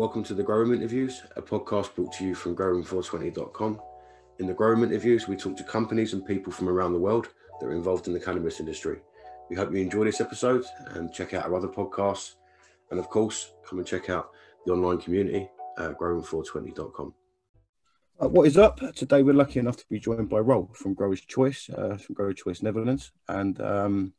Welcome 0.00 0.24
to 0.24 0.34
the 0.34 0.42
Grow 0.42 0.56
Room 0.56 0.72
Interviews, 0.72 1.24
a 1.36 1.42
podcast 1.42 1.94
brought 1.94 2.14
to 2.14 2.24
you 2.24 2.34
from 2.34 2.56
growroom420.com. 2.56 3.82
In 4.38 4.46
the 4.46 4.54
Grow 4.54 4.70
Room 4.70 4.82
Interviews, 4.82 5.28
we 5.28 5.36
talk 5.36 5.58
to 5.58 5.62
companies 5.62 6.14
and 6.14 6.24
people 6.24 6.50
from 6.50 6.70
around 6.70 6.94
the 6.94 6.98
world 6.98 7.28
that 7.60 7.66
are 7.66 7.74
involved 7.74 8.06
in 8.06 8.14
the 8.14 8.18
cannabis 8.18 8.60
industry. 8.60 9.00
We 9.50 9.56
hope 9.56 9.70
you 9.70 9.76
enjoy 9.76 10.04
this 10.04 10.22
episode 10.22 10.64
and 10.92 11.12
check 11.12 11.34
out 11.34 11.44
our 11.44 11.54
other 11.54 11.68
podcasts. 11.68 12.36
And 12.90 12.98
of 12.98 13.10
course, 13.10 13.52
come 13.62 13.78
and 13.78 13.86
check 13.86 14.08
out 14.08 14.30
the 14.64 14.72
online 14.72 15.02
community 15.02 15.50
at 15.76 15.98
growroom420.com. 15.98 17.14
Uh, 18.22 18.28
what 18.28 18.46
is 18.46 18.56
up? 18.56 18.80
Today 18.94 19.22
we're 19.22 19.34
lucky 19.34 19.60
enough 19.60 19.76
to 19.76 19.84
be 19.90 20.00
joined 20.00 20.30
by 20.30 20.38
Roel 20.38 20.70
from 20.72 20.94
Growers 20.94 21.20
Choice, 21.20 21.68
uh, 21.68 21.98
from 21.98 22.14
Growers 22.14 22.36
Choice 22.36 22.62
Netherlands. 22.62 23.12
And 23.28 23.60
um, 23.60 24.14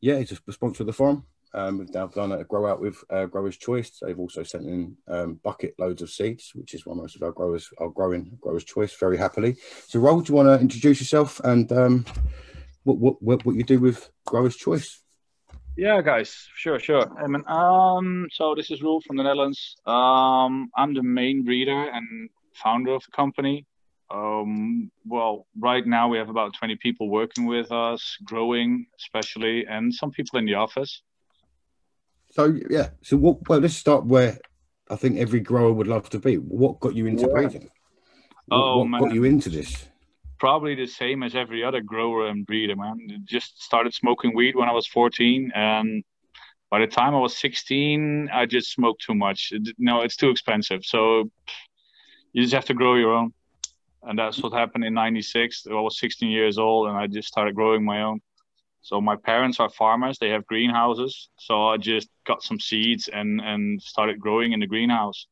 yeah, 0.00 0.18
he's 0.18 0.32
a 0.32 0.52
sponsor 0.52 0.84
of 0.84 0.86
the 0.86 0.94
forum. 0.94 1.26
Um, 1.52 1.78
we've 1.78 1.92
now 1.92 2.06
done 2.06 2.32
a 2.32 2.44
grow 2.44 2.66
out 2.66 2.80
with 2.80 3.02
uh, 3.10 3.26
Growers 3.26 3.56
Choice. 3.56 3.98
They've 4.00 4.18
also 4.18 4.42
sent 4.42 4.66
in 4.66 4.96
um, 5.08 5.40
bucket 5.42 5.74
loads 5.78 6.02
of 6.02 6.10
seeds, 6.10 6.52
which 6.54 6.74
is 6.74 6.86
why 6.86 6.94
most 6.94 7.16
of 7.16 7.22
our 7.22 7.32
growers 7.32 7.68
are 7.78 7.88
growing 7.88 8.38
Growers 8.40 8.64
Choice 8.64 8.94
very 8.94 9.16
happily. 9.16 9.56
So, 9.88 9.98
Roel, 9.98 10.20
do 10.20 10.32
you 10.32 10.36
want 10.36 10.48
to 10.48 10.60
introduce 10.60 11.00
yourself 11.00 11.40
and 11.40 11.70
um, 11.72 12.04
what, 12.84 13.20
what 13.22 13.44
what 13.44 13.56
you 13.56 13.64
do 13.64 13.80
with 13.80 14.10
Growers 14.26 14.56
Choice? 14.56 15.02
Yeah, 15.76 16.02
guys, 16.02 16.48
sure, 16.56 16.78
sure. 16.78 17.06
I 17.18 17.26
mean, 17.26 17.44
um, 17.46 18.28
so 18.32 18.54
this 18.54 18.70
is 18.70 18.82
Roel 18.82 19.00
from 19.00 19.16
the 19.16 19.22
Netherlands. 19.22 19.76
Um, 19.86 20.70
I'm 20.76 20.94
the 20.94 21.02
main 21.02 21.44
breeder 21.44 21.88
and 21.90 22.28
founder 22.54 22.92
of 22.92 23.02
the 23.04 23.12
company. 23.12 23.66
Um, 24.10 24.90
well, 25.06 25.46
right 25.58 25.86
now 25.86 26.08
we 26.08 26.18
have 26.18 26.28
about 26.28 26.54
20 26.58 26.76
people 26.76 27.08
working 27.08 27.46
with 27.46 27.70
us, 27.70 28.16
growing 28.24 28.86
especially, 28.98 29.66
and 29.66 29.94
some 29.94 30.10
people 30.10 30.38
in 30.38 30.46
the 30.46 30.54
office. 30.54 31.02
So 32.30 32.56
yeah, 32.70 32.90
so 33.02 33.16
what? 33.16 33.48
Well, 33.48 33.60
let's 33.60 33.74
start 33.74 34.06
where 34.06 34.38
I 34.88 34.96
think 34.96 35.18
every 35.18 35.40
grower 35.40 35.72
would 35.72 35.86
love 35.86 36.08
to 36.10 36.18
be. 36.18 36.36
What 36.36 36.80
got 36.80 36.94
you 36.94 37.06
into 37.06 37.26
yeah. 37.26 37.32
breeding? 37.32 37.70
Oh, 38.50 38.78
what 38.78 38.88
man. 38.88 39.00
got 39.00 39.14
you 39.14 39.24
into 39.24 39.50
this? 39.50 39.86
Probably 40.38 40.74
the 40.74 40.86
same 40.86 41.22
as 41.22 41.34
every 41.34 41.62
other 41.62 41.80
grower 41.80 42.28
and 42.28 42.46
breeder, 42.46 42.76
man. 42.76 42.98
Just 43.24 43.62
started 43.62 43.92
smoking 43.92 44.34
weed 44.34 44.56
when 44.56 44.68
I 44.68 44.72
was 44.72 44.86
14, 44.86 45.52
and 45.54 46.02
by 46.70 46.78
the 46.78 46.86
time 46.86 47.14
I 47.14 47.18
was 47.18 47.36
16, 47.36 48.30
I 48.32 48.46
just 48.46 48.72
smoked 48.72 49.02
too 49.02 49.14
much. 49.14 49.52
No, 49.76 50.02
it's 50.02 50.16
too 50.16 50.30
expensive. 50.30 50.84
So 50.84 51.30
you 52.32 52.42
just 52.42 52.54
have 52.54 52.64
to 52.66 52.74
grow 52.74 52.94
your 52.94 53.12
own. 53.12 53.32
And 54.02 54.18
that's 54.18 54.40
what 54.42 54.52
happened 54.52 54.84
in 54.84 54.94
96. 54.94 55.66
I 55.68 55.74
was 55.74 55.98
16 55.98 56.30
years 56.30 56.58
old 56.58 56.88
and 56.88 56.96
I 56.96 57.06
just 57.06 57.28
started 57.28 57.54
growing 57.54 57.84
my 57.84 58.02
own. 58.02 58.20
So 58.82 59.00
my 59.00 59.16
parents 59.16 59.60
are 59.60 59.68
farmers; 59.68 60.18
they 60.18 60.30
have 60.30 60.46
greenhouses. 60.46 61.28
So 61.38 61.68
I 61.68 61.76
just 61.76 62.08
got 62.26 62.42
some 62.42 62.60
seeds 62.60 63.08
and 63.12 63.40
and 63.40 63.80
started 63.82 64.20
growing 64.20 64.52
in 64.52 64.60
the 64.60 64.66
greenhouse. 64.66 65.26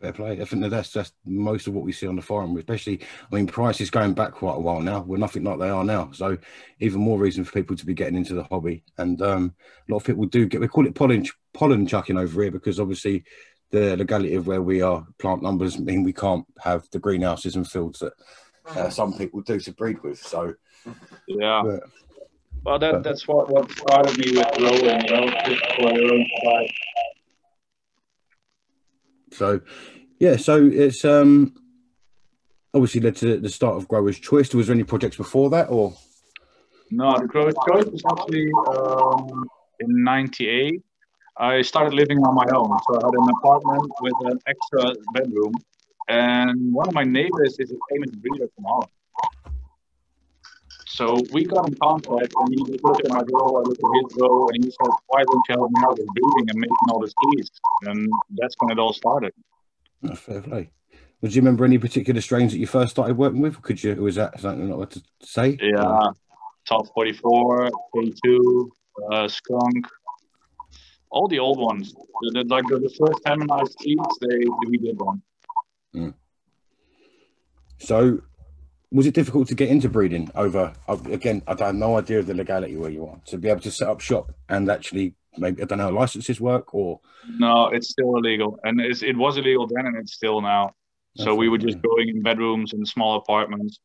Fair 0.00 0.12
play. 0.12 0.40
I 0.40 0.44
think 0.44 0.62
that 0.62 0.68
that's 0.68 0.92
that's 0.92 1.12
most 1.24 1.66
of 1.66 1.74
what 1.74 1.84
we 1.84 1.90
see 1.90 2.06
on 2.06 2.14
the 2.14 2.22
farm, 2.22 2.56
especially. 2.56 3.00
I 3.02 3.34
mean, 3.34 3.48
prices 3.48 3.90
going 3.90 4.14
back 4.14 4.32
quite 4.32 4.54
a 4.54 4.60
while 4.60 4.80
now. 4.80 5.00
We're 5.00 5.16
nothing 5.16 5.42
like 5.42 5.58
they 5.58 5.70
are 5.70 5.82
now. 5.82 6.12
So 6.12 6.38
even 6.78 7.00
more 7.00 7.18
reason 7.18 7.42
for 7.42 7.52
people 7.52 7.74
to 7.74 7.86
be 7.86 7.94
getting 7.94 8.16
into 8.16 8.34
the 8.34 8.44
hobby. 8.44 8.84
And 8.98 9.20
um, 9.22 9.54
a 9.88 9.92
lot 9.92 9.98
of 9.98 10.04
people 10.04 10.26
do 10.26 10.46
get. 10.46 10.60
We 10.60 10.68
call 10.68 10.86
it 10.86 10.94
pollen 10.94 11.26
pollen 11.52 11.86
chucking 11.86 12.16
over 12.16 12.42
here 12.42 12.52
because 12.52 12.78
obviously 12.78 13.24
the 13.70 13.96
legality 13.96 14.34
of 14.34 14.46
where 14.46 14.62
we 14.62 14.82
are, 14.82 15.04
plant 15.18 15.42
numbers 15.42 15.78
mean 15.78 16.04
we 16.04 16.12
can't 16.12 16.46
have 16.60 16.88
the 16.92 16.98
greenhouses 16.98 17.56
and 17.56 17.68
fields 17.68 17.98
that 17.98 18.12
uh, 18.68 18.90
some 18.90 19.16
people 19.16 19.40
do 19.40 19.58
to 19.58 19.72
breed 19.72 20.02
with. 20.02 20.18
So 20.18 20.54
yeah. 21.26 21.62
But, 21.64 21.82
well, 22.64 22.78
that 22.78 23.02
that's 23.02 23.26
what 23.26 23.50
what 23.50 23.70
started 23.70 24.18
me 24.18 24.32
with 24.32 24.56
know, 25.10 25.28
just 25.46 25.66
for 25.76 25.92
your 25.92 26.12
own 26.12 26.26
side. 26.44 26.70
So, 29.32 29.60
yeah, 30.18 30.36
so 30.36 30.66
it's 30.66 31.04
um 31.04 31.54
obviously 32.74 33.00
led 33.00 33.16
to 33.16 33.38
the 33.38 33.48
start 33.48 33.76
of 33.76 33.88
Growers 33.88 34.18
Choice. 34.18 34.52
Was 34.54 34.66
there 34.66 34.74
any 34.74 34.84
projects 34.84 35.16
before 35.16 35.50
that, 35.50 35.70
or? 35.70 35.94
No, 36.90 37.18
the 37.18 37.26
Growers 37.26 37.54
Choice 37.68 37.86
was 37.86 38.02
actually 38.10 38.50
um, 38.68 39.44
in 39.80 40.02
'98. 40.02 40.82
I 41.40 41.62
started 41.62 41.94
living 41.94 42.18
on 42.18 42.34
my 42.34 42.46
own, 42.52 42.76
so 42.88 43.00
I 43.00 43.06
had 43.06 43.14
an 43.14 43.28
apartment 43.38 43.92
with 44.00 44.14
an 44.22 44.38
extra 44.46 44.92
bedroom, 45.14 45.52
and 46.08 46.72
one 46.72 46.88
of 46.88 46.94
my 46.94 47.04
neighbors 47.04 47.56
is 47.58 47.70
a 47.70 47.76
famous 47.90 48.10
breeder 48.16 48.48
from 48.54 48.64
Holland. 48.64 48.90
So 50.98 51.16
we 51.32 51.44
got 51.44 51.68
in 51.68 51.76
contact, 51.76 52.34
and 52.36 52.48
he 52.48 52.56
looked 52.56 53.04
at 53.04 53.12
my 53.12 53.22
grow, 53.22 53.58
I 53.58 53.60
looked 53.60 53.84
at 53.84 53.90
his 54.02 54.12
grow, 54.16 54.48
and 54.48 54.64
he 54.64 54.68
said, 54.68 54.92
"Why 55.06 55.22
don't 55.22 55.44
you 55.48 55.54
help 55.54 55.70
me 55.70 55.80
out 55.84 55.96
with 55.96 56.08
breeding 56.08 56.50
and 56.50 56.58
making 56.58 56.88
all 56.90 56.98
the 56.98 57.12
keys?" 57.22 57.48
And 57.82 58.10
that's 58.30 58.56
when 58.58 58.72
it 58.72 58.80
all 58.80 58.92
started. 58.92 59.32
Oh, 60.02 60.16
fair 60.16 60.42
play. 60.42 60.72
Would 61.20 61.36
you 61.36 61.40
remember 61.40 61.64
any 61.64 61.78
particular 61.78 62.20
strains 62.20 62.50
that 62.50 62.58
you 62.58 62.66
first 62.66 62.90
started 62.90 63.16
working 63.16 63.40
with? 63.40 63.62
Could 63.62 63.84
you? 63.84 63.94
Was 63.94 64.16
that 64.16 64.40
something 64.40 64.68
not 64.68 64.78
what 64.78 64.90
to 64.90 65.02
say? 65.22 65.56
Yeah, 65.60 66.10
top 66.66 66.92
forty-four, 66.92 67.70
K2, 67.94 68.68
uh, 69.12 69.28
skunk, 69.28 69.86
all 71.10 71.28
the 71.28 71.38
old 71.38 71.60
ones. 71.60 71.94
The, 72.22 72.42
the, 72.42 72.44
like 72.48 72.66
the, 72.66 72.80
the 72.80 72.92
first 72.98 73.20
harmonized 73.24 73.76
seeds, 73.80 74.18
they 74.20 74.38
we 74.66 74.78
did 74.78 75.00
one. 75.00 75.22
Mm. 75.94 76.14
So 77.78 78.22
was 78.90 79.06
it 79.06 79.14
difficult 79.14 79.46
to 79.48 79.54
get 79.54 79.68
into 79.68 79.88
breeding 79.88 80.30
over 80.34 80.72
again 80.88 81.42
i 81.46 81.54
have 81.58 81.74
no 81.74 81.98
idea 81.98 82.18
of 82.18 82.26
the 82.26 82.34
legality 82.34 82.76
where 82.76 82.90
you 82.90 83.06
are 83.06 83.20
to 83.26 83.36
be 83.36 83.48
able 83.48 83.60
to 83.60 83.70
set 83.70 83.88
up 83.88 84.00
shop 84.00 84.32
and 84.48 84.70
actually 84.70 85.14
maybe 85.36 85.62
i 85.62 85.64
don't 85.64 85.78
know 85.78 85.84
how 85.84 85.90
licenses 85.90 86.40
work 86.40 86.74
or? 86.74 87.00
No 87.38 87.68
it's 87.68 87.90
still 87.90 88.16
illegal. 88.16 88.58
And 88.64 88.80
it 88.80 89.16
was 89.16 89.36
illegal 89.36 89.66
then 89.66 89.86
and 89.86 89.96
it's 89.96 90.14
still 90.14 90.40
now. 90.40 90.74
That's 91.16 91.24
so 91.26 91.34
we 91.34 91.48
were 91.48 91.58
just 91.58 91.80
going 91.82 92.08
in 92.08 92.22
bedrooms 92.22 92.72
and 92.72 92.86
small 92.86 93.16
apartments. 93.16 93.80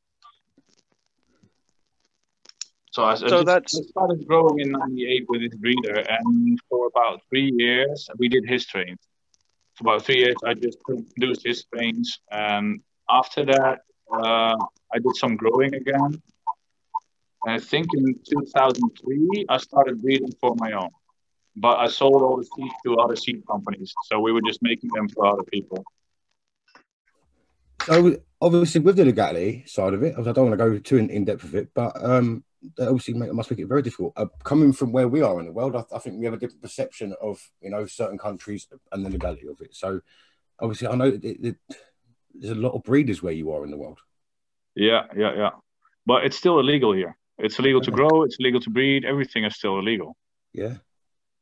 So 2.91 3.03
I, 3.03 3.15
so 3.15 3.39
I 3.39 3.43
that's... 3.43 3.77
I 3.77 3.81
started 3.83 4.27
growing 4.27 4.59
in 4.59 4.71
98 4.71 5.25
with 5.27 5.41
this 5.41 5.59
breeder 5.59 6.05
and 6.07 6.59
for 6.69 6.87
about 6.87 7.21
three 7.29 7.51
years 7.57 8.07
we 8.17 8.29
did 8.29 8.45
his 8.47 8.63
strains 8.63 8.99
for 9.75 9.83
about 9.85 10.05
three 10.05 10.17
years 10.17 10.35
i 10.45 10.53
just 10.53 10.77
produced 10.81 11.41
his 11.43 11.61
strains 11.61 12.19
and 12.31 12.81
after 13.09 13.43
that 13.45 13.79
uh, 14.13 14.55
I 14.93 14.99
did 14.99 15.15
some 15.15 15.35
growing 15.35 15.73
again. 15.73 16.21
And 17.45 17.55
I 17.55 17.59
think 17.59 17.87
in 17.95 18.15
2003, 18.29 19.45
I 19.49 19.57
started 19.57 20.01
breeding 20.01 20.33
for 20.39 20.55
my 20.57 20.71
own. 20.73 20.89
But 21.55 21.79
I 21.79 21.87
sold 21.87 22.21
all 22.21 22.37
the 22.37 22.45
seeds 22.55 22.73
to 22.85 22.97
other 22.97 23.15
seed 23.15 23.43
companies. 23.47 23.93
So 24.05 24.19
we 24.19 24.31
were 24.31 24.41
just 24.41 24.61
making 24.61 24.89
them 24.93 25.09
for 25.09 25.27
other 25.27 25.43
people. 25.43 25.83
So 27.85 28.17
obviously, 28.41 28.81
with 28.81 28.95
the 28.95 29.05
legality 29.05 29.63
side 29.67 29.93
of 29.93 30.03
it, 30.03 30.15
I 30.17 30.21
don't 30.31 30.49
want 30.49 30.51
to 30.51 30.57
go 30.57 30.79
too 30.79 30.97
in, 30.97 31.09
in 31.09 31.25
depth 31.25 31.43
with 31.43 31.55
it, 31.55 31.69
but 31.73 31.91
um, 32.01 32.43
obviously 32.79 33.13
make, 33.13 33.33
must 33.33 33.51
make 33.51 33.59
it 33.59 33.67
very 33.67 33.81
difficult. 33.81 34.13
Uh, 34.15 34.27
coming 34.43 34.71
from 34.71 34.93
where 34.93 35.09
we 35.09 35.21
are 35.21 35.39
in 35.39 35.45
the 35.45 35.51
world, 35.51 35.75
I, 35.75 35.83
I, 35.93 35.99
think 35.99 36.17
we 36.17 36.25
have 36.25 36.33
a 36.33 36.37
different 36.37 36.61
perception 36.61 37.13
of 37.21 37.39
you 37.61 37.69
know 37.69 37.85
certain 37.85 38.17
countries 38.17 38.67
and 38.91 39.05
the 39.05 39.09
legality 39.09 39.47
of 39.47 39.59
it. 39.59 39.75
So 39.75 39.99
obviously, 40.61 40.87
I 40.87 40.95
know 40.95 41.07
it, 41.07 41.23
it, 41.23 41.55
there's 42.33 42.57
a 42.57 42.61
lot 42.61 42.73
of 42.73 42.83
breeders 42.83 43.21
where 43.21 43.33
you 43.33 43.51
are 43.51 43.65
in 43.65 43.71
the 43.71 43.77
world. 43.77 43.99
Yeah, 44.75 45.03
yeah, 45.15 45.33
yeah. 45.35 45.49
But 46.05 46.25
it's 46.25 46.37
still 46.37 46.59
illegal 46.59 46.93
here. 46.93 47.17
It's 47.37 47.57
illegal 47.59 47.81
to 47.81 47.91
grow. 47.91 48.23
It's 48.23 48.37
illegal 48.39 48.61
to 48.61 48.69
breed. 48.69 49.05
Everything 49.05 49.43
is 49.43 49.55
still 49.55 49.79
illegal. 49.79 50.15
Yeah. 50.53 50.75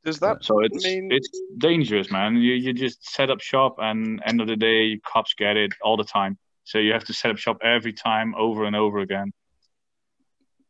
Does 0.04 0.20
that 0.20 0.44
so 0.44 0.60
it's 0.62 0.84
mean 0.84 1.10
it's 1.12 1.30
dangerous, 1.58 2.10
man? 2.10 2.36
You 2.36 2.54
you 2.54 2.74
just 2.74 3.08
set 3.08 3.30
up 3.30 3.40
shop, 3.40 3.76
and 3.78 4.22
end 4.26 4.42
of 4.42 4.48
the 4.48 4.56
day, 4.56 5.00
cops 5.06 5.36
get 5.36 5.58
it 5.58 5.74
all 5.84 5.96
the 5.96 6.04
time. 6.04 6.40
So 6.64 6.80
you 6.80 6.94
have 6.94 7.04
to 7.06 7.14
set 7.14 7.30
up 7.30 7.38
shop 7.38 7.58
every 7.64 7.94
time, 7.94 8.34
over 8.36 8.66
and 8.66 8.76
over 8.76 9.00
again. 9.00 9.32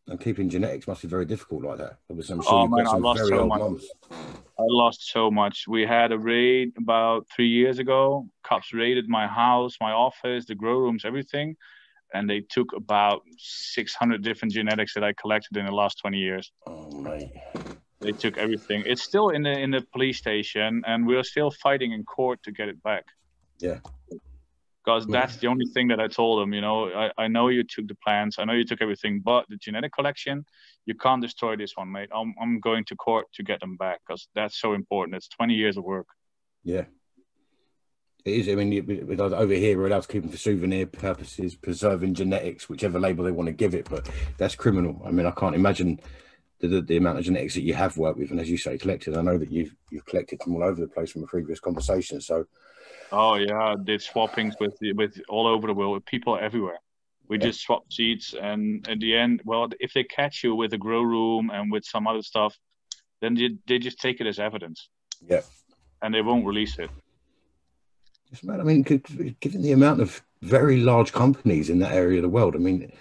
And 0.08 0.20
keeping 0.20 0.50
genetics 0.50 0.88
must 0.88 1.02
be 1.04 1.08
very 1.08 1.26
difficult 1.26 1.64
like 1.64 1.78
that. 1.78 2.00
Obviously, 2.10 2.36
I'm 2.36 2.42
sure 2.42 2.54
oh, 2.54 2.68
man, 2.68 2.88
I 2.88 2.98
lost 2.98 3.28
so 3.28 3.48
much. 3.48 3.60
Mums. 3.60 3.88
I 4.12 4.64
lost 4.68 5.12
so 5.12 5.32
much. 5.32 5.66
We 5.68 5.86
had 5.86 6.12
a 6.12 6.20
raid 6.20 6.74
about 6.78 7.28
three 7.34 7.48
years 7.48 7.80
ago. 7.80 8.28
Cops 8.44 8.74
raided 8.74 9.08
my 9.08 9.28
house, 9.28 9.78
my 9.80 9.92
office, 9.92 10.46
the 10.46 10.56
grow 10.56 10.78
rooms, 10.78 11.06
everything 11.06 11.56
and 12.14 12.30
they 12.30 12.42
took 12.50 12.74
about 12.76 13.22
600 13.38 14.24
different 14.24 14.54
genetics 14.54 14.94
that 14.94 15.04
I 15.04 15.14
collected 15.14 15.58
in 15.58 15.66
the 15.66 15.72
last 15.72 16.00
20 16.00 16.18
years. 16.18 16.52
Oh 16.68 16.92
my! 16.92 17.32
They 18.02 18.12
took 18.12 18.38
everything. 18.38 18.84
It's 18.86 19.04
still 19.04 19.30
in 19.30 19.44
the 19.44 19.52
in 19.52 19.72
the 19.72 19.82
police 19.94 20.18
station, 20.18 20.84
and 20.86 21.06
we're 21.06 21.24
still 21.24 21.52
fighting 21.52 21.92
in 21.92 22.04
court 22.04 22.42
to 22.44 22.52
get 22.52 22.68
it 22.68 22.82
back. 22.84 23.06
Yeah. 23.60 23.80
Because 24.84 25.06
that's 25.06 25.38
the 25.38 25.46
only 25.46 25.68
thing 25.76 25.90
that 25.90 26.00
I 26.00 26.08
told 26.08 26.42
them. 26.42 26.54
You 26.54 26.62
know, 26.62 26.92
I, 26.92 27.12
I 27.16 27.28
know 27.28 27.50
you 27.50 27.64
took 27.64 27.88
the 27.88 27.98
plants, 28.04 28.40
I 28.40 28.46
know 28.46 28.54
you 28.54 28.66
took 28.66 28.82
everything, 28.82 29.22
but 29.24 29.46
the 29.48 29.58
genetic 29.58 29.94
collection, 29.94 30.44
you 30.88 30.96
can't 30.96 31.22
destroy 31.22 31.56
this 31.56 31.74
one, 31.76 31.92
mate. 31.92 32.10
I'm 32.12 32.34
I'm 32.42 32.60
going 32.60 32.86
to 32.86 32.96
court 32.96 33.28
to 33.36 33.44
get 33.44 33.60
them 33.60 33.78
back 33.78 34.00
because 34.02 34.28
that's 34.34 34.60
so 34.60 34.74
important. 34.74 35.16
It's 35.16 35.28
20 35.28 35.54
years 35.54 35.78
of 35.78 35.84
work. 35.84 36.08
Yeah, 36.64 36.86
it 38.24 38.32
is. 38.32 38.50
I 38.50 38.56
mean, 38.56 38.74
over 39.20 39.54
here, 39.54 39.78
we're 39.78 39.88
allowed 39.88 40.04
to 40.04 40.08
keep 40.08 40.24
them 40.24 40.32
for 40.32 40.38
souvenir 40.38 40.86
purposes, 40.86 41.56
preserving 41.56 42.14
genetics, 42.14 42.70
whichever 42.70 43.00
label 43.00 43.24
they 43.24 43.32
want 43.32 43.48
to 43.48 43.54
give 43.54 43.74
it. 43.74 43.90
But 43.90 44.10
that's 44.38 44.56
criminal. 44.56 45.02
I 45.06 45.12
mean, 45.12 45.26
I 45.26 45.32
can't 45.32 45.56
imagine 45.56 46.00
the, 46.60 46.82
the 46.82 46.98
amount 46.98 47.20
of 47.20 47.26
genetics 47.26 47.56
that 47.56 47.64
you 47.64 47.74
have 47.74 47.98
worked 47.98 48.20
with, 48.20 48.32
and 48.32 48.40
as 48.40 48.50
you 48.50 48.58
say, 48.58 48.78
collected. 48.78 49.18
I 49.18 49.22
know 49.22 49.38
that 49.38 49.52
you've 49.52 49.76
you've 49.90 50.06
collected 50.06 50.42
from 50.42 50.56
all 50.56 50.64
over 50.64 50.80
the 50.80 50.88
place 50.88 51.12
from 51.12 51.24
a 51.24 51.28
previous 51.28 51.60
conversation. 51.60 52.22
So, 52.22 52.46
oh 53.12 53.36
yeah, 53.36 53.76
did 53.84 54.02
swappings 54.02 54.56
with 54.60 54.78
with 54.96 55.20
all 55.28 55.48
over 55.48 55.68
the 55.68 55.74
world, 55.74 55.94
with 55.94 56.06
people 56.06 56.38
everywhere. 56.40 56.80
We 57.28 57.38
yeah. 57.38 57.46
just 57.46 57.62
swap 57.62 57.92
seeds, 57.92 58.36
and 58.40 58.88
at 58.88 59.00
the 59.00 59.16
end, 59.16 59.42
well, 59.46 59.70
if 59.80 59.94
they 59.94 60.04
catch 60.04 60.44
you 60.44 60.56
with 60.56 60.74
a 60.74 60.78
grow 60.78 61.02
room 61.02 61.50
and 61.52 61.72
with 61.72 61.86
some 61.86 62.06
other 62.06 62.22
stuff, 62.22 62.58
then 63.22 63.36
they, 63.36 63.52
they 63.68 63.80
just 63.80 64.00
take 64.00 64.22
it 64.22 64.28
as 64.28 64.38
evidence. 64.38 64.90
Yeah, 65.28 65.42
and 66.02 66.14
they 66.14 66.22
won't 66.22 66.46
release 66.46 66.78
it. 66.78 66.90
Just 68.32 68.48
I 68.50 68.64
mean, 68.64 68.84
given 68.84 69.62
the 69.62 69.74
amount 69.74 70.02
of 70.02 70.22
very 70.42 70.78
large 70.78 71.12
companies 71.12 71.70
in 71.70 71.80
that 71.80 71.92
area 71.94 72.20
of 72.20 72.24
the 72.24 72.30
world, 72.30 72.56
I 72.56 72.60
mean, 72.60 72.92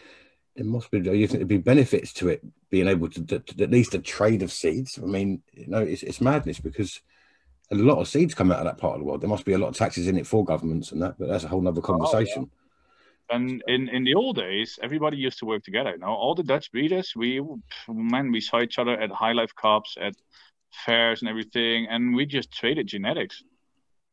there 0.56 0.64
must 0.64 0.90
be. 0.90 0.98
You 0.98 1.26
think 1.26 1.38
there'd 1.38 1.48
be 1.48 1.58
benefits 1.58 2.12
to 2.14 2.28
it 2.28 2.44
being 2.68 2.88
able 2.88 3.08
to, 3.10 3.24
to, 3.26 3.38
to, 3.38 3.64
at 3.64 3.70
least 3.70 3.94
a 3.94 4.00
trade 4.00 4.42
of 4.42 4.52
seeds? 4.52 4.98
I 5.00 5.06
mean, 5.06 5.42
you 5.52 5.68
know, 5.68 5.78
it's, 5.78 6.02
it's 6.02 6.20
madness 6.20 6.60
because 6.60 7.00
a 7.70 7.76
lot 7.76 7.98
of 7.98 8.08
seeds 8.08 8.34
come 8.34 8.50
out 8.50 8.58
of 8.58 8.64
that 8.64 8.78
part 8.78 8.94
of 8.94 9.00
the 9.00 9.04
world. 9.04 9.20
There 9.20 9.28
must 9.28 9.44
be 9.44 9.52
a 9.52 9.58
lot 9.58 9.68
of 9.68 9.76
taxes 9.76 10.08
in 10.08 10.16
it 10.16 10.26
for 10.26 10.44
governments 10.44 10.90
and 10.92 11.02
that, 11.02 11.16
but 11.18 11.28
that's 11.28 11.44
a 11.44 11.48
whole 11.48 11.66
other 11.66 11.80
conversation. 11.80 12.44
Oh, 12.44 12.50
yeah. 13.30 13.36
And 13.36 13.62
in, 13.68 13.88
in 13.88 14.02
the 14.02 14.14
old 14.14 14.36
days, 14.36 14.76
everybody 14.82 15.16
used 15.16 15.38
to 15.38 15.46
work 15.46 15.62
together. 15.62 15.90
You 15.90 15.98
know, 15.98 16.08
all 16.08 16.34
the 16.34 16.42
Dutch 16.42 16.72
breeders, 16.72 17.14
we 17.14 17.40
man, 17.88 18.32
we 18.32 18.40
saw 18.40 18.60
each 18.60 18.80
other 18.80 19.00
at 19.00 19.10
high 19.12 19.32
life 19.32 19.54
cups, 19.54 19.96
at 20.00 20.14
fairs 20.84 21.22
and 21.22 21.28
everything, 21.28 21.86
and 21.88 22.14
we 22.14 22.26
just 22.26 22.50
traded 22.52 22.88
genetics 22.88 23.44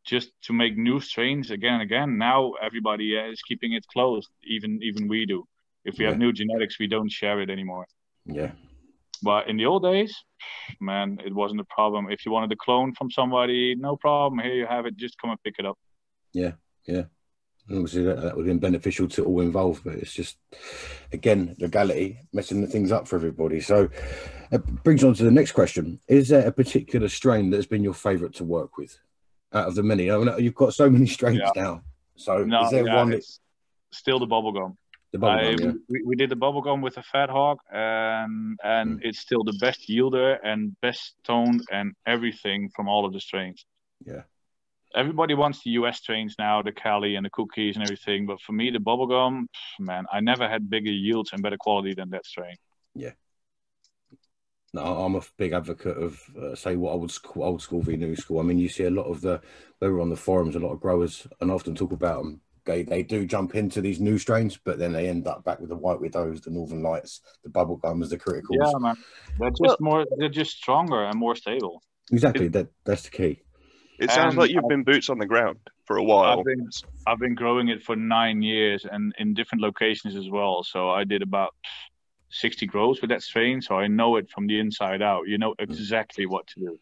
just 0.08 0.32
to 0.44 0.54
make 0.54 0.78
new 0.78 1.00
strains 1.00 1.52
again 1.52 1.74
and 1.74 1.84
again. 1.84 2.18
Now 2.18 2.54
everybody 2.62 3.18
uh, 3.18 3.30
is 3.30 3.42
keeping 3.42 3.74
it 3.74 3.86
closed. 3.88 4.30
Even 4.46 4.80
even 4.82 5.08
we 5.08 5.26
do. 5.26 5.46
If 5.86 5.98
we 5.98 6.06
yeah. 6.06 6.12
have 6.12 6.20
new 6.20 6.34
genetics, 6.34 6.80
we 6.80 6.88
don't 6.88 7.12
share 7.12 7.40
it 7.42 7.50
anymore. 7.50 7.86
Yeah. 8.26 8.52
But 9.22 9.50
in 9.50 9.58
the 9.58 9.66
old 9.66 9.84
days, 9.84 10.14
man, 10.80 11.20
it 11.26 11.34
wasn't 11.34 11.62
a 11.62 11.66
problem. 11.66 12.10
If 12.10 12.26
you 12.26 12.32
wanted 12.32 12.52
a 12.52 12.56
clone 12.56 12.94
from 12.94 13.10
somebody, 13.10 13.76
no 13.76 13.96
problem. 13.96 14.40
Here 14.40 14.54
you 14.54 14.68
have 14.68 14.86
it. 14.86 14.96
Just 14.96 15.20
come 15.20 15.32
and 15.32 15.42
pick 15.44 15.56
it 15.60 15.66
up. 15.66 15.78
Yeah, 16.34 16.52
yeah. 16.86 17.04
Obviously, 17.70 18.04
that, 18.04 18.22
that 18.22 18.36
would 18.36 18.48
have 18.48 18.60
been 18.60 18.72
beneficial 18.72 19.10
to 19.10 19.26
all 19.26 19.42
involved, 19.42 19.84
but 19.84 19.96
it's 19.96 20.14
just, 20.14 20.38
again, 21.12 21.56
legality 21.60 22.20
messing 22.32 22.62
the 22.62 22.68
things 22.68 22.94
up 22.94 23.08
for 23.08 23.18
everybody. 23.18 23.60
So, 23.60 23.90
it 24.52 24.84
brings 24.84 25.04
on 25.04 25.16
to 25.16 25.24
the 25.24 25.32
next 25.32 25.52
question: 25.52 26.00
Is 26.08 26.30
there 26.30 26.48
a 26.48 26.52
particular 26.52 27.10
strain 27.10 27.50
that's 27.50 27.66
been 27.66 27.84
your 27.84 27.94
favourite 27.94 28.36
to 28.36 28.46
work 28.46 28.78
with? 28.78 28.98
Out 29.54 29.68
of 29.68 29.76
the 29.76 29.84
many? 29.84 30.12
I 30.12 30.18
mean, 30.18 30.34
you've 30.40 30.56
got 30.56 30.74
so 30.74 30.90
many 30.90 31.08
strains 31.18 31.40
yeah. 31.40 31.52
now. 31.56 31.82
So 32.16 32.44
no, 32.44 32.66
is 32.66 32.72
there 32.72 32.86
yeah, 32.86 32.96
one? 32.96 33.12
That's... 33.12 33.40
Still 33.92 34.20
the 34.20 34.28
bubblegum. 34.28 34.76
The 35.14 35.20
bubblegum, 35.20 35.62
yeah. 35.62 35.72
we, 35.88 36.04
we 36.04 36.16
did 36.16 36.30
the 36.30 36.36
bubblegum 36.36 36.82
with 36.82 36.98
a 36.98 37.04
fat 37.04 37.30
hog, 37.30 37.60
and 37.72 38.60
and 38.64 39.00
mm. 39.00 39.00
it's 39.04 39.20
still 39.20 39.44
the 39.44 39.58
best 39.62 39.88
yielder 39.88 40.38
and 40.44 40.76
best 40.82 41.16
toned 41.24 41.64
and 41.72 41.94
everything 42.06 42.70
from 42.76 42.90
all 42.90 43.06
of 43.06 43.14
the 43.14 43.22
strains. 43.22 43.66
Yeah. 44.06 44.24
Everybody 44.96 45.34
wants 45.34 45.64
the 45.64 45.72
US 45.72 45.98
strains 45.98 46.36
now, 46.40 46.62
the 46.62 46.72
Cali 46.72 47.16
and 47.16 47.26
the 47.26 47.30
cookies 47.30 47.76
and 47.76 47.84
everything. 47.84 48.26
But 48.26 48.42
for 48.42 48.54
me, 48.54 48.70
the 48.70 48.80
bubblegum, 48.80 49.46
man, 49.80 50.06
I 50.12 50.22
never 50.22 50.48
had 50.48 50.70
bigger 50.70 50.92
yields 50.92 51.32
and 51.34 51.42
better 51.42 51.58
quality 51.58 51.94
than 51.94 52.10
that 52.12 52.26
strain. 52.26 52.56
Yeah, 52.96 53.12
no, 54.78 55.04
I'm 55.04 55.16
a 55.16 55.22
big 55.38 55.54
advocate 55.54 55.98
of 55.98 56.22
uh, 56.40 56.56
say 56.56 56.76
what 56.76 56.92
old 56.92 57.12
school, 57.12 57.44
old 57.44 57.62
school 57.62 57.82
v 57.82 57.98
new 57.98 58.16
school. 58.16 58.40
I 58.40 58.44
mean, 58.44 58.60
you 58.60 58.70
see 58.70 58.84
a 58.84 58.92
lot 58.92 59.06
of 59.06 59.22
the 59.22 59.42
we 59.82 59.90
were 59.90 60.02
on 60.02 60.10
the 60.10 60.16
forums, 60.16 60.56
a 60.56 60.60
lot 60.60 60.74
of 60.74 60.80
growers, 60.80 61.28
and 61.42 61.52
often 61.52 61.76
talk 61.76 61.92
about 61.92 62.24
them. 62.24 62.42
They 62.66 62.84
they 62.84 63.02
do 63.02 63.26
jump 63.26 63.56
into 63.56 63.82
these 63.82 64.00
new 64.00 64.20
strains, 64.20 64.58
but 64.64 64.78
then 64.78 64.94
they 64.94 65.10
end 65.10 65.26
up 65.26 65.44
back 65.44 65.60
with 65.60 65.70
the 65.70 65.76
white 65.76 66.00
widows, 66.00 66.42
the 66.42 66.52
northern 66.52 66.84
lights, 66.84 67.22
the 67.44 67.50
bubble 67.50 67.78
gums, 67.78 68.10
the 68.10 68.18
criticals. 68.18 68.44
Yeah, 68.52 68.78
man, 68.80 68.96
they're 69.40 69.50
just 69.50 69.62
well, 69.62 69.78
more 69.80 70.06
they're 70.18 70.30
just 70.30 70.58
stronger 70.58 71.04
and 71.04 71.18
more 71.18 71.36
stable. 71.36 71.82
Exactly, 72.12 72.46
it, 72.46 72.54
that 72.54 72.68
that's 72.86 73.04
the 73.04 73.10
key. 73.10 73.42
It 74.00 74.12
sounds 74.12 74.34
and 74.34 74.38
like 74.38 74.52
you've 74.52 74.68
been 74.68 74.84
boots 74.84 75.10
on 75.10 75.18
the 75.18 75.26
ground 75.26 75.58
for 75.86 75.98
a 75.98 76.04
while. 76.04 76.40
I've 76.40 76.46
been, 76.46 76.70
I've 77.08 77.20
been 77.20 77.34
growing 77.34 77.70
it 77.70 77.82
for 77.82 77.96
nine 77.96 78.44
years 78.44 78.86
and 78.90 79.12
in 79.18 79.34
different 79.34 79.64
locations 79.64 80.16
as 80.16 80.30
well. 80.30 80.64
So 80.64 80.92
I 80.92 81.04
did 81.04 81.24
about 81.24 81.56
60 82.30 82.66
grows 82.66 83.02
with 83.02 83.10
that 83.10 83.24
strain, 83.24 83.62
so 83.62 83.76
I 83.76 83.88
know 83.88 84.18
it 84.18 84.30
from 84.30 84.48
the 84.48 84.60
inside 84.60 85.02
out. 85.02 85.28
You 85.28 85.38
know 85.38 85.56
exactly 85.60 86.26
what 86.26 86.48
to 86.48 86.60
do. 86.60 86.80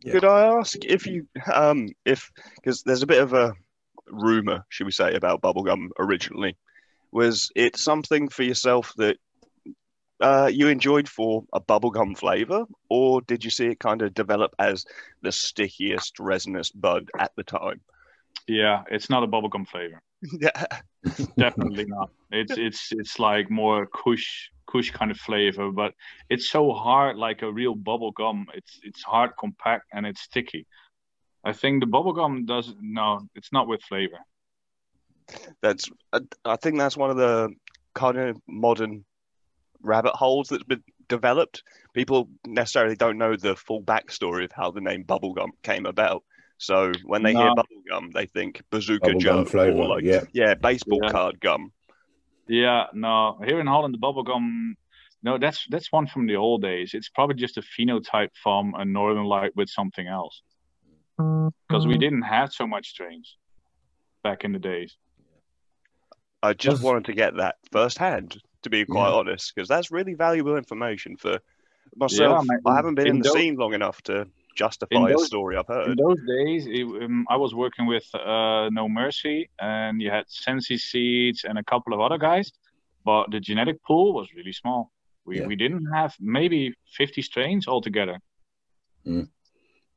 Yeah. 0.00 0.12
Could 0.12 0.24
I 0.24 0.58
ask 0.58 0.84
if 0.84 1.06
you, 1.06 1.26
um, 1.52 1.88
if 2.04 2.30
because 2.56 2.82
there's 2.82 3.02
a 3.02 3.06
bit 3.06 3.22
of 3.22 3.32
a 3.32 3.54
rumor, 4.06 4.64
should 4.68 4.86
we 4.86 4.92
say, 4.92 5.14
about 5.14 5.42
bubblegum 5.42 5.88
originally? 5.98 6.56
Was 7.10 7.50
it 7.56 7.76
something 7.76 8.28
for 8.28 8.42
yourself 8.42 8.92
that 8.98 9.16
uh, 10.20 10.50
you 10.52 10.68
enjoyed 10.68 11.08
for 11.08 11.44
a 11.52 11.60
bubblegum 11.60 12.16
flavor, 12.16 12.64
or 12.88 13.20
did 13.22 13.44
you 13.44 13.50
see 13.50 13.66
it 13.66 13.80
kind 13.80 14.02
of 14.02 14.14
develop 14.14 14.54
as 14.58 14.84
the 15.22 15.32
stickiest 15.32 16.18
resinous 16.18 16.70
bud 16.70 17.08
at 17.18 17.32
the 17.36 17.44
time? 17.44 17.80
Yeah, 18.46 18.82
it's 18.90 19.10
not 19.10 19.22
a 19.22 19.26
bubblegum 19.26 19.66
flavor. 19.66 20.02
yeah, 20.40 20.66
definitely 21.36 21.84
not. 21.86 22.10
It's 22.30 22.56
it's 22.56 22.88
it's 22.92 23.18
like 23.18 23.50
more 23.50 23.86
kush 23.86 24.50
kush 24.66 24.90
kind 24.90 25.10
of 25.10 25.16
flavor, 25.16 25.70
but 25.70 25.94
it's 26.28 26.50
so 26.50 26.72
hard, 26.72 27.16
like 27.16 27.42
a 27.42 27.52
real 27.52 27.74
bubble 27.74 28.10
gum. 28.12 28.46
It's 28.54 28.80
it's 28.82 29.02
hard, 29.02 29.32
compact, 29.38 29.86
and 29.92 30.06
it's 30.06 30.20
sticky. 30.20 30.66
I 31.44 31.52
think 31.52 31.80
the 31.80 31.86
bubble 31.86 32.12
gum 32.12 32.46
does 32.46 32.74
no, 32.80 33.20
it's 33.34 33.52
not 33.52 33.68
with 33.68 33.82
flavor. 33.82 34.18
That's 35.62 35.88
I 36.44 36.56
think 36.56 36.78
that's 36.78 36.96
one 36.96 37.10
of 37.10 37.16
the 37.16 37.50
kind 37.94 38.18
of 38.18 38.40
modern 38.46 39.04
rabbit 39.82 40.14
holes 40.14 40.48
that's 40.48 40.64
been 40.64 40.82
developed. 41.08 41.62
People 41.94 42.28
necessarily 42.46 42.96
don't 42.96 43.18
know 43.18 43.36
the 43.36 43.56
full 43.56 43.82
backstory 43.82 44.44
of 44.44 44.52
how 44.52 44.70
the 44.70 44.80
name 44.80 45.04
bubblegum 45.04 45.50
came 45.62 45.86
about. 45.86 46.24
So 46.58 46.92
when 47.04 47.22
they 47.22 47.32
no. 47.32 47.40
hear 47.40 47.50
bubblegum, 47.50 48.12
they 48.12 48.26
think 48.26 48.62
bazooka 48.70 49.14
Joe 49.14 49.44
flavor, 49.44 49.78
or 49.78 49.88
like 49.88 50.04
yeah, 50.04 50.24
yeah 50.32 50.54
baseball 50.54 51.00
yeah. 51.02 51.10
card 51.10 51.40
gum. 51.40 51.72
Yeah, 52.48 52.86
no. 52.92 53.38
Here 53.44 53.60
in 53.60 53.66
Holland, 53.66 53.94
the 53.94 53.98
bubble 53.98 54.24
gum. 54.24 54.76
no, 55.22 55.38
that's 55.38 55.66
that's 55.70 55.92
one 55.92 56.06
from 56.08 56.26
the 56.26 56.36
old 56.36 56.62
days. 56.62 56.94
It's 56.94 57.08
probably 57.08 57.36
just 57.36 57.58
a 57.58 57.62
phenotype 57.62 58.30
from 58.42 58.74
a 58.76 58.84
Northern 58.84 59.24
Light 59.24 59.52
with 59.54 59.68
something 59.68 60.06
else. 60.06 60.42
Because 61.16 61.86
we 61.86 61.94
mm-hmm. 61.94 62.00
didn't 62.00 62.22
have 62.22 62.52
so 62.52 62.66
much 62.66 62.88
strains 62.88 63.36
back 64.22 64.44
in 64.44 64.52
the 64.52 64.58
days. 64.58 64.96
I 66.42 66.52
just 66.52 66.82
wanted 66.82 67.06
to 67.06 67.12
get 67.12 67.36
that 67.36 67.56
firsthand, 67.72 68.40
to 68.62 68.70
be 68.70 68.84
quite 68.84 69.10
yeah. 69.10 69.16
honest, 69.16 69.52
because 69.54 69.68
that's 69.68 69.90
really 69.90 70.14
valuable 70.14 70.56
information 70.56 71.16
for 71.16 71.40
myself. 71.96 72.46
Yeah, 72.48 72.70
I 72.70 72.76
haven't 72.76 72.94
been 72.94 73.08
in, 73.08 73.16
in 73.16 73.22
the 73.22 73.28
those, 73.28 73.32
scene 73.32 73.56
long 73.56 73.74
enough 73.74 74.00
to 74.02 74.28
justify 74.58 75.12
those, 75.12 75.22
a 75.22 75.26
story 75.26 75.56
I've 75.56 75.66
heard. 75.66 75.88
In 75.90 75.96
those 75.96 76.20
days, 76.36 76.66
it, 76.66 76.84
um, 77.02 77.26
I 77.28 77.36
was 77.36 77.54
working 77.54 77.86
with 77.86 78.06
uh, 78.14 78.68
No 78.72 78.88
Mercy, 78.88 79.48
and 79.60 80.02
you 80.02 80.10
had 80.10 80.24
Sensi 80.28 80.76
Seeds 80.76 81.44
and 81.44 81.58
a 81.58 81.64
couple 81.64 81.92
of 81.94 82.00
other 82.00 82.18
guys, 82.18 82.52
but 83.04 83.30
the 83.30 83.40
genetic 83.40 83.82
pool 83.84 84.12
was 84.12 84.26
really 84.34 84.52
small. 84.52 84.90
We, 85.24 85.40
yeah. 85.40 85.46
we 85.46 85.56
didn't 85.56 85.86
have 85.94 86.14
maybe 86.20 86.74
50 86.96 87.22
strains 87.22 87.68
altogether. 87.68 88.18
Mm. 89.06 89.28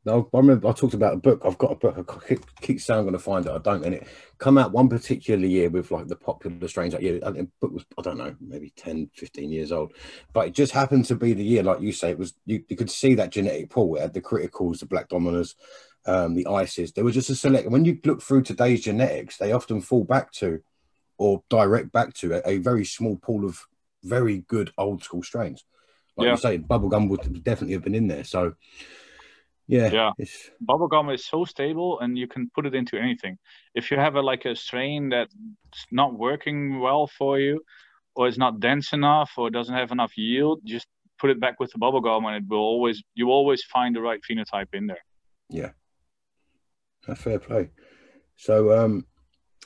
No, 0.03 0.27
I 0.33 0.37
remember 0.37 0.67
I 0.67 0.71
talked 0.71 0.95
about 0.95 1.13
a 1.13 1.17
book. 1.17 1.41
I've 1.45 1.59
got 1.59 1.73
a 1.73 1.75
book. 1.75 1.95
I 2.23 2.27
keep, 2.27 2.61
keep 2.61 2.81
saying 2.81 2.99
I'm 2.99 3.05
going 3.05 3.13
to 3.13 3.19
find 3.19 3.45
it. 3.45 3.51
I 3.51 3.59
don't. 3.59 3.85
And 3.85 3.95
it 3.95 4.07
come 4.39 4.57
out 4.57 4.71
one 4.71 4.89
particular 4.89 5.45
year 5.45 5.69
with 5.69 5.91
like 5.91 6.07
the 6.07 6.15
popular 6.15 6.67
strains 6.67 6.93
that 6.93 7.03
year. 7.03 7.19
The 7.19 7.47
book 7.59 7.71
was, 7.71 7.85
I 7.99 8.01
don't 8.01 8.17
know, 8.17 8.35
maybe 8.41 8.73
10, 8.75 9.11
15 9.13 9.51
years 9.51 9.71
old. 9.71 9.93
But 10.33 10.47
it 10.47 10.53
just 10.53 10.71
happened 10.71 11.05
to 11.05 11.15
be 11.15 11.33
the 11.33 11.43
year, 11.43 11.61
like 11.61 11.81
you 11.81 11.91
say, 11.91 12.09
it 12.11 12.17
was, 12.17 12.33
you, 12.45 12.63
you 12.67 12.75
could 12.75 12.89
see 12.89 13.13
that 13.15 13.31
genetic 13.31 13.69
pool. 13.69 13.95
It 13.95 14.01
had 14.01 14.13
the 14.13 14.21
criticals, 14.21 14.79
the 14.79 14.87
Black 14.87 15.07
Dominas, 15.07 15.53
um, 16.07 16.33
the 16.33 16.47
ices. 16.47 16.93
There 16.93 17.03
was 17.03 17.13
just 17.13 17.29
a 17.29 17.35
select. 17.35 17.69
When 17.69 17.85
you 17.85 17.99
look 18.03 18.23
through 18.23 18.41
today's 18.41 18.81
genetics, 18.81 19.37
they 19.37 19.51
often 19.51 19.81
fall 19.81 20.03
back 20.03 20.31
to 20.33 20.63
or 21.19 21.43
direct 21.49 21.91
back 21.91 22.15
to 22.15 22.33
a, 22.33 22.53
a 22.53 22.57
very 22.57 22.83
small 22.83 23.17
pool 23.17 23.45
of 23.45 23.63
very 24.03 24.39
good 24.47 24.71
old 24.79 25.03
school 25.03 25.21
strains. 25.21 25.63
Like 26.17 26.25
yeah. 26.25 26.31
you 26.31 26.37
say, 26.37 26.57
bubblegum 26.57 27.09
would 27.09 27.43
definitely 27.43 27.73
have 27.73 27.83
been 27.83 27.93
in 27.93 28.07
there. 28.07 28.23
So, 28.23 28.55
yeah 29.71 29.89
yeah. 29.91 30.11
bubblegum 30.69 31.13
is 31.13 31.25
so 31.25 31.45
stable 31.45 31.99
and 32.01 32.17
you 32.17 32.27
can 32.27 32.51
put 32.53 32.65
it 32.65 32.75
into 32.75 32.97
anything. 32.97 33.37
If 33.73 33.89
you 33.89 33.97
have 33.97 34.15
a 34.15 34.21
like 34.21 34.43
a 34.45 34.55
strain 34.55 35.09
that's 35.09 35.33
not 35.91 36.13
working 36.13 36.79
well 36.81 37.07
for 37.07 37.39
you 37.39 37.63
or 38.15 38.27
it's 38.27 38.37
not 38.37 38.59
dense 38.59 38.91
enough 38.91 39.31
or 39.37 39.49
doesn't 39.49 39.73
have 39.73 39.91
enough 39.91 40.17
yield 40.17 40.59
just 40.65 40.87
put 41.19 41.29
it 41.29 41.39
back 41.39 41.59
with 41.59 41.71
the 41.71 41.79
bubblegum 41.79 42.25
and 42.25 42.35
it 42.35 42.49
will 42.49 42.59
always 42.59 43.01
you 43.15 43.29
always 43.29 43.63
find 43.63 43.95
the 43.95 44.01
right 44.01 44.19
phenotype 44.29 44.73
in 44.73 44.87
there. 44.87 45.05
Yeah. 45.49 45.71
A 47.07 47.15
fair 47.15 47.39
play. 47.39 47.69
So 48.35 48.77
um 48.77 49.05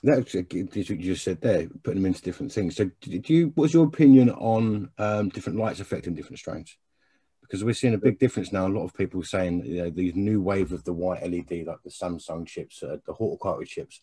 that's 0.03 0.35
what 0.35 0.53
you 0.53 0.97
just 0.97 1.24
said 1.24 1.41
there 1.41 1.67
putting 1.81 2.03
them 2.03 2.05
into 2.05 2.21
different 2.21 2.51
things. 2.51 2.75
So 2.75 2.91
did 3.01 3.27
you 3.27 3.53
what's 3.55 3.74
your 3.74 3.88
opinion 3.88 4.29
on 4.29 4.91
um, 5.00 5.29
different 5.29 5.57
lights 5.57 5.79
affecting 5.79 6.13
different 6.13 6.38
strains 6.38 6.77
because 7.45 7.63
we're 7.63 7.73
seeing 7.73 7.93
a 7.93 7.97
big 7.99 8.19
difference 8.19 8.51
now. 8.51 8.67
A 8.67 8.69
lot 8.69 8.83
of 8.83 8.93
people 8.93 9.23
saying 9.23 9.65
you 9.65 9.83
know 9.83 9.89
these 9.89 10.15
new 10.15 10.41
wave 10.41 10.71
of 10.71 10.83
the 10.83 10.93
white 10.93 11.21
LED, 11.23 11.65
like 11.65 11.81
the 11.83 11.89
Samsung 11.89 12.45
chips, 12.47 12.81
uh, 12.83 12.97
the 13.05 13.13
horticulture 13.13 13.65
chips, 13.65 14.01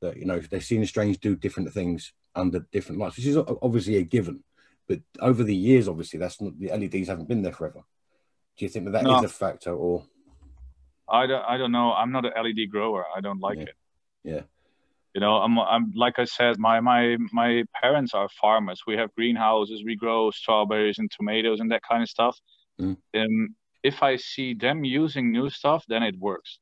that 0.00 0.16
you 0.16 0.24
know 0.24 0.38
they're 0.38 0.60
seeing 0.60 0.80
the 0.80 0.86
strains 0.86 1.18
do 1.18 1.34
different 1.36 1.72
things 1.72 2.12
under 2.34 2.60
different 2.72 3.00
lights, 3.00 3.16
which 3.16 3.26
is 3.26 3.36
obviously 3.36 3.96
a 3.96 4.02
given. 4.02 4.42
but 4.88 5.00
over 5.20 5.42
the 5.42 5.54
years, 5.56 5.88
obviously, 5.88 6.18
that's 6.18 6.40
not 6.40 6.58
the 6.60 6.68
LEDs 6.70 7.08
haven't 7.08 7.28
been 7.28 7.42
there 7.42 7.52
forever. 7.52 7.82
Do 8.56 8.64
you 8.64 8.68
think 8.68 8.84
that 8.86 8.92
that 8.92 9.04
No. 9.04 9.16
is 9.18 9.24
a 9.24 9.28
factor, 9.28 9.74
or 9.74 10.04
I 11.08 11.26
don't, 11.26 11.44
I 11.44 11.56
don't 11.56 11.72
know. 11.72 11.92
I'm 11.92 12.12
not 12.12 12.24
an 12.24 12.32
LED 12.36 12.66
grower. 12.70 13.04
I 13.16 13.20
don't 13.20 13.40
like 13.40 13.58
Yeah. 13.58 13.64
it. 13.64 13.74
Yeah. 14.24 14.42
You 15.14 15.20
know, 15.20 15.36
I'm, 15.36 15.58
I'm 15.58 15.92
like 15.94 16.18
I 16.18 16.24
said, 16.24 16.58
my 16.58 16.78
my 16.80 17.16
my 17.32 17.64
parents 17.80 18.12
are 18.12 18.28
farmers. 18.28 18.82
We 18.86 18.96
have 18.96 19.14
greenhouses. 19.14 19.82
We 19.84 19.96
grow 19.96 20.30
strawberries 20.30 20.98
and 20.98 21.10
tomatoes 21.10 21.60
and 21.60 21.70
that 21.72 21.82
kind 21.82 22.02
of 22.02 22.08
stuff. 22.08 22.38
Mm. 22.80 22.96
And 23.14 23.50
if 23.82 24.02
I 24.02 24.16
see 24.16 24.54
them 24.54 24.84
using 24.84 25.32
new 25.32 25.48
stuff, 25.50 25.84
then 25.88 26.02
it 26.02 26.18
works, 26.18 26.58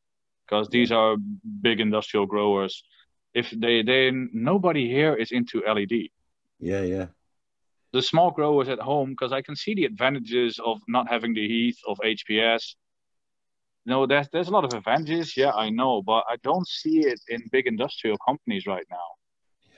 because 0.47 0.69
these 0.69 0.93
are 0.93 1.17
big 1.63 1.81
industrial 1.81 2.27
growers. 2.27 2.83
If 3.35 3.51
they 3.51 3.83
they 3.83 4.11
nobody 4.33 4.89
here 4.89 5.15
is 5.15 5.33
into 5.33 5.63
LED. 5.67 6.11
yeah, 6.61 6.83
yeah, 6.83 7.07
the 7.95 8.03
small 8.03 8.31
growers 8.33 8.69
at 8.69 8.81
home 8.81 9.11
because 9.11 9.33
I 9.33 9.41
can 9.41 9.57
see 9.57 9.75
the 9.75 9.85
advantages 9.85 10.61
of 10.65 10.81
not 10.89 11.09
having 11.09 11.33
the 11.33 11.47
heat 11.47 11.77
of 11.87 11.97
HPS. 12.05 12.75
No, 13.87 14.07
there's 14.07 14.29
there's 14.33 14.49
a 14.49 14.51
lot 14.51 14.65
of 14.65 14.73
advantages. 14.75 15.37
Yeah, 15.37 15.53
I 15.53 15.71
know, 15.71 16.03
but 16.03 16.25
I 16.29 16.37
don't 16.43 16.67
see 16.67 17.07
it 17.13 17.21
in 17.29 17.41
big 17.53 17.67
industrial 17.67 18.19
companies 18.19 18.67
right 18.67 18.87
now. 18.91 19.09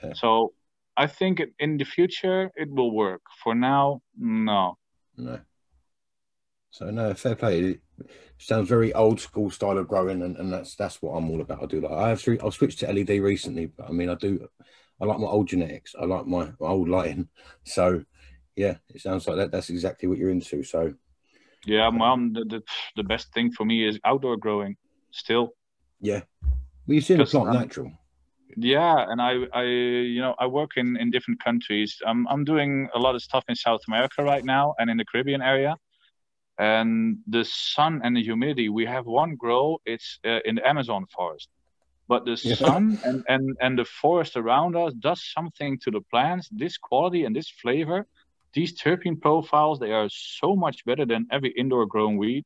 Yeah. 0.02 0.14
So 0.14 0.52
I 0.96 1.06
think 1.06 1.42
in 1.58 1.76
the 1.76 1.84
future 1.84 2.50
it 2.56 2.70
will 2.70 2.90
work. 2.90 3.22
For 3.42 3.54
now, 3.54 4.00
no. 4.18 4.78
no. 5.16 5.40
So 6.76 6.90
no, 6.90 7.14
fair 7.14 7.34
play. 7.34 7.60
It 7.60 7.80
sounds 8.36 8.68
very 8.68 8.92
old 8.92 9.18
school 9.18 9.50
style 9.50 9.78
of 9.78 9.88
growing, 9.88 10.20
and, 10.20 10.36
and 10.36 10.52
that's 10.52 10.76
that's 10.76 11.00
what 11.00 11.12
I'm 11.12 11.30
all 11.30 11.40
about. 11.40 11.62
I 11.62 11.66
do 11.66 11.80
like. 11.80 11.90
I 11.90 12.10
have 12.10 12.18
swi- 12.20 12.44
I've 12.44 12.52
switched 12.52 12.80
to 12.80 12.88
LED 12.90 13.18
recently, 13.18 13.64
but 13.64 13.88
I 13.88 13.92
mean, 13.92 14.10
I 14.10 14.14
do. 14.14 14.46
I 15.00 15.06
like 15.06 15.18
my 15.18 15.26
old 15.26 15.48
genetics. 15.48 15.94
I 15.98 16.04
like 16.04 16.26
my, 16.26 16.52
my 16.60 16.68
old 16.68 16.90
lighting. 16.90 17.28
So 17.64 18.04
yeah, 18.56 18.76
it 18.90 19.00
sounds 19.00 19.26
like 19.26 19.38
that. 19.38 19.52
That's 19.52 19.70
exactly 19.70 20.06
what 20.06 20.18
you're 20.18 20.30
into. 20.30 20.62
So 20.64 20.92
Yeah, 21.64 21.88
mom, 21.88 22.34
the, 22.34 22.44
the 22.44 22.62
the 22.96 23.04
best 23.04 23.32
thing 23.32 23.52
for 23.52 23.64
me 23.64 23.88
is 23.88 23.98
outdoor 24.04 24.36
growing. 24.36 24.76
Still, 25.12 25.54
yeah, 26.00 26.20
well, 26.86 26.94
you've 26.94 27.04
seen 27.04 27.18
the 27.18 27.24
plant 27.24 27.48
um, 27.48 27.60
natural. 27.60 27.90
Yeah, 28.56 29.04
and 29.08 29.20
I, 29.20 29.32
I, 29.52 29.62
you 29.64 30.20
know, 30.20 30.34
I 30.38 30.46
work 30.46 30.72
in 30.76 30.96
in 30.96 31.10
different 31.10 31.42
countries. 31.42 31.96
I'm 32.06 32.26
I'm 32.28 32.44
doing 32.44 32.88
a 32.94 32.98
lot 32.98 33.14
of 33.14 33.22
stuff 33.22 33.44
in 33.48 33.54
South 33.56 33.80
America 33.88 34.22
right 34.22 34.44
now 34.44 34.74
and 34.78 34.90
in 34.90 34.96
the 34.98 35.04
Caribbean 35.04 35.42
area. 35.42 35.76
And 36.58 37.18
the 37.26 37.44
sun 37.44 38.00
and 38.04 38.16
the 38.16 38.22
humidity, 38.22 38.68
we 38.68 38.86
have 38.86 39.06
one 39.06 39.36
grow. 39.36 39.78
It's 39.84 40.18
uh, 40.24 40.40
in 40.44 40.56
the 40.56 40.66
Amazon 40.66 41.06
forest, 41.16 41.48
but 42.08 42.24
the 42.24 42.36
Yeah. 42.42 42.56
sun 42.56 42.98
and 43.02 43.22
and 43.28 43.56
and 43.60 43.78
the 43.78 43.84
forest 43.84 44.36
around 44.36 44.76
us 44.76 44.92
does 44.94 45.20
something 45.36 45.78
to 45.84 45.90
the 45.90 46.00
plants. 46.10 46.48
This 46.50 46.76
quality 46.78 47.24
and 47.24 47.34
this 47.36 47.50
flavor, 47.62 48.06
these 48.54 48.72
terpene 48.80 49.20
profiles, 49.20 49.78
they 49.78 49.92
are 49.92 50.08
so 50.10 50.56
much 50.56 50.84
better 50.84 51.04
than 51.06 51.26
every 51.30 51.50
indoor 51.56 51.86
grown 51.86 52.16
weed. 52.16 52.44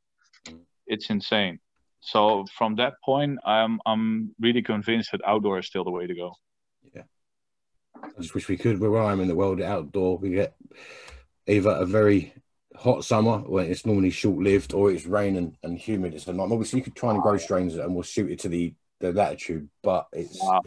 It's 0.87 1.11
insane. 1.11 1.59
So 2.01 2.47
from 2.59 2.77
that 2.77 2.95
point, 3.05 3.39
I'm 3.45 3.81
I'm 3.87 4.35
really 4.41 4.63
convinced 4.63 5.13
that 5.13 5.21
outdoor 5.27 5.59
is 5.59 5.67
still 5.67 5.85
the 5.85 5.91
way 5.91 6.07
to 6.07 6.15
go. 6.15 6.35
Yeah, 6.95 7.03
I 8.05 8.21
just 8.21 8.35
wish 8.35 8.49
we 8.49 8.57
could. 8.57 8.81
Where 8.81 9.03
I 9.03 9.13
am 9.13 9.21
in 9.21 9.29
the 9.29 9.35
world, 9.35 9.61
outdoor, 9.61 10.19
we 10.19 10.31
get 10.31 10.55
either 11.47 11.71
a 11.71 11.87
very 11.87 12.33
hot 12.81 13.05
summer 13.05 13.39
when 13.39 13.71
it's 13.71 13.85
normally 13.85 14.11
short 14.11 14.43
lived, 14.43 14.73
or 14.73 14.91
it's 14.91 15.05
rain 15.07 15.37
and, 15.37 15.57
and 15.63 15.79
humid. 15.79 16.15
It's 16.15 16.27
a 16.27 16.33
night. 16.33 16.51
Obviously, 16.51 16.79
you 16.79 16.85
could 16.85 16.97
try 16.97 17.13
and 17.13 17.23
grow 17.23 17.37
strains 17.37 17.77
and 17.77 17.95
we'll 17.95 18.03
suit 18.05 18.31
it 18.33 18.39
to 18.41 18.49
the, 18.49 18.75
the 19.01 19.13
latitude, 19.13 19.69
but 19.83 20.07
it's 20.13 20.39
Wow. 20.43 20.63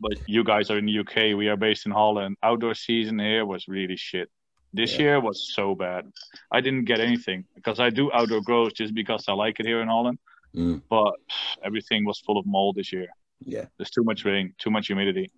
But 0.00 0.18
you 0.26 0.42
guys 0.42 0.68
are 0.70 0.78
in 0.78 0.86
the 0.86 0.98
UK. 0.98 1.36
We 1.38 1.46
are 1.48 1.56
based 1.56 1.86
in 1.86 1.92
Holland. 1.92 2.36
Outdoor 2.42 2.74
season 2.74 3.20
here 3.20 3.46
was 3.46 3.68
really 3.68 3.96
shit. 3.96 4.28
This 4.74 4.94
Yeah. 4.94 5.02
year 5.02 5.20
was 5.20 5.52
so 5.54 5.76
bad. 5.76 6.10
I 6.50 6.60
didn't 6.60 6.86
get 6.86 6.98
anything 6.98 7.44
because 7.54 7.78
I 7.78 7.90
do 7.90 8.10
outdoor 8.12 8.40
grows 8.40 8.72
just 8.72 8.94
because 8.94 9.26
I 9.28 9.32
like 9.34 9.60
it 9.60 9.66
here 9.66 9.80
in 9.80 9.86
Holland. 9.88 10.18
Mm. 10.56 10.82
But 10.90 11.14
everything 11.62 12.04
was 12.04 12.18
full 12.18 12.38
of 12.38 12.44
mold 12.46 12.74
this 12.76 12.92
year. 12.92 13.08
yeah. 13.44 13.66
There's 13.78 13.90
too 13.90 14.02
much 14.02 14.24
rain, 14.24 14.54
too 14.58 14.70
much 14.70 14.88
humidity. 14.88 15.30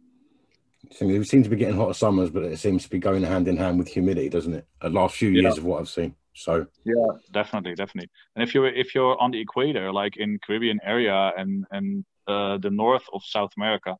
So 0.91 1.07
we 1.07 1.23
seem 1.25 1.43
to 1.43 1.49
be 1.49 1.57
getting 1.57 1.77
hotter 1.77 1.95
summers, 1.95 2.31
but 2.31 2.45
it 2.45 2.59
seems 2.59 2.85
to 2.85 2.91
be 2.91 2.99
going 2.99 3.23
hand 3.23 3.49
in 3.49 3.57
hand 3.57 3.79
with 3.79 3.89
humidity, 3.89 4.29
doesn't 4.29 4.55
it? 4.55 4.67
The 4.81 4.91
last 4.91 5.17
few 5.17 5.31
Yeah. 5.31 5.43
years 5.43 5.59
of 5.59 5.65
what 5.65 5.81
I've 5.81 5.89
seen. 5.89 6.15
So 6.35 6.67
Yeah, 6.85 7.07
definitely, 7.31 7.75
definitely. 7.75 8.11
And 8.35 8.43
if 8.43 8.55
you're 8.55 8.67
if 8.67 8.95
you're 8.95 9.21
on 9.21 9.31
the 9.31 9.41
equator, 9.41 9.93
like 9.93 10.17
in 10.17 10.39
Caribbean 10.45 10.81
area 10.83 11.33
and 11.37 11.65
and 11.71 12.05
uh, 12.27 12.59
the 12.59 12.71
north 12.71 13.05
of 13.13 13.23
South 13.25 13.53
America, 13.57 13.97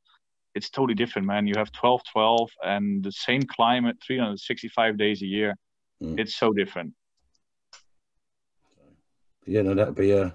it's 0.55 0.71
totally 0.71 0.95
different, 0.95 1.27
man. 1.27 1.47
You 1.47 1.55
have 1.57 1.73
12, 1.73 2.03
12, 2.13 2.51
and 2.65 3.05
the 3.05 3.13
same 3.13 3.43
climate, 3.43 3.97
365 4.07 4.97
days 4.97 5.23
a 5.23 5.27
year. 5.27 5.57
Mm. 6.03 6.19
It's 6.19 6.35
so 6.37 6.53
different. 6.53 6.95
yeah, 9.47 9.63
no, 9.63 9.75
that'd 9.75 9.95
be 9.95 10.13
a, 10.13 10.33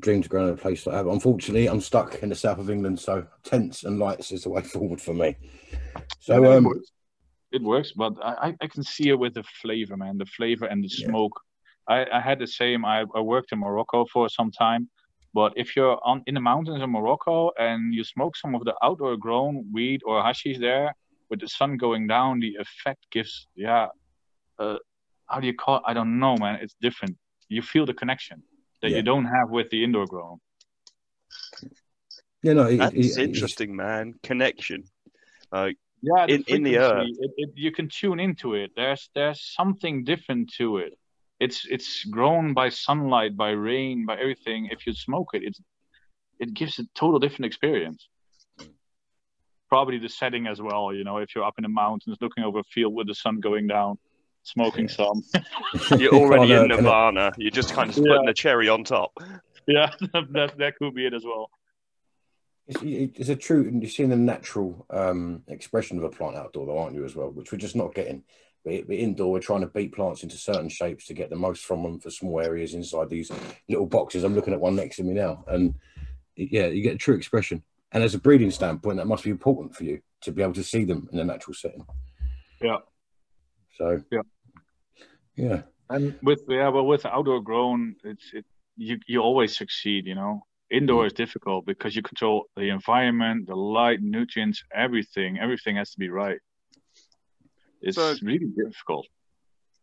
dream 0.00 0.22
to 0.22 0.28
grow 0.28 0.46
in 0.46 0.54
a 0.54 0.56
place 0.56 0.86
like 0.86 0.96
that. 0.96 1.04
But 1.04 1.12
unfortunately, 1.12 1.68
I'm 1.68 1.80
stuck 1.80 2.22
in 2.22 2.30
the 2.30 2.34
south 2.34 2.58
of 2.58 2.70
England, 2.70 2.98
so 2.98 3.26
tents 3.42 3.84
and 3.84 3.98
lights 3.98 4.32
is 4.32 4.44
the 4.44 4.48
way 4.50 4.62
forward 4.74 5.00
for 5.00 5.14
me. 5.14 5.36
So 6.20 6.42
Yeah, 6.42 6.50
it 6.54 6.56
um, 6.58 6.64
works. 6.64 6.88
it 7.52 7.62
works, 7.62 7.92
but 7.92 8.12
I, 8.22 8.32
I- 8.48 8.56
I 8.64 8.66
can 8.66 8.82
see 8.82 9.08
it 9.10 9.18
with 9.18 9.34
the 9.34 9.44
flavor, 9.62 9.96
man. 9.96 10.18
The 10.18 10.26
flavor 10.26 10.66
and 10.66 10.82
the 10.84 10.88
Yeah. 10.92 11.06
smoke. 11.08 11.36
I, 11.88 12.06
I 12.18 12.20
had 12.20 12.38
the 12.38 12.46
same. 12.46 12.84
I, 12.84 13.04
I 13.14 13.20
worked 13.20 13.50
in 13.52 13.58
Morocco 13.58 14.06
for 14.06 14.28
some 14.28 14.50
time, 14.52 14.88
but 15.34 15.52
if 15.56 15.74
you're 15.76 15.98
on 16.04 16.22
in 16.28 16.34
the 16.34 16.40
mountains 16.40 16.80
of 16.82 16.88
Morocco 16.88 17.50
and 17.58 17.92
you 17.92 18.04
smoke 18.04 18.36
some 18.36 18.54
of 18.54 18.62
the 18.64 18.74
outdoor 18.86 19.16
grown 19.16 19.52
weed 19.72 20.00
or 20.06 20.22
hashish 20.22 20.58
there, 20.58 20.94
with 21.28 21.40
the 21.40 21.48
sun 21.48 21.76
going 21.76 22.06
down, 22.06 22.38
the 22.40 22.54
effect 22.64 23.00
gives 23.10 23.46
yeah. 23.56 23.88
Uh, 24.58 24.76
how 25.28 25.40
do 25.40 25.46
you 25.46 25.54
call? 25.54 25.76
It? 25.78 25.82
I 25.86 25.92
don't 25.94 26.18
know, 26.20 26.36
man. 26.36 26.54
It's 26.62 26.76
different. 26.80 27.16
You 27.48 27.62
feel 27.62 27.84
the 27.86 27.94
connection 28.02 28.42
that 28.80 28.90
Yeah. 28.90 28.98
you 28.98 29.02
don't 29.02 29.24
have 29.24 29.48
with 29.50 29.68
the 29.70 29.82
indoor 29.82 30.06
grown. 30.06 30.38
yeah, 32.42 32.52
no, 32.54 32.66
it, 32.66 32.76
That's 32.76 32.94
it- 32.94 32.98
it's- 32.98 33.16
interesting, 33.18 33.74
man. 33.74 34.14
Connection. 34.22 34.84
Like 35.52 35.76
Yeah, 36.02 36.24
In- 36.24 36.44
in 36.48 36.62
the 36.64 36.74
frequency, 36.74 37.16
it, 37.20 37.30
it, 37.36 37.50
you 37.54 37.70
can 37.70 37.88
tune 37.88 38.18
into 38.18 38.54
it. 38.54 38.70
There's 38.74 39.08
there's 39.14 39.40
something 39.54 40.02
different 40.04 40.52
to 40.58 40.78
it. 40.78 40.98
It's 41.38 41.66
it's 41.70 42.04
grown 42.04 42.54
by 42.54 42.70
sunlight, 42.70 43.36
by 43.36 43.50
rain, 43.50 44.06
by 44.06 44.14
everything. 44.18 44.68
If 44.72 44.86
you 44.86 44.94
smoke 44.94 45.28
it, 45.34 45.42
it's 45.44 45.60
it 46.40 46.54
gives 46.54 46.78
a 46.78 46.84
total 46.94 47.18
different 47.20 47.46
experience. 47.46 48.08
Probably 49.68 49.98
the 49.98 50.08
setting 50.08 50.46
as 50.46 50.60
well. 50.60 50.92
You 50.92 51.04
know, 51.04 51.18
if 51.18 51.34
you're 51.34 51.44
up 51.44 51.54
in 51.58 51.62
the 51.62 51.68
mountains, 51.68 52.16
looking 52.20 52.44
over 52.44 52.58
a 52.60 52.64
field 52.64 52.94
with 52.94 53.06
the 53.06 53.14
sun 53.14 53.40
going 53.40 53.66
down, 53.68 53.98
smoking 54.42 54.88
Yeah. 54.88 54.96
some. 54.96 55.22
you're 56.00 56.14
already 56.14 56.52
uh, 56.54 56.62
in 56.62 56.68
Nirvana. 56.68 57.32
You're 57.38 57.50
just 57.50 57.72
kind 57.74 57.88
of 57.90 57.96
Yeah. 57.96 58.02
putting 58.08 58.26
the 58.26 58.34
cherry 58.34 58.68
on 58.68 58.84
top. 58.84 59.12
Yeah, 59.66 59.90
that 60.34 60.52
that 60.58 60.76
could 60.78 60.94
be 60.94 61.06
it 61.06 61.14
as 61.14 61.24
well. 61.24 61.48
It's, 62.80 63.18
it's 63.18 63.28
a 63.28 63.36
true, 63.36 63.70
you're 63.80 63.90
seeing 63.90 64.08
the 64.08 64.16
natural 64.16 64.86
um, 64.90 65.42
expression 65.48 65.98
of 65.98 66.04
a 66.04 66.10
plant 66.10 66.36
outdoor, 66.36 66.66
though, 66.66 66.78
aren't 66.78 66.94
you, 66.94 67.04
as 67.04 67.14
well? 67.14 67.30
Which 67.30 67.52
we're 67.52 67.58
just 67.58 67.76
not 67.76 67.94
getting. 67.94 68.24
But, 68.64 68.86
but 68.86 68.96
indoor, 68.96 69.32
we're 69.32 69.40
trying 69.40 69.62
to 69.62 69.66
beat 69.66 69.94
plants 69.94 70.22
into 70.22 70.36
certain 70.36 70.68
shapes 70.68 71.06
to 71.06 71.14
get 71.14 71.30
the 71.30 71.36
most 71.36 71.64
from 71.64 71.82
them 71.82 71.98
for 71.98 72.10
small 72.10 72.40
areas 72.40 72.74
inside 72.74 73.10
these 73.10 73.30
little 73.68 73.86
boxes. 73.86 74.24
I'm 74.24 74.34
looking 74.34 74.54
at 74.54 74.60
one 74.60 74.76
next 74.76 74.96
to 74.96 75.02
me 75.02 75.14
now, 75.14 75.44
and 75.48 75.74
yeah, 76.36 76.66
you 76.66 76.82
get 76.82 76.94
a 76.94 76.98
true 76.98 77.16
expression. 77.16 77.62
And 77.90 78.02
as 78.02 78.14
a 78.14 78.18
breeding 78.18 78.50
standpoint, 78.50 78.98
that 78.98 79.06
must 79.06 79.24
be 79.24 79.30
important 79.30 79.74
for 79.74 79.84
you 79.84 80.00
to 80.22 80.32
be 80.32 80.42
able 80.42 80.54
to 80.54 80.62
see 80.64 80.84
them 80.84 81.08
in 81.12 81.18
a 81.18 81.24
natural 81.24 81.54
setting. 81.54 81.84
Yeah. 82.62 82.78
So 83.76 84.02
Yeah. 84.10 84.22
yeah, 85.36 85.62
And 85.90 86.14
with 86.22 86.42
yeah, 86.48 86.68
well, 86.68 86.86
with 86.86 87.04
outdoor 87.04 87.42
grown, 87.42 87.96
it's 88.04 88.30
it 88.32 88.46
you 88.76 88.98
you 89.06 89.20
always 89.20 89.56
succeed. 89.56 90.06
You 90.06 90.14
know, 90.14 90.46
indoor 90.72 91.06
is 91.06 91.12
difficult 91.12 91.66
because 91.66 91.94
you 91.94 92.02
control 92.02 92.46
the 92.56 92.68
environment, 92.70 93.46
the 93.46 93.54
light, 93.54 94.00
nutrients, 94.00 94.64
everything. 94.74 95.38
Everything 95.38 95.76
has 95.76 95.90
to 95.92 95.98
be 95.98 96.08
right. 96.08 96.38
It's 97.80 97.96
So- 97.96 98.14
really 98.22 98.46
difficult. 98.56 99.06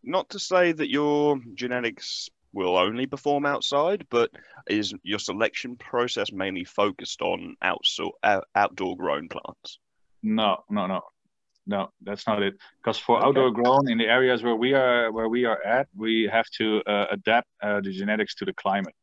Not 0.03 0.29
to 0.29 0.39
say 0.39 0.72
that 0.72 0.89
your 0.89 1.39
genetics 1.55 2.29
will 2.53 2.77
only 2.77 3.05
perform 3.05 3.46
outside, 3.46 4.08
but 4.10 4.31
is 4.67 4.93
your 5.03 5.19
selection 5.19 5.75
process 5.75 6.31
mainly 6.31 6.63
focused 6.63 7.22
on 7.22 7.55
outsor- 7.63 8.13
out- 8.24 8.48
outdoor 8.55 8.96
grown 8.98 9.27
plants? 9.27 9.79
No, 10.24 10.63
no, 10.69 10.88
no, 10.88 11.01
no. 11.67 11.91
That's 12.01 12.25
not 12.25 12.41
it. 12.41 12.55
Because 12.81 12.98
for 12.98 13.17
Okay. 13.17 13.27
outdoor 13.27 13.51
grown 13.51 13.89
in 13.91 13.98
the 13.98 14.08
areas 14.08 14.41
where 14.41 14.55
we 14.55 14.74
are 14.74 15.12
where 15.12 15.29
we 15.29 15.46
are 15.46 15.62
at, 15.63 15.88
we 15.96 16.24
have 16.31 16.50
to 16.58 16.81
uh, 16.88 17.08
adapt 17.12 17.48
uh, 17.62 17.81
the 17.81 17.91
genetics 17.91 18.34
to 18.36 18.46
the 18.46 18.53
climate. 18.53 18.96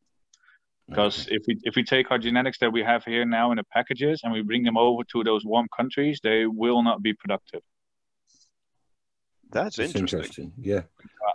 Because 0.89 1.27
if 1.31 1.43
we 1.49 1.59
if 1.65 1.75
we 1.75 1.83
take 1.83 2.11
our 2.13 2.19
genetics 2.19 2.59
that 2.59 2.73
we 2.73 2.83
have 2.83 3.05
here 3.05 3.25
now 3.25 3.51
in 3.51 3.57
the 3.57 3.65
packages 3.65 4.21
and 4.23 4.33
we 4.33 4.43
bring 4.43 4.63
them 4.63 4.77
over 4.77 5.03
to 5.13 5.25
those 5.25 5.45
warm 5.45 5.67
countries, 5.77 6.21
they 6.23 6.47
will 6.47 6.83
not 6.83 7.03
be 7.03 7.13
productive. 7.13 7.61
That's 9.51 9.79
interesting. 9.79 10.01
interesting. 10.03 10.53
Yeah, 10.59 10.83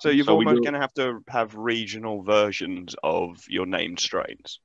So 0.01 0.09
you're 0.09 0.25
So 0.25 0.33
almost 0.35 0.57
do- 0.57 0.63
going 0.63 0.73
to 0.73 0.79
have 0.79 0.93
to 0.93 1.19
have 1.29 1.55
regional 1.55 2.23
versions 2.23 2.95
of 3.03 3.37
your 3.47 3.65
named 3.65 3.99
strains. 3.99 4.59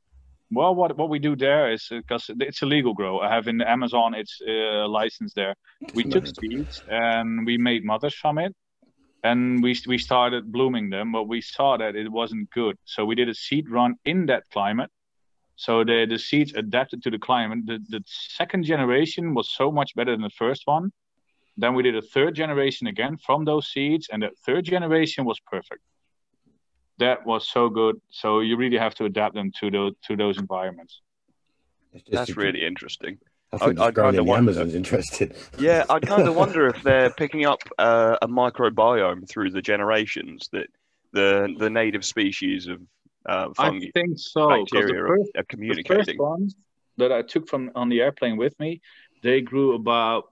Well, 0.51 0.75
what 0.77 0.97
what 0.97 1.09
we 1.09 1.19
do 1.19 1.35
there 1.35 1.73
is 1.73 1.89
because 1.91 2.31
it's 2.41 2.63
a 2.63 2.67
legal 2.67 2.95
grow. 2.95 3.19
I 3.19 3.29
have 3.35 3.49
in 3.49 3.61
Amazon, 3.63 4.15
it's 4.15 4.41
uh, 4.47 4.87
licensed 4.89 5.35
there. 5.35 5.55
We 5.95 6.05
took 6.05 6.27
seeds 6.27 6.83
and 6.89 7.45
we 7.47 7.59
made 7.59 7.85
mothers 7.85 8.15
from 8.15 8.39
it, 8.39 8.55
and 9.29 9.63
we 9.63 9.73
we 9.93 9.99
started 9.99 10.53
blooming 10.57 10.87
them, 10.91 11.13
but 11.17 11.25
we 11.33 11.41
saw 11.41 11.77
that 11.83 11.93
it 12.03 12.11
wasn't 12.21 12.51
good. 12.51 12.77
So 12.85 12.99
we 13.09 13.15
did 13.21 13.29
a 13.29 13.35
seed 13.35 13.65
run 13.79 13.93
in 14.05 14.27
that 14.27 14.43
climate. 14.55 14.91
So 15.57 15.73
the 15.85 16.07
the 16.13 16.19
seeds 16.19 16.53
adapted 16.55 17.03
to 17.05 17.11
the 17.11 17.19
climate. 17.29 17.61
The 17.71 17.79
the 17.95 18.03
second 18.39 18.63
generation 18.73 19.25
was 19.39 19.47
so 19.61 19.67
much 19.79 19.91
better 19.99 20.13
than 20.17 20.27
the 20.31 20.39
first 20.45 20.63
one. 20.67 20.85
Then 21.63 21.73
we 21.77 21.83
did 21.83 21.97
a 21.97 22.07
third 22.15 22.33
generation 22.43 22.87
again 22.87 23.15
from 23.27 23.45
those 23.45 23.67
seeds, 23.73 24.05
and 24.13 24.23
the 24.23 24.31
third 24.47 24.65
generation 24.75 25.25
was 25.31 25.39
perfect. 25.55 25.83
That 26.99 27.19
was 27.31 27.43
so 27.57 27.63
good. 27.81 27.97
So 28.21 28.41
you 28.41 28.55
really 28.63 28.79
have 28.79 28.95
to 28.99 29.05
adapt 29.11 29.35
them 29.35 29.51
to 29.61 29.71
those 29.77 29.93
to 30.07 30.17
those 30.23 30.37
environments. 30.39 30.95
That's 32.17 32.37
really 32.37 32.63
interesting. 32.71 33.19
I 33.53 33.59
think 33.59 33.79
I- 33.79 33.85
I 33.85 33.87
I, 33.87 33.91
growing 33.91 34.11
kinda 34.11 34.21
in 34.21 34.27
the 34.27 34.31
wonder- 34.31 34.51
Amazon's 34.51 34.75
interested. 34.75 35.35
Yeah, 35.59 35.85
I 35.89 35.99
kind 36.01 36.27
of 36.29 36.35
wonder 36.37 36.67
if 36.69 36.83
they're 36.83 37.11
picking 37.23 37.47
up 37.47 37.61
uh, 37.79 38.17
a 38.23 38.29
microbiome 38.29 39.29
through 39.29 39.51
the 39.51 39.63
generations 39.63 40.49
that 40.53 40.69
the 41.13 41.55
the 41.59 41.71
native 41.71 42.05
species 42.05 42.67
of 42.67 42.81
uh, 43.27 43.49
fungi 43.55 43.87
I 43.87 43.91
think 43.95 44.19
so. 44.19 44.41
'cause 44.49 44.69
the 44.71 44.77
bacteria 44.79 45.07
first- 45.09 45.31
are 45.37 45.45
the 45.77 45.83
first 45.89 46.07
ones 46.19 46.57
that 46.99 47.13
I 47.13 47.23
took 47.23 47.49
from 47.49 47.71
on 47.75 47.89
the 47.89 48.01
airplane 48.01 48.37
with 48.37 48.59
me, 48.59 48.81
they 49.23 49.41
grew 49.41 49.75
about 49.75 50.25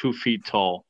two 0.00 0.12
feet 0.12 0.44
tall. 0.44 0.84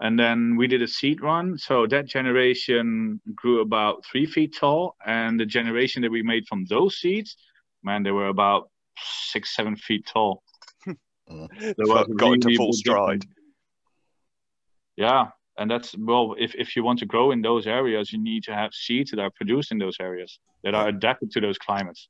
And 0.00 0.18
then 0.18 0.56
we 0.56 0.66
did 0.66 0.82
a 0.82 0.86
seed 0.88 1.20
run. 1.22 1.56
So 1.58 1.86
that 1.86 2.06
generation 2.06 3.20
grew 3.34 3.60
about 3.62 4.04
three 4.04 4.26
feet 4.26 4.54
tall. 4.54 4.94
And 5.06 5.40
the 5.40 5.46
generation 5.46 6.02
that 6.02 6.10
we 6.10 6.22
made 6.22 6.46
from 6.46 6.64
those 6.66 6.96
seeds, 6.98 7.36
man, 7.82 8.02
they 8.02 8.12
were 8.12 8.28
about 8.28 8.68
six, 9.32 9.54
seven 9.56 9.74
feet 9.76 10.06
tall. 10.06 10.42
There 11.28 11.74
was 11.78 12.06
Got 12.16 12.34
into 12.34 12.54
full 12.56 12.72
stride. 12.72 13.20
difference. 13.20 13.36
Yeah. 14.96 15.28
And 15.58 15.70
that's, 15.70 15.96
well, 15.96 16.34
if, 16.38 16.54
if 16.54 16.76
you 16.76 16.84
want 16.84 16.98
to 16.98 17.06
grow 17.06 17.30
in 17.30 17.40
those 17.40 17.66
areas, 17.66 18.12
you 18.12 18.18
need 18.18 18.44
to 18.44 18.54
have 18.54 18.74
seeds 18.74 19.10
that 19.10 19.20
are 19.20 19.30
produced 19.30 19.72
in 19.72 19.78
those 19.78 19.96
areas 20.00 20.38
that 20.62 20.74
are 20.74 20.88
adapted 20.88 21.30
to 21.32 21.40
those 21.40 21.56
climates. 21.56 22.08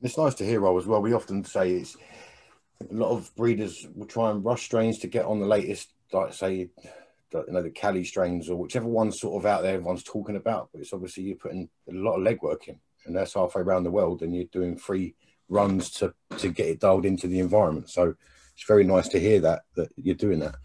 It's 0.00 0.16
nice 0.16 0.34
to 0.34 0.44
hear, 0.46 0.60
Rob, 0.60 0.76
as 0.78 0.86
well. 0.86 1.02
We 1.02 1.12
often 1.12 1.44
say 1.44 1.72
it's 1.72 1.96
a 2.88 2.94
lot 2.94 3.10
of 3.10 3.34
breeders 3.34 3.86
will 3.94 4.06
try 4.06 4.30
and 4.30 4.44
rush 4.44 4.62
strains 4.64 4.98
to 5.00 5.08
get 5.08 5.24
on 5.24 5.40
the 5.40 5.46
latest, 5.46 5.92
like 6.12 6.32
say, 6.34 6.70
the- 7.32 7.44
you 7.46 7.52
know, 7.52 7.62
the 7.62 7.70
Cali 7.70 8.04
strains 8.04 8.48
or 8.48 8.56
whichever 8.56 8.86
one's 8.86 9.20
sort 9.20 9.40
of 9.42 9.46
out 9.46 9.62
there 9.62 9.74
everyone's 9.74 10.02
talking 10.04 10.36
about. 10.36 10.68
But 10.72 10.82
it's 10.82 10.92
obviously 10.92 11.24
you're 11.24 11.36
putting 11.36 11.68
a 11.88 11.92
lot 11.94 12.14
of 12.16 12.22
legwork 12.22 12.68
in, 12.68 12.78
and 13.06 13.16
that's 13.16 13.34
halfway 13.34 13.62
around 13.62 13.84
the 13.84 13.90
world, 13.90 14.22
and 14.22 14.34
you're 14.34 14.44
doing 14.52 14.76
free 14.76 15.14
runs 15.52 15.90
to 15.90 16.14
to 16.38 16.48
get 16.48 16.66
it 16.66 16.80
dialed 16.80 17.04
into 17.04 17.26
the 17.28 17.38
environment. 17.38 17.90
So 17.90 18.14
it's 18.54 18.66
very 18.66 18.84
nice 18.84 19.08
to 19.08 19.20
hear 19.20 19.40
that 19.40 19.62
that 19.76 19.90
you're 19.96 20.14
doing 20.14 20.40
that. 20.40 20.56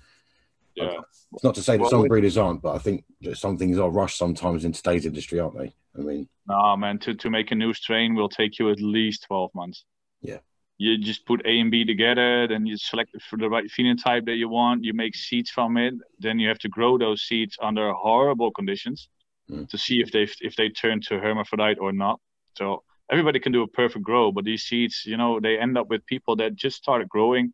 Yeah. 0.76 1.00
It's 1.34 1.44
not 1.44 1.56
to 1.56 1.62
say 1.64 1.74
that 1.74 1.82
Well, 1.82 1.90
some 1.90 2.08
breeders 2.08 2.38
aren't, 2.38 2.62
but 2.62 2.76
I 2.76 2.80
think 2.80 3.04
that 3.22 3.38
some 3.38 3.58
things 3.58 3.78
are 3.80 3.90
rushed 3.90 4.18
sometimes 4.18 4.64
in 4.64 4.72
today's 4.72 5.06
industry, 5.06 5.40
aren't 5.40 5.58
they? 5.58 5.74
I 5.98 6.02
mean, 6.02 6.30
No, 6.48 6.78
man, 6.78 7.00
to, 7.00 7.16
to 7.16 7.30
make 7.30 7.52
a 7.52 7.56
new 7.56 7.74
strain 7.74 8.14
will 8.16 8.30
take 8.30 8.60
you 8.60 8.70
at 8.70 8.80
least 8.80 9.24
12 9.24 9.54
months. 9.56 9.84
Yeah. 10.22 10.38
You 10.78 10.98
just 11.00 11.26
put 11.26 11.44
A 11.46 11.60
and 11.60 11.72
B 11.72 11.84
together, 11.84 12.48
then 12.48 12.68
you 12.68 12.78
select 12.78 13.16
it 13.16 13.24
for 13.24 13.38
the 13.38 13.50
right 13.50 13.66
phenotype 13.68 14.26
that 14.26 14.36
you 14.36 14.48
want. 14.48 14.84
You 14.84 14.94
make 14.94 15.16
seeds 15.16 15.50
from 15.50 15.76
it. 15.78 15.96
Then 16.20 16.38
you 16.40 16.48
have 16.48 16.60
to 16.60 16.70
grow 16.70 16.98
those 17.00 17.24
seeds 17.24 17.58
under 17.62 17.92
horrible 17.94 18.52
conditions 18.52 19.10
Mm. 19.50 19.70
to 19.70 19.78
see 19.78 20.02
if 20.02 20.12
they 20.12 20.28
if 20.42 20.58
they 20.58 20.68
turn 20.68 21.00
to 21.08 21.20
hermaphrodite 21.20 21.78
or 21.80 21.94
not. 21.94 22.20
So 22.58 22.84
everybody 23.12 23.40
can 23.40 23.52
do 23.52 23.64
a 23.64 23.68
perfect 23.68 24.04
grow, 24.04 24.32
but 24.32 24.46
these 24.46 24.64
seeds, 24.64 25.04
you 25.06 25.18
know, 25.18 25.40
they 25.40 25.58
end 25.58 25.78
up 25.78 25.88
with 25.90 26.06
people 26.06 26.36
that 26.38 26.56
just 26.56 26.78
started 26.78 27.10
growing. 27.10 27.54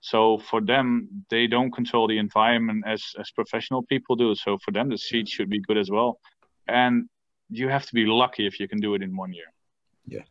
So 0.00 0.38
for 0.38 0.60
them, 0.60 1.24
they 1.30 1.46
don't 1.46 1.70
control 1.70 2.08
the 2.08 2.18
environment 2.18 2.84
as 2.86 3.14
as 3.18 3.30
professional 3.30 3.82
people 3.84 4.16
do. 4.16 4.34
So 4.34 4.58
for 4.58 4.72
them, 4.72 4.88
the 4.88 4.98
seeds 4.98 5.30
should 5.30 5.48
be 5.48 5.60
good 5.60 5.78
as 5.78 5.90
well. 5.90 6.18
And 6.66 7.08
you 7.48 7.68
have 7.68 7.86
to 7.86 7.94
be 7.94 8.06
lucky 8.06 8.46
if 8.46 8.58
you 8.58 8.66
can 8.66 8.80
do 8.80 8.94
it 8.94 9.02
in 9.02 9.16
one 9.16 9.32
year. 9.32 9.52
Yeah. 10.06 10.22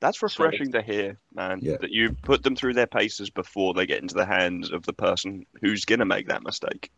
That's 0.00 0.22
refreshing 0.22 0.72
to 0.72 0.82
hear, 0.82 1.18
man. 1.32 1.60
Yeah. 1.62 1.78
That 1.80 1.90
you 1.90 2.12
put 2.12 2.42
them 2.42 2.54
through 2.54 2.74
their 2.74 2.86
paces 2.86 3.30
before 3.30 3.72
they 3.72 3.86
get 3.86 4.02
into 4.02 4.14
the 4.14 4.26
hands 4.26 4.70
of 4.70 4.84
the 4.84 4.92
person 4.92 5.46
who's 5.62 5.86
gonna 5.86 6.04
make 6.04 6.28
that 6.28 6.42
mistake. 6.42 6.90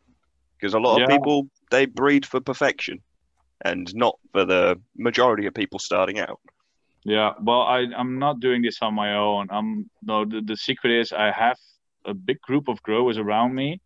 Because 0.59 0.75
a 0.75 0.81
lot 0.81 1.01
of 1.01 1.09
people 1.09 1.49
they 1.71 1.87
breed 1.87 2.27
for 2.27 2.41
perfection, 2.41 3.01
and 3.65 3.95
not 3.95 4.19
for 4.33 4.45
the 4.45 4.81
majority 4.97 5.47
of 5.47 5.55
people 5.55 5.79
starting 5.79 6.19
out. 6.19 6.41
Yeah, 7.05 7.33
well, 7.41 7.63
I 7.63 7.87
I'm 7.97 8.19
not 8.19 8.41
doing 8.41 8.63
this 8.63 8.79
on 8.83 8.95
my 8.95 9.15
own. 9.15 9.49
I'm 9.51 9.89
no. 10.03 10.25
The, 10.25 10.41
the 10.45 10.57
secret 10.57 11.01
is 11.01 11.13
I 11.13 11.31
have 11.31 11.57
a 12.05 12.15
big 12.15 12.41
group 12.41 12.69
of 12.69 12.83
growers 12.83 13.19
around 13.19 13.55
me, 13.55 13.81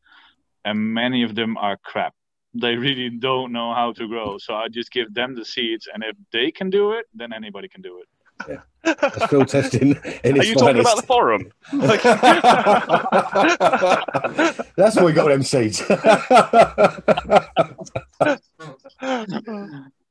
and 0.64 0.78
many 0.78 1.22
of 1.22 1.34
them 1.34 1.56
are 1.56 1.76
crap. 1.76 2.14
They 2.54 2.76
really 2.76 3.10
don't 3.10 3.52
know 3.52 3.74
how 3.74 3.92
to 3.92 4.08
grow. 4.08 4.38
So 4.38 4.54
I 4.54 4.68
just 4.68 4.90
give 4.90 5.12
them 5.14 5.34
the 5.34 5.44
seeds, 5.44 5.88
and 5.92 6.02
if 6.02 6.16
they 6.32 6.50
can 6.50 6.70
do 6.70 6.92
it, 6.92 7.06
then 7.14 7.32
anybody 7.32 7.68
can 7.68 7.82
do 7.82 8.00
it. 8.00 8.60
that's 8.84 9.26
field 9.26 9.48
testing. 9.48 9.90
In 10.24 10.36
Are 10.36 10.38
its 10.38 10.48
you 10.48 10.54
talking 10.54 10.80
about 10.80 10.96
the 10.96 11.02
forum? 11.02 11.52
Like, 11.72 12.02
That's 14.76 14.96
why 14.96 15.04
we 15.04 15.12
got 15.12 15.28
them 15.28 15.42
seeds. 15.42 15.82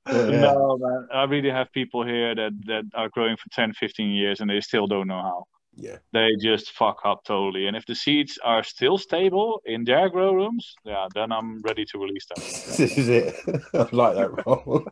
Yeah. 0.08 0.30
No, 0.54 0.78
man. 0.80 1.08
I 1.14 1.24
really 1.26 1.52
have 1.52 1.72
people 1.72 2.04
here 2.06 2.34
that 2.36 2.52
that 2.66 2.84
are 2.96 3.10
growing 3.10 3.38
for 3.38 3.50
10, 3.52 3.74
15 3.74 4.10
years, 4.12 4.40
and 4.42 4.50
they 4.50 4.60
still 4.62 4.88
don't 4.88 5.08
know 5.08 5.22
how. 5.22 5.46
yeah, 5.76 5.98
They 6.12 6.30
just 6.42 6.72
fuck 6.72 6.98
up 7.06 7.24
totally. 7.24 7.68
And 7.68 7.78
if 7.78 7.86
the 7.86 7.96
seeds 7.96 8.40
are 8.44 8.64
still 8.64 8.98
stable 8.98 9.62
in 9.66 9.84
their 9.86 10.10
grow 10.10 10.34
rooms, 10.34 10.76
yeah, 10.86 11.08
then 11.16 11.32
I'm 11.32 11.62
ready 11.62 11.86
to 11.86 11.98
release 12.00 12.26
them. 12.26 12.38
this 12.78 12.98
is 12.98 13.08
it. 13.10 13.36
I 13.74 13.88
like 13.92 14.16
that, 14.16 14.32
Rob. 14.46 14.92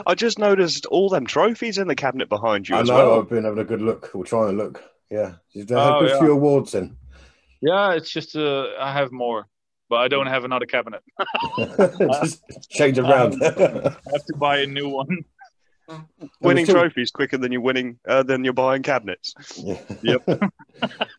I 0.06 0.14
just 0.14 0.38
noticed 0.38 0.86
all 0.86 1.08
them 1.08 1.26
trophies 1.26 1.78
in 1.78 1.86
the 1.88 1.94
cabinet 1.94 2.28
behind 2.28 2.68
you 2.68 2.76
I 2.76 2.80
as 2.80 2.88
know. 2.88 2.94
well. 2.96 3.20
I've 3.20 3.28
been 3.28 3.44
having 3.44 3.60
a 3.60 3.64
good 3.64 3.82
look. 3.82 4.10
We're 4.14 4.24
trying 4.24 4.56
to 4.56 4.62
look. 4.64 4.82
Yeah, 5.10 5.34
you've 5.52 5.68
had 5.68 5.78
Oh, 5.78 5.98
a 5.98 6.00
good 6.00 6.10
yeah. 6.10 6.18
few 6.18 6.32
awards 6.32 6.72
then. 6.72 6.96
Yeah, 7.62 7.92
it's 7.92 8.10
just 8.10 8.36
uh, 8.36 8.66
I 8.80 8.92
have 8.92 9.12
more, 9.12 9.46
but 9.88 9.96
I 9.96 10.08
don't 10.08 10.26
have 10.26 10.44
another 10.44 10.66
cabinet. 10.66 11.02
Just 12.22 12.42
change 12.70 12.98
around. 12.98 13.42
I 13.42 13.46
have 13.46 13.54
to 14.26 14.34
buy 14.36 14.58
a 14.58 14.66
new 14.66 14.88
one. 14.88 15.24
Winning 16.40 16.66
two- 16.66 16.72
trophies 16.72 17.10
quicker 17.12 17.38
than 17.38 17.52
you're 17.52 17.60
winning 17.60 17.98
uh, 18.08 18.22
than 18.24 18.42
you're 18.42 18.52
buying 18.52 18.82
cabinets. 18.82 19.34
Yeah. 19.56 19.80
Yep. 20.02 20.42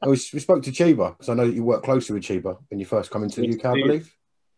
Oh, 0.04 0.12
we, 0.12 0.18
we 0.34 0.40
spoke 0.40 0.62
to 0.64 0.72
Chiba 0.72 1.14
because 1.18 1.30
I 1.30 1.34
know 1.34 1.48
that 1.48 1.56
you 1.56 1.64
work 1.64 1.82
closely 1.84 2.14
with 2.14 2.22
Chiba 2.24 2.58
when 2.70 2.80
you 2.80 2.86
first 2.86 3.10
come 3.10 3.24
into 3.24 3.42
the 3.42 3.48
Yes, 3.48 3.56
UK, 3.58 3.66
I 3.66 3.72
believe. 3.74 4.16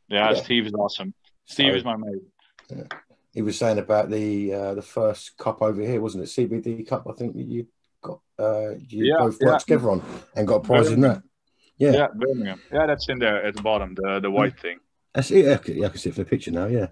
Yeah, 0.10 0.32
Yeah. 0.34 0.41
Steve 0.41 0.65
is 0.65 0.74
awesome. 0.74 1.13
Steve 1.45 1.72
So- 1.72 1.78
is 1.78 1.86
my 1.86 1.95
mate. 1.95 2.91
He 3.34 3.41
was 3.41 3.58
saying 3.58 3.78
about 3.78 4.10
the 4.10 4.54
uh, 4.54 4.74
the 4.74 4.82
first 4.82 5.38
cup 5.38 5.62
over 5.62 5.82
here, 5.82 6.02
wasn't 6.02 6.24
it? 6.26 6.28
CBD 6.28 6.86
Cup, 6.86 7.06
I 7.10 7.13
think 7.13 7.34
that 7.36 7.45
you 7.48 7.67
got. 8.02 8.19
Uh, 8.38 8.72
you 8.89 9.06
Yeah, 9.06 9.19
both 9.19 9.38
yeah. 9.39 9.48
worked 9.48 9.62
together 9.62 9.91
on 9.91 10.04
and 10.36 10.45
got 10.48 10.56
a 10.56 10.60
prize 10.62 10.89
in 10.91 11.00
that. 11.02 11.22
Yeah. 11.80 11.92
Yeah. 11.94 12.08
Birmingham. 12.13 12.62
Yeah, 12.72 12.86
that's 12.86 13.10
in 13.10 13.20
there 13.20 13.44
at 13.44 13.56
the 13.56 13.62
bottom, 13.62 13.96
the 13.96 14.20
the 14.20 14.30
white 14.30 14.60
thing. 14.60 14.80
Yeah, 15.15 15.20
I 15.20 15.22
see. 15.22 15.44
yeah, 15.44 15.54
I 15.54 15.89
can 15.89 15.98
see 15.98 16.10
it 16.10 16.15
for 16.15 16.24
the 16.24 16.30
picture 16.30 16.52
now. 16.52 16.68
Yeah. 16.68 16.88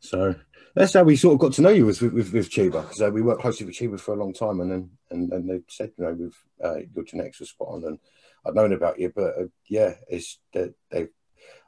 So 0.00 0.34
that's 0.74 0.92
how 0.92 1.04
we 1.04 1.16
sort 1.16 1.34
of 1.34 1.40
got 1.40 1.52
to 1.54 1.62
know 1.62 1.70
you 1.70 1.86
with 1.86 2.02
with, 2.02 2.32
with 2.32 2.50
Chiba 2.50 2.82
because 2.82 3.00
uh, 3.00 3.10
we 3.10 3.22
worked 3.22 3.40
closely 3.40 3.64
with 3.66 3.76
Chiba 3.76 3.98
for 3.98 4.14
a 4.14 4.18
long 4.18 4.34
time, 4.34 4.60
and 4.60 4.70
then 4.70 4.90
and, 5.10 5.32
and 5.32 5.48
they 5.48 5.60
said 5.68 5.92
you 5.96 6.04
know 6.04 6.12
with 6.12 6.34
uh, 6.62 6.80
your 6.94 7.04
genetics 7.04 7.40
was 7.40 7.50
spot 7.50 7.68
on, 7.70 7.84
and 7.84 7.98
I'd 8.44 8.54
known 8.54 8.72
about 8.72 8.98
you, 8.98 9.12
but 9.14 9.38
uh, 9.38 9.46
yeah, 9.68 9.94
it's 10.08 10.38
they, 10.52 10.70
they 10.90 11.08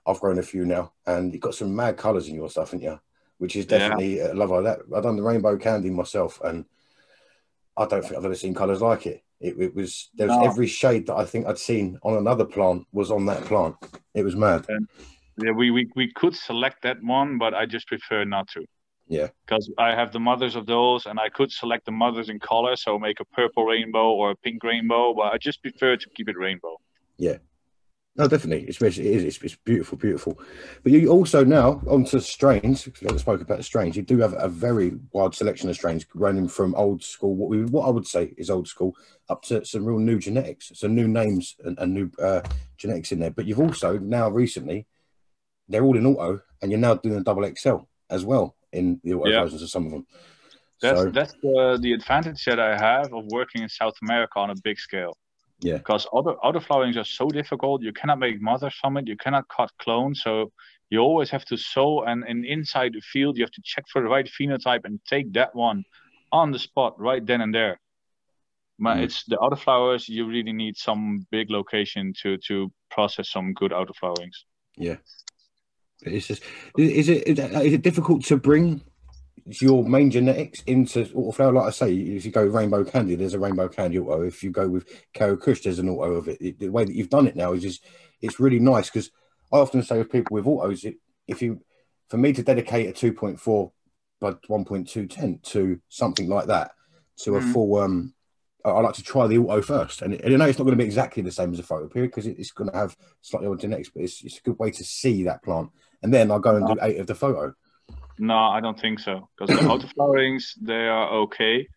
I've 0.07 0.21
grown 0.21 0.39
a 0.39 0.43
few 0.43 0.65
now, 0.67 0.93
and 1.07 1.33
you've 1.33 1.43
got 1.43 1.55
some 1.55 1.75
mad 1.75 1.97
colours 1.97 2.29
in 2.29 2.35
your 2.35 2.51
stuff, 2.51 2.73
haven't 2.73 2.85
you? 2.85 3.01
Which 3.39 3.57
is 3.57 3.67
Yeah. 3.67 3.79
definitely 3.79 4.21
a 4.21 4.35
love 4.35 4.51
of 4.51 4.65
that. 4.65 4.81
I've 4.95 5.03
done 5.05 5.17
the 5.17 5.23
rainbow 5.23 5.57
candy 5.57 5.91
myself, 5.91 6.41
and 6.43 6.65
I 7.77 7.87
don't 7.87 8.03
think 8.03 8.17
I've 8.17 8.25
ever 8.25 8.35
seen 8.35 8.55
colours 8.55 8.81
like 8.83 9.07
it. 9.07 9.23
It, 9.41 9.59
it 9.61 9.75
was 9.75 10.11
there 10.15 10.27
was 10.27 10.37
No. 10.37 10.45
every 10.45 10.67
shade 10.67 11.07
that 11.07 11.17
I 11.17 11.25
think 11.25 11.47
I'd 11.47 11.59
seen 11.59 11.99
on 12.03 12.17
another 12.17 12.45
plant 12.45 12.87
was 12.93 13.11
on 13.11 13.27
that 13.27 13.45
plant. 13.45 13.77
It 14.15 14.25
was 14.25 14.35
mad. 14.35 14.67
Yeah, 15.41 15.53
we, 15.53 15.71
we 15.71 15.89
we 15.95 16.13
could 16.13 16.35
select 16.35 16.83
that 16.83 17.03
one, 17.03 17.39
but 17.39 17.55
I 17.55 17.65
just 17.67 17.87
prefer 17.87 18.25
not 18.25 18.49
to. 18.49 18.65
Yeah. 19.07 19.29
Because 19.47 19.71
I 19.79 19.95
have 19.95 20.13
the 20.13 20.21
mothers 20.21 20.57
of 20.57 20.67
those, 20.67 21.07
and 21.07 21.19
I 21.19 21.29
could 21.29 21.51
select 21.53 21.87
the 21.87 21.93
mothers 21.93 22.29
in 22.29 22.39
color, 22.41 22.77
so 22.77 22.99
make 22.99 23.21
a 23.21 23.25
purple 23.25 23.65
rainbow 23.65 24.11
or 24.11 24.33
a 24.33 24.37
pink 24.37 24.63
rainbow, 24.65 25.15
but 25.15 25.33
I 25.33 25.39
just 25.39 25.63
prefer 25.63 25.97
to 25.97 26.11
keep 26.11 26.29
it 26.29 26.37
rainbow. 26.37 26.77
No, 28.19 28.27
definitely. 28.27 28.67
It's, 28.67 28.83
it 28.83 28.99
is. 28.99 29.23
It's, 29.23 29.41
it's 29.45 29.55
beautiful, 29.55 29.97
beautiful. 29.97 30.41
But 30.83 30.91
you 30.91 31.09
also 31.09 31.45
now 31.45 31.81
onto 31.87 32.19
strains. 32.19 32.83
Because 32.85 33.01
we 33.03 33.07
haven't 33.07 33.43
about 33.43 33.59
the 33.59 33.63
strains. 33.63 33.95
You 33.95 34.03
do 34.03 34.19
have 34.19 34.35
a 34.37 34.49
very 34.49 34.99
wide 35.13 35.37
selection 35.37 35.71
of 35.71 35.77
strains, 35.77 36.05
running 36.15 36.49
from 36.49 36.75
old 36.75 37.05
school, 37.05 37.37
what 37.37 37.49
we 37.49 37.65
what 37.65 37.87
I 37.87 37.91
would 37.91 38.09
say 38.09 38.35
is 38.37 38.51
old 38.51 38.67
school, 38.67 38.97
up 39.29 39.43
to 39.45 39.65
some 39.65 39.85
real 39.85 40.01
new 40.01 40.19
genetics, 40.19 40.73
some 40.75 40.97
new 40.97 41.07
names 41.07 41.55
and, 41.65 41.79
and 41.79 41.95
new 41.95 42.11
uh, 42.21 42.41
genetics 42.77 43.13
in 43.13 43.21
there. 43.21 43.31
But 43.31 43.47
you've 43.47 43.61
also 43.61 43.99
now 43.99 44.29
recently, 44.29 44.89
they're 45.69 45.85
all 45.85 45.97
in 45.97 46.05
auto, 46.05 46.43
and 46.61 46.73
you're 46.73 46.81
now 46.81 46.95
doing 46.95 47.19
a 47.19 47.23
double 47.23 47.49
XL 47.57 47.77
as 48.11 48.25
well 48.25 48.57
in 48.73 49.01
the 49.05 49.15
auto 49.15 49.31
Yeah. 49.31 49.43
versions 49.43 49.63
of 49.63 49.71
some 49.71 49.87
of 49.87 49.93
them. 49.93 50.07
That's 50.83 51.01
so 51.03 51.11
that's 51.11 51.35
the 51.35 51.79
the 51.81 51.93
advantage 51.93 52.45
that 52.47 52.59
I 52.59 52.77
have 52.77 53.13
of 53.13 53.27
working 53.27 53.63
in 53.63 53.69
South 53.69 53.95
America 54.03 54.41
on 54.41 54.51
a 54.51 54.57
big 54.65 54.79
scale. 54.81 55.17
Yeah. 55.61 55.79
Because 55.79 56.07
auto 56.13 56.33
auto 56.47 56.61
flowerings 56.61 56.97
are 56.97 57.05
so 57.05 57.29
difficult. 57.29 57.83
You 57.83 57.93
cannot 57.93 58.19
make 58.19 58.41
mothers 58.41 58.75
from 58.81 58.97
it. 58.97 59.09
You 59.09 59.17
cannot 59.17 59.45
cut 59.49 59.71
clones. 59.79 60.23
So 60.23 60.53
You 60.91 61.01
always 61.01 61.31
have 61.31 61.45
to 61.45 61.57
sow, 61.59 62.05
and, 62.09 62.25
and 62.31 62.47
inside 62.47 62.93
the 62.95 63.03
field, 63.13 63.37
you 63.37 63.45
have 63.45 63.57
to 63.59 63.63
check 63.63 63.85
for 63.93 64.01
the 64.03 64.09
right 64.09 64.27
phenotype 64.27 64.85
and 64.89 64.99
take 65.05 65.27
that 65.35 65.55
one 65.55 65.85
on 66.33 66.51
the 66.51 66.59
spot 66.59 66.93
right 66.99 67.25
then 67.27 67.41
and 67.43 67.53
there. 67.55 67.77
But 68.79 68.97
Mm. 68.97 69.03
it's 69.05 69.25
the 69.25 69.37
autoflowers. 69.37 70.09
You 70.09 70.27
really 70.27 70.53
need 70.53 70.77
some 70.77 71.27
big 71.31 71.51
location 71.51 72.13
to 72.23 72.39
to 72.49 72.55
process 72.91 73.29
some 73.31 73.53
good 73.61 73.73
autoflowerings. 73.73 74.39
Yeah. 74.79 74.97
But 76.03 76.13
it's 76.15 76.29
just 76.29 76.43
is 76.79 77.09
it- 77.09 77.39
is 77.39 77.73
it 77.79 77.83
difficult 77.83 78.25
to 78.29 78.37
bring 78.37 78.81
your 79.47 79.85
main 79.89 80.11
genetics 80.11 80.63
into 80.63 81.05
autoflower? 81.07 81.55
Like 81.55 81.67
I 81.67 81.71
say, 81.71 81.95
if 81.95 82.25
you 82.25 82.31
go 82.31 82.45
rainbow 82.45 82.85
candy, 82.85 83.15
there's 83.15 83.35
a 83.35 83.39
rainbow 83.39 83.69
candy 83.69 83.99
auto. 83.99 84.23
If 84.23 84.43
you 84.43 84.51
go 84.51 84.69
with 84.69 84.89
Karo 85.15 85.37
Kush, 85.37 85.63
there's 85.63 85.79
an 85.79 85.89
auto 85.89 86.15
of 86.15 86.29
it. 86.29 86.41
It- 86.41 86.59
The 86.59 86.69
way 86.69 86.85
that 86.85 86.95
you've 86.95 87.11
done 87.11 87.27
it 87.27 87.37
now 87.37 87.53
is 87.53 87.63
just 87.63 87.85
it's 88.21 88.41
really 88.41 88.59
nice 88.59 88.91
because 88.91 89.11
I 89.53 89.59
often 89.59 89.83
say 89.83 89.99
with 89.99 90.11
people 90.11 90.35
with 90.35 90.47
autos, 90.47 90.85
it, 90.85 90.97
if 91.27 91.41
you 91.43 91.61
for 92.09 92.17
me 92.17 92.33
to 92.33 92.43
dedicate 92.43 92.89
a 92.89 92.93
2.4 92.93 93.73
by 94.21 94.33
1.2 94.33 95.09
tent 95.09 95.43
to 95.45 95.81
something 95.89 96.29
like 96.29 96.47
that 96.47 96.73
to 97.19 97.37
a 97.37 97.41
Mhm. 97.41 97.53
full 97.53 97.77
um 97.77 98.15
I 98.65 98.71
I 98.71 98.81
like 98.81 98.95
to 98.95 99.03
try 99.03 99.27
the 99.29 99.39
auto 99.39 99.63
first, 99.63 100.03
and, 100.03 100.15
and 100.15 100.35
I 100.35 100.37
know 100.37 100.47
it's 100.47 100.59
not 100.59 100.65
going 100.65 100.77
to 100.77 100.83
be 100.83 100.87
exactly 100.87 101.23
the 101.23 101.31
same 101.31 101.53
as 101.53 101.61
a 101.61 101.63
photo 101.63 101.87
period 101.89 102.11
because 102.11 102.27
it, 102.27 102.39
it's 102.39 102.51
going 102.51 102.71
to 102.71 102.77
have 102.77 102.97
slightly 103.23 103.47
odd 103.49 103.61
genetics, 103.61 103.89
but 103.91 104.03
it's, 104.03 104.23
it's 104.25 104.39
a 104.39 104.43
good 104.43 104.59
way 104.59 104.71
to 104.73 104.85
see 104.85 105.23
that 105.25 105.43
plant. 105.45 105.71
And 106.03 106.13
then 106.13 106.31
I'll 106.31 106.41
go 106.41 106.57
and 106.57 106.67
do 106.67 106.77
eight 106.83 106.99
of 106.99 107.07
the 107.07 107.15
photo. 107.15 107.55
No, 108.19 108.37
I 108.37 108.61
don't 108.61 108.79
think 108.79 109.01
so. 109.01 109.29
Because 109.39 109.57
the 109.57 109.63
autoflowerings 109.73 110.45
they 110.61 110.89
are 110.89 111.11
okay, 111.25 111.69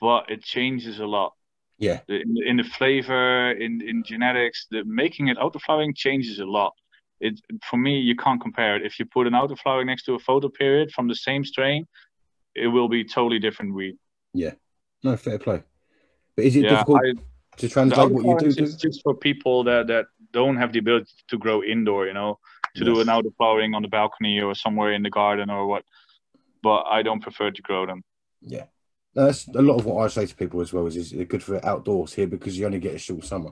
but 0.00 0.30
it 0.30 0.42
changes 0.42 0.98
a 0.98 1.06
lot. 1.06 1.32
Yeah. 1.78 2.00
In, 2.08 2.34
in 2.46 2.56
the 2.56 2.64
flavor, 2.64 3.52
in 3.52 3.80
in 3.80 4.02
genetics, 4.04 4.66
the 4.70 4.84
making 4.84 5.28
it 5.28 5.38
autoflowering 5.38 5.96
changes 5.96 6.38
a 6.38 6.44
lot. 6.44 6.74
It 7.20 7.40
for 7.68 7.76
me, 7.76 8.00
you 8.00 8.16
can't 8.16 8.40
compare 8.40 8.76
it. 8.76 8.82
If 8.84 8.98
you 8.98 9.06
put 9.06 9.26
an 9.26 9.34
autoflowering 9.34 9.86
next 9.86 10.04
to 10.04 10.14
a 10.14 10.18
photo 10.18 10.48
period 10.48 10.90
from 10.92 11.08
the 11.08 11.14
same 11.14 11.44
strain, 11.44 11.86
it 12.54 12.68
will 12.68 12.88
be 12.88 13.04
totally 13.04 13.38
different 13.38 13.74
weed. 13.74 13.96
Yeah. 14.32 14.52
No 15.02 15.16
fair 15.16 15.38
play. 15.38 15.62
But 16.36 16.44
is 16.44 16.56
it 16.56 16.64
yeah, 16.64 16.70
difficult 16.70 17.00
I, 17.04 17.12
to 17.56 17.68
translate 17.68 18.10
what 18.10 18.24
you 18.24 18.52
do? 18.52 18.62
is 18.62 18.76
just 18.76 19.02
for 19.02 19.14
people 19.14 19.64
that 19.64 19.86
that 19.86 20.06
don't 20.32 20.56
have 20.56 20.72
the 20.72 20.78
ability 20.78 21.12
to 21.28 21.38
grow 21.38 21.62
indoor. 21.62 22.06
You 22.06 22.14
know, 22.14 22.38
to 22.76 22.84
do 22.84 22.96
Yes. 22.98 23.06
an 23.06 23.14
autoflowering 23.14 23.74
on 23.74 23.82
the 23.82 23.88
balcony 23.88 24.40
or 24.40 24.54
somewhere 24.54 24.92
in 24.92 25.02
the 25.02 25.10
garden 25.10 25.50
or 25.50 25.66
what. 25.66 25.84
But 26.62 26.82
I 26.84 27.02
don't 27.02 27.20
prefer 27.22 27.50
to 27.50 27.62
grow 27.62 27.86
them. 27.86 28.02
Yeah. 28.40 28.66
That's 29.14 29.48
a 29.48 29.62
lot 29.62 29.78
of 29.78 29.86
what 29.86 30.04
I 30.04 30.08
say 30.08 30.26
to 30.26 30.36
people 30.36 30.60
as 30.60 30.72
well 30.72 30.86
is, 30.86 30.96
is 30.96 31.10
they're 31.10 31.24
good 31.24 31.42
for 31.42 31.64
outdoors 31.66 32.14
here 32.14 32.26
because 32.28 32.56
you 32.58 32.66
only 32.66 32.78
get 32.78 32.94
a 32.94 32.98
short 32.98 33.24
summer. 33.24 33.50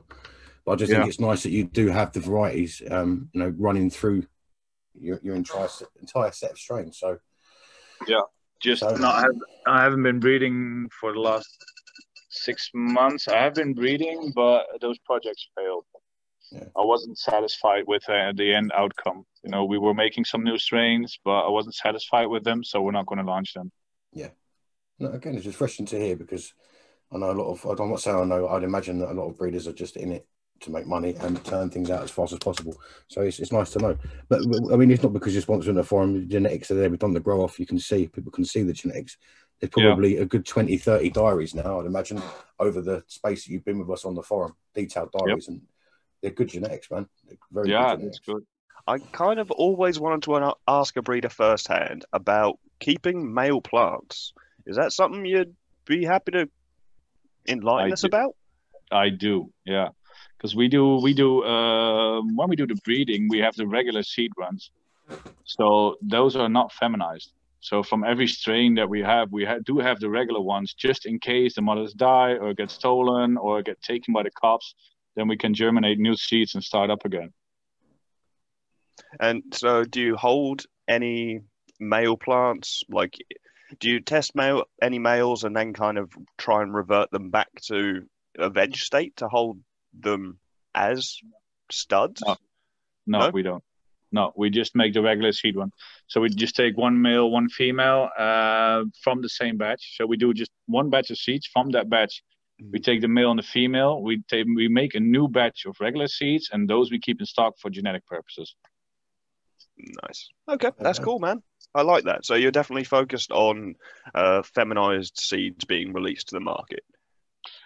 But 0.64 0.72
I 0.72 0.76
just 0.76 0.92
think 0.92 1.06
it's 1.06 1.18
nice 1.20 1.42
that 1.42 1.50
you 1.50 1.64
do 1.64 1.88
have 1.88 2.12
the 2.12 2.20
varieties, 2.20 2.82
um, 2.90 3.28
you 3.32 3.40
know, 3.40 3.54
running 3.58 3.90
through 3.90 4.24
your, 4.94 5.18
your 5.22 5.34
entire, 5.34 5.68
entire 6.00 6.30
set 6.30 6.52
of 6.52 6.58
strains. 6.58 6.98
So, 6.98 7.18
yeah, 8.06 8.20
just 8.60 8.80
So- 8.80 8.94
no, 8.96 9.08
I, 9.08 9.22
have, 9.22 9.34
I 9.66 9.82
haven't 9.82 10.02
been 10.02 10.20
breeding 10.20 10.88
for 11.00 11.12
the 11.12 11.20
last 11.20 11.48
six 12.30 12.70
months. 12.74 13.26
I 13.26 13.38
have 13.38 13.54
been 13.54 13.74
breeding, 13.74 14.32
but 14.36 14.66
those 14.80 14.98
projects 15.00 15.48
failed. 15.56 15.84
Yeah. 16.50 16.64
I 16.76 16.84
wasn't 16.84 17.18
satisfied 17.18 17.84
with 17.86 18.08
uh, 18.08 18.32
the 18.34 18.54
end 18.54 18.72
outcome. 18.74 19.24
You 19.42 19.50
know, 19.50 19.64
we 19.64 19.78
were 19.78 19.94
making 19.94 20.24
some 20.24 20.42
new 20.42 20.58
strains, 20.58 21.18
but 21.24 21.46
I 21.46 21.48
wasn't 21.48 21.74
satisfied 21.74 22.26
with 22.26 22.44
them, 22.44 22.64
so 22.64 22.80
we're 22.80 22.92
not 22.92 23.06
going 23.06 23.18
to 23.18 23.30
launch 23.30 23.54
them. 23.54 23.70
Yeah. 24.12 24.30
No, 24.98 25.10
again, 25.10 25.36
it's 25.36 25.46
refreshing 25.46 25.86
to 25.86 25.98
hear 25.98 26.16
because 26.16 26.54
I 27.12 27.18
know 27.18 27.30
a 27.30 27.32
lot 27.32 27.52
of, 27.52 27.80
I'm 27.80 27.90
not 27.90 28.00
saying 28.00 28.16
I 28.16 28.24
know, 28.24 28.48
I'd 28.48 28.64
imagine 28.64 28.98
that 29.00 29.10
a 29.10 29.14
lot 29.14 29.28
of 29.28 29.38
breeders 29.38 29.68
are 29.68 29.72
just 29.72 29.96
in 29.96 30.12
it 30.12 30.26
to 30.60 30.70
make 30.72 30.86
money 30.86 31.14
and 31.20 31.42
turn 31.44 31.70
things 31.70 31.88
out 31.90 32.02
as 32.02 32.10
fast 32.10 32.32
as 32.32 32.40
possible. 32.40 32.76
So 33.06 33.22
it's, 33.22 33.38
it's 33.38 33.52
nice 33.52 33.70
to 33.70 33.78
know. 33.78 33.96
But, 34.28 34.40
I 34.72 34.76
mean, 34.76 34.90
it's 34.90 35.02
not 35.02 35.12
because 35.12 35.32
you're 35.34 35.42
sponsoring 35.42 35.78
a 35.78 35.84
forum, 35.84 36.14
the 36.14 36.26
genetics 36.26 36.70
are 36.70 36.74
there. 36.74 36.90
We've 36.90 36.98
done 36.98 37.14
the 37.14 37.20
grow 37.20 37.42
off. 37.42 37.60
You 37.60 37.66
can 37.66 37.78
see, 37.78 38.08
people 38.08 38.32
can 38.32 38.44
see 38.44 38.62
the 38.62 38.72
genetics. 38.72 39.18
There's 39.60 39.70
Yeah. 39.76 39.90
probably 39.90 40.16
a 40.16 40.24
good 40.24 40.44
20, 40.44 40.76
30 40.76 41.10
diaries 41.10 41.54
now, 41.54 41.80
I'd 41.80 41.86
imagine, 41.86 42.20
over 42.58 42.80
the 42.80 43.04
space 43.06 43.44
that 43.44 43.52
you've 43.52 43.64
been 43.64 43.78
with 43.78 43.90
us 43.90 44.04
on 44.04 44.14
the 44.14 44.22
forum, 44.22 44.54
detailed 44.74 45.12
diaries. 45.12 45.46
And 45.48 45.62
they're 46.22 46.30
good 46.30 46.48
genetics, 46.48 46.90
man. 46.90 47.06
They're 47.26 47.38
very 47.50 47.70
yeah, 47.70 47.96
good 47.96 48.06
that's 48.06 48.18
good. 48.20 48.44
I 48.86 48.98
kind 48.98 49.38
of 49.38 49.50
always 49.50 50.00
wanted 50.00 50.22
to 50.22 50.54
ask 50.66 50.96
a 50.96 51.02
breeder 51.02 51.28
firsthand 51.28 52.06
about 52.12 52.58
keeping 52.80 53.34
male 53.34 53.60
plants. 53.60 54.32
Is 54.66 54.76
that 54.76 54.92
something 54.92 55.24
you'd 55.24 55.54
be 55.84 56.04
happy 56.04 56.32
to 56.32 56.48
enlighten 57.46 57.90
I 57.90 57.92
us 57.92 58.02
do. 58.02 58.06
about? 58.06 58.34
I 58.90 59.10
do, 59.10 59.52
yeah, 59.66 59.88
because 60.36 60.56
we 60.56 60.68
do 60.68 60.96
we 61.02 61.12
do 61.12 61.44
um 61.44 62.36
when 62.36 62.48
we 62.48 62.56
do 62.56 62.66
the 62.66 62.78
breeding, 62.84 63.28
we 63.28 63.38
have 63.40 63.54
the 63.56 63.66
regular 63.66 64.02
seed 64.02 64.30
runs, 64.38 64.70
so 65.44 65.96
those 66.00 66.36
are 66.36 66.48
not 66.48 66.72
feminized. 66.72 67.32
So 67.60 67.82
from 67.82 68.04
every 68.04 68.28
strain 68.28 68.76
that 68.76 68.88
we 68.88 69.00
have, 69.00 69.32
we 69.32 69.44
ha- 69.44 69.58
do 69.64 69.78
have 69.78 69.98
the 69.98 70.08
regular 70.08 70.40
ones 70.40 70.74
just 70.74 71.06
in 71.06 71.18
case 71.18 71.56
the 71.56 71.62
mothers 71.62 71.92
die 71.92 72.34
or 72.34 72.54
get 72.54 72.70
stolen 72.70 73.36
or 73.36 73.62
get 73.62 73.82
taken 73.82 74.14
by 74.14 74.22
the 74.22 74.30
cops. 74.30 74.74
Then 75.18 75.26
we 75.26 75.36
can 75.36 75.52
germinate 75.52 75.98
new 75.98 76.14
seeds 76.14 76.54
and 76.54 76.62
start 76.62 76.90
up 76.90 77.04
again. 77.04 77.32
And 79.18 79.42
so, 79.52 79.82
do 79.82 80.00
you 80.00 80.14
hold 80.14 80.64
any 80.86 81.40
male 81.80 82.16
plants? 82.16 82.84
Like, 82.88 83.16
do 83.80 83.90
you 83.90 83.98
test 83.98 84.36
male 84.36 84.62
any 84.80 85.00
males 85.00 85.42
and 85.42 85.56
then 85.56 85.72
kind 85.72 85.98
of 85.98 86.12
try 86.36 86.62
and 86.62 86.72
revert 86.72 87.10
them 87.10 87.30
back 87.30 87.48
to 87.62 88.06
a 88.38 88.48
veg 88.48 88.76
state 88.76 89.16
to 89.16 89.26
hold 89.26 89.58
them 89.92 90.38
as 90.72 91.18
studs? 91.72 92.22
No. 92.24 92.36
No, 93.04 93.18
No? 93.18 93.30
we 93.30 93.42
don't. 93.42 93.64
No, 94.12 94.32
we 94.36 94.50
just 94.50 94.76
make 94.76 94.94
the 94.94 95.02
regular 95.02 95.32
seed 95.32 95.56
one. 95.56 95.72
So 96.06 96.20
we 96.20 96.28
just 96.28 96.54
take 96.54 96.76
one 96.76 97.02
male, 97.02 97.28
one 97.28 97.48
female 97.48 98.08
uh, 98.16 98.84
from 99.02 99.20
the 99.20 99.28
same 99.28 99.56
batch. 99.56 99.96
So 99.96 100.06
we 100.06 100.16
do 100.16 100.32
just 100.32 100.52
one 100.66 100.90
batch 100.90 101.10
of 101.10 101.18
seeds 101.18 101.46
from 101.52 101.70
that 101.72 101.90
batch. 101.90 102.22
We 102.60 102.80
take 102.80 103.00
the 103.00 103.08
male 103.08 103.30
and 103.30 103.38
the 103.38 103.44
female. 103.44 104.02
We 104.02 104.22
take 104.28 104.46
we 104.46 104.68
make 104.68 104.94
a 104.94 105.00
new 105.00 105.28
batch 105.28 105.64
of 105.66 105.76
regular 105.80 106.08
seeds, 106.08 106.50
and 106.52 106.68
those 106.68 106.90
we 106.90 106.98
keep 106.98 107.20
in 107.20 107.26
stock 107.26 107.54
for 107.58 107.70
genetic 107.70 108.06
purposes. 108.06 108.54
Nice. 109.76 110.28
Okay, 110.50 110.70
that's 110.78 110.98
cool, 110.98 111.18
man. 111.20 111.42
I 111.74 111.82
like 111.82 112.04
that. 112.04 112.24
So 112.24 112.34
you're 112.34 112.50
definitely 112.50 112.84
focused 112.84 113.30
on 113.30 113.76
uh, 114.14 114.42
feminized 114.42 115.18
seeds 115.18 115.64
being 115.64 115.92
released 115.92 116.28
to 116.28 116.36
the 116.36 116.40
market. 116.40 116.82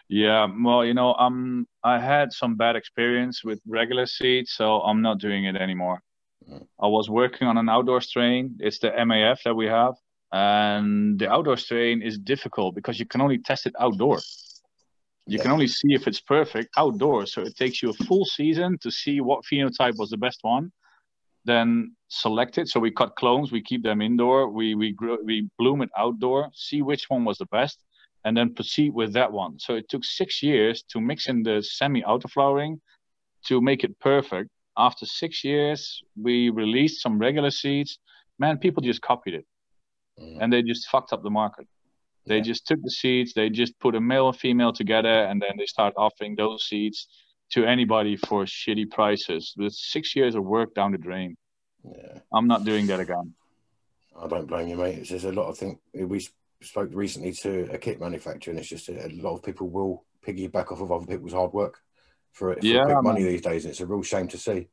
Yeah, 0.08 0.46
well, 0.62 0.84
you 0.84 0.92
know, 0.92 1.14
um, 1.14 1.66
I 1.82 1.98
had 1.98 2.32
some 2.32 2.56
bad 2.56 2.76
experience 2.76 3.42
with 3.42 3.60
regular 3.66 4.04
seeds, 4.04 4.52
so 4.52 4.80
I'm 4.80 5.00
not 5.00 5.18
doing 5.18 5.44
it 5.44 5.56
anymore. 5.56 6.02
Mm. 6.50 6.66
I 6.80 6.88
was 6.88 7.08
working 7.08 7.48
on 7.48 7.56
an 7.56 7.68
outdoor 7.70 8.02
strain. 8.02 8.56
It's 8.60 8.78
the 8.78 8.90
MAF 8.90 9.42
that 9.44 9.54
we 9.54 9.66
have, 9.66 9.94
and 10.30 11.18
the 11.18 11.30
outdoor 11.30 11.56
strain 11.56 12.02
is 12.02 12.18
difficult 12.18 12.74
because 12.74 12.98
you 12.98 13.06
can 13.06 13.22
only 13.22 13.38
test 13.38 13.64
it 13.66 13.74
outdoors. 13.80 14.51
You 15.26 15.38
can 15.38 15.50
only 15.50 15.68
see 15.68 15.94
if 15.94 16.06
it's 16.08 16.20
perfect 16.20 16.70
outdoors. 16.76 17.32
So 17.32 17.42
it 17.42 17.56
takes 17.56 17.82
you 17.82 17.90
a 17.90 18.04
full 18.04 18.24
season 18.24 18.78
to 18.82 18.90
see 18.90 19.20
what 19.20 19.44
phenotype 19.44 19.96
was 19.96 20.10
the 20.10 20.16
best 20.16 20.40
one. 20.42 20.72
Then 21.44 21.96
select 22.08 22.58
it. 22.58 22.68
So 22.68 22.80
we 22.80 22.90
cut 22.90 23.16
clones. 23.16 23.52
We 23.52 23.62
keep 23.62 23.82
them 23.82 24.02
indoor. 24.02 24.48
We 24.48 24.74
we 24.74 24.92
grow, 24.92 25.18
we 25.24 25.48
bloom 25.58 25.82
it 25.82 25.90
outdoor. 25.96 26.50
See 26.54 26.82
which 26.82 27.04
one 27.08 27.24
was 27.24 27.38
the 27.38 27.46
best, 27.46 27.78
and 28.24 28.36
then 28.36 28.54
proceed 28.54 28.94
with 28.94 29.12
that 29.14 29.32
one. 29.32 29.58
So 29.58 29.74
it 29.74 29.88
took 29.88 30.04
six 30.04 30.42
years 30.42 30.82
to 30.90 31.00
mix 31.00 31.28
in 31.28 31.42
the 31.42 31.62
semi 31.62 32.02
autoflowering 32.02 32.78
to 33.46 33.60
make 33.60 33.84
it 33.84 33.98
perfect. 34.00 34.50
After 34.76 35.04
six 35.06 35.44
years, 35.44 36.02
we 36.16 36.50
released 36.50 37.02
some 37.02 37.18
regular 37.18 37.50
seeds. 37.50 37.98
Man, 38.38 38.58
people 38.58 38.82
just 38.82 39.02
copied 39.02 39.34
it 39.34 39.46
Mm. 40.18 40.38
and 40.40 40.52
they 40.52 40.62
just 40.62 40.88
fucked 40.88 41.12
up 41.12 41.22
the 41.22 41.30
market. 41.30 41.66
They 42.26 42.36
Yeah. 42.36 42.42
just 42.42 42.66
took 42.66 42.80
the 42.82 42.90
seeds, 42.90 43.32
they 43.32 43.50
just 43.50 43.78
put 43.80 43.94
a 43.94 44.00
male 44.00 44.28
and 44.28 44.36
female 44.36 44.72
together, 44.72 45.24
and 45.24 45.40
then 45.42 45.56
they 45.58 45.66
start 45.66 45.94
offering 45.96 46.36
those 46.36 46.66
seeds 46.68 47.08
to 47.50 47.64
anybody 47.64 48.16
for 48.16 48.44
shitty 48.44 48.90
prices. 48.90 49.54
With 49.56 49.72
six 49.72 50.14
years 50.16 50.34
of 50.34 50.44
work 50.44 50.74
down 50.74 50.92
the 50.92 50.98
drain. 50.98 51.36
Yeah. 51.84 52.20
I'm 52.32 52.46
not 52.46 52.64
doing 52.64 52.86
that 52.86 53.00
again. 53.00 53.34
I 54.18 54.28
don't 54.28 54.46
blame 54.46 54.68
you, 54.68 54.76
mate. 54.76 54.98
It's 54.98 55.08
just 55.08 55.24
a 55.24 55.32
lot 55.32 55.48
of 55.48 55.58
things. 55.58 55.78
We 55.92 56.26
spoke 56.60 56.90
recently 56.92 57.32
to 57.42 57.68
a 57.72 57.78
kit 57.78 58.00
manufacturer, 58.00 58.52
and 58.52 58.60
it's 58.60 58.68
just 58.68 58.88
a, 58.88 59.06
a 59.06 59.10
lot 59.20 59.34
of 59.34 59.42
people 59.42 59.68
will 59.68 60.04
piggyback 60.24 60.70
off 60.70 60.80
of 60.80 60.92
other 60.92 61.06
people's 61.06 61.32
hard 61.32 61.52
work 61.52 61.80
for, 62.32 62.54
for 62.54 62.60
Yeah, 62.64 62.84
quick 62.84 63.02
money 63.02 63.24
these 63.24 63.42
days. 63.42 63.64
And 63.64 63.72
it's 63.72 63.80
a 63.80 63.86
real 63.86 64.02
shame 64.02 64.28
to 64.28 64.38
see. 64.38 64.68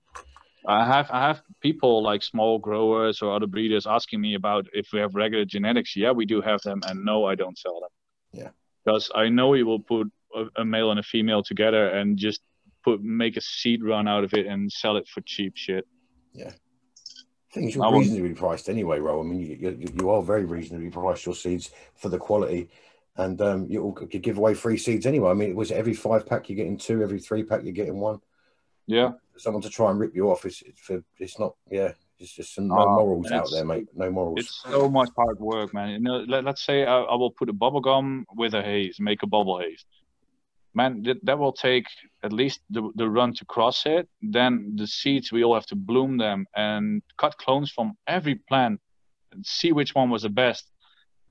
I 0.68 0.86
have 0.86 1.10
I 1.12 1.28
have 1.28 1.42
people 1.62 2.04
like 2.04 2.22
small 2.22 2.60
growers 2.60 3.22
or 3.22 3.34
other 3.34 3.48
breeders 3.48 3.88
asking 3.88 4.22
me 4.22 4.36
about 4.36 4.68
if 4.74 4.90
we 4.92 5.00
have 5.00 5.16
regular 5.16 5.46
genetics. 5.46 5.96
Yeah, 5.96 6.12
we 6.12 6.26
do 6.26 6.42
have 6.42 6.62
them, 6.62 6.82
and 6.86 7.06
no, 7.06 7.26
I 7.26 7.36
don't 7.36 7.58
sell 7.58 7.80
them. 7.80 7.90
Yeah. 8.42 8.50
Because 8.84 9.10
I 9.16 9.30
know 9.30 9.54
you 9.54 9.66
will 9.66 9.80
put 9.80 10.12
a, 10.36 10.46
a 10.58 10.66
male 10.66 10.92
and 10.92 11.00
a 11.00 11.04
female 11.04 11.44
together 11.44 11.90
and 11.90 12.18
just 12.18 12.42
put 12.84 13.02
make 13.02 13.38
a 13.38 13.42
seed 13.42 13.84
run 13.84 14.08
out 14.08 14.24
of 14.24 14.34
it 14.34 14.46
and 14.46 14.72
sell 14.72 14.98
it 14.98 15.08
for 15.08 15.22
cheap 15.22 15.54
shit. 15.56 15.86
Yeah, 16.34 16.52
things 17.52 17.76
you're 17.76 17.92
reasonably 17.92 18.34
priced 18.34 18.70
anyway, 18.70 19.00
Ro. 19.00 19.22
I 19.22 19.24
mean, 19.24 19.40
you, 19.40 19.58
you, 19.60 19.88
you 19.94 20.10
are 20.10 20.22
very 20.22 20.46
reasonably 20.46 20.90
priced 20.90 21.26
your 21.26 21.36
seeds 21.36 21.72
for 21.96 22.10
the 22.10 22.18
quality, 22.18 22.70
and 23.18 23.42
um, 23.42 23.68
you 23.70 23.96
you 24.12 24.20
give 24.20 24.38
away 24.38 24.54
free 24.54 24.78
seeds 24.78 25.06
anyway. 25.06 25.32
I 25.32 25.34
mean, 25.34 25.56
was 25.56 25.72
it 25.72 25.76
every 25.76 25.94
five 25.94 26.26
pack 26.26 26.50
you're 26.50 26.58
getting 26.58 26.78
two, 26.78 27.02
every 27.02 27.20
three 27.20 27.44
pack 27.44 27.64
you're 27.64 27.74
getting 27.74 28.00
one? 28.00 28.20
Yeah. 28.88 29.12
Someone 29.40 29.62
to 29.64 29.70
try 29.70 29.90
and 29.90 30.00
rip 30.00 30.14
you 30.14 30.30
off 30.30 30.46
is 30.46 30.62
it's 30.66 30.80
for 30.80 31.02
it's 31.18 31.40
not. 31.40 31.56
Yeah, 31.72 31.94
It's 32.20 32.34
just 32.34 32.56
some, 32.56 32.68
no 32.68 32.82
Oh, 32.82 32.96
morals 32.96 33.32
out 33.32 33.48
there, 33.52 33.66
mate. 33.66 33.88
No 33.96 34.12
morals. 34.12 34.40
It's 34.40 34.64
so 34.70 34.90
much 34.90 35.10
hard 35.16 35.40
work, 35.40 35.74
man. 35.74 35.90
You 35.90 36.00
know, 36.00 36.26
let, 36.28 36.44
let's 36.44 36.66
say 36.66 36.86
I, 36.86 37.00
I 37.00 37.16
will 37.16 37.32
put 37.32 37.48
a 37.50 37.54
bubble 37.54 37.80
gum 37.80 38.26
with 38.36 38.54
a 38.54 38.62
haze, 38.62 38.98
make 39.00 39.24
a 39.24 39.28
bubble 39.28 39.60
haze. 39.60 39.86
Man, 40.74 41.02
that, 41.04 41.24
that 41.26 41.40
will 41.40 41.54
take 41.54 41.86
at 42.22 42.34
least 42.34 42.60
the, 42.70 42.92
the 42.96 43.10
run 43.10 43.34
to 43.36 43.46
cross 43.46 43.86
it. 43.86 44.08
Then 44.22 44.74
the 44.76 44.88
seeds, 44.88 45.32
we 45.32 45.44
all 45.44 45.56
have 45.56 45.66
to 45.68 45.76
bloom 45.76 46.18
them 46.18 46.46
and 46.56 47.02
cut 47.18 47.38
clones 47.38 47.72
from 47.72 47.94
every 48.08 48.36
plant 48.36 48.80
and 49.32 49.46
see 49.46 49.72
which 49.72 49.96
one 49.96 50.10
was 50.10 50.24
the 50.24 50.30
best. 50.30 50.70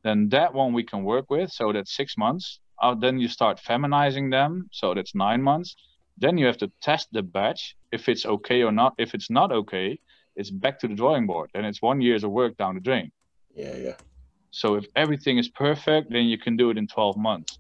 Then 0.03 0.29
that 0.31 0.55
one 0.55 0.73
we 0.73 0.83
can 0.83 1.05
work 1.05 1.31
with. 1.31 1.51
So 1.51 1.73
that's 1.73 1.95
six 1.95 2.17
months. 2.17 2.61
Uh, 2.81 2.95
then 2.95 3.19
you 3.19 3.29
start 3.29 3.61
feminizing 3.61 4.31
them. 4.31 4.69
So 4.73 4.95
that's 4.95 5.15
nine 5.15 5.43
months. 5.43 5.77
Then 6.21 6.37
you 6.39 6.47
have 6.47 6.59
to 6.59 6.71
test 6.83 7.09
the 7.13 7.23
batch 7.23 7.77
if 7.93 8.09
it's 8.09 8.27
okay 8.27 8.63
or 8.63 8.73
not. 8.73 8.95
If 8.99 9.15
it's 9.15 9.31
not 9.31 9.53
okay, 9.53 9.99
it's 10.37 10.51
back 10.51 10.79
to 10.81 10.89
the 10.89 10.95
drawing 10.95 11.27
board 11.27 11.51
and 11.55 11.65
it's 11.67 11.81
one 11.81 12.01
year's 12.01 12.25
of 12.25 12.31
work 12.31 12.57
down 12.57 12.75
the 12.75 12.81
drain. 12.81 13.11
yeah, 13.55 13.77
yeah. 13.77 13.95
So 14.51 14.77
if 14.77 14.87
everything 14.97 15.37
is 15.37 15.49
perfect, 15.49 16.11
then 16.11 16.25
you 16.25 16.39
can 16.39 16.57
do 16.57 16.71
it 16.71 16.79
in 16.79 16.87
12 16.87 17.17
months. 17.19 17.59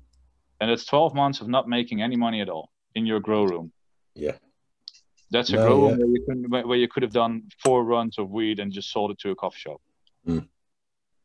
And 0.61 0.71
it's 0.71 0.87
12 0.87 1.15
months 1.15 1.41
of 1.43 1.47
not 1.49 1.69
making 1.69 2.01
any 2.03 2.17
money 2.17 2.41
at 2.41 2.49
all 2.49 2.71
in 2.95 3.05
your 3.05 3.21
grow 3.21 3.45
room. 3.45 3.73
Yeah. 4.15 4.37
That's 5.31 5.51
a 5.51 5.57
No, 5.57 5.67
grow 5.67 5.77
yeah. 5.83 5.91
room 5.91 5.99
where 5.99 6.09
you, 6.09 6.25
can, 6.27 6.45
where 6.49 6.67
where 6.67 6.79
you 6.79 6.89
could 6.89 7.03
have 7.03 7.13
done 7.13 7.43
four 7.63 7.85
runs 7.85 8.19
of 8.19 8.31
weed 8.31 8.59
and 8.59 8.73
just 8.73 8.91
sold 8.91 9.11
it 9.11 9.19
to 9.21 9.31
a 9.31 9.37
coffee 9.37 9.59
shop. 9.59 9.81
Hmm. 10.25 10.39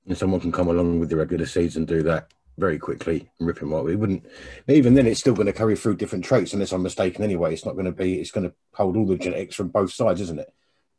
And 0.05 0.17
someone 0.17 0.41
can 0.41 0.51
come 0.51 0.67
along 0.67 0.99
with 0.99 1.09
the 1.09 1.15
regular 1.15 1.45
seeds 1.45 1.77
and 1.77 1.87
do 1.87 2.03
that 2.03 2.33
very 2.57 2.77
quickly 2.77 3.29
and 3.39 3.47
rip 3.47 3.59
him 3.61 3.73
off. 3.73 3.87
It 3.87 3.95
wouldn't. 3.95 4.25
Even 4.67 4.93
then, 4.93 5.07
it's 5.07 5.19
still 5.19 5.33
going 5.33 5.47
to 5.47 5.53
carry 5.53 5.75
through 5.75 5.95
different 5.95 6.23
traits, 6.25 6.53
unless 6.53 6.71
I'm 6.71 6.83
mistaken. 6.83 7.23
Anyway, 7.23 7.53
it's 7.53 7.65
not 7.65 7.73
going 7.73 7.85
to 7.85 7.91
be. 7.91 8.19
It's 8.19 8.31
going 8.31 8.47
to 8.49 8.55
hold 8.73 8.95
all 8.95 9.05
the 9.07 9.17
genetics 9.17 9.55
from 9.55 9.69
both 9.69 9.91
sides, 9.91 10.21
isn't 10.21 10.39
it? 10.39 10.53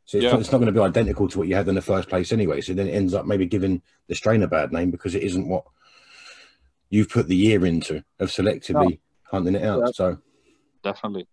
So 0.05 0.17
it's, 0.17 0.25
Yeah. 0.25 0.31
not, 0.31 0.39
it's 0.41 0.51
not 0.51 0.59
going 0.59 0.73
to 0.73 0.79
be 0.79 0.79
identical 0.85 1.27
to 1.29 1.37
what 1.39 1.47
you 1.47 1.55
had 1.55 1.67
in 1.67 1.75
the 1.75 1.81
first 1.81 2.09
place, 2.09 2.31
anyway. 2.31 2.61
So 2.61 2.73
then 2.73 2.87
it 2.87 2.91
ends 2.93 3.13
up 3.13 3.25
maybe 3.25 3.45
giving 3.45 3.81
the 4.07 4.15
strain 4.15 4.43
a 4.43 4.47
bad 4.47 4.71
name 4.71 4.91
because 4.91 5.15
it 5.15 5.23
isn't 5.23 5.47
what 5.47 5.63
you've 6.89 7.09
put 7.09 7.27
the 7.27 7.35
year 7.35 7.65
into 7.65 8.03
of 8.19 8.29
selectively 8.29 8.99
hunting 9.31 9.55
it 9.55 9.63
out. 9.63 9.81
Yeah. 9.85 9.91
So 9.93 10.17
Definitely. 10.83 11.27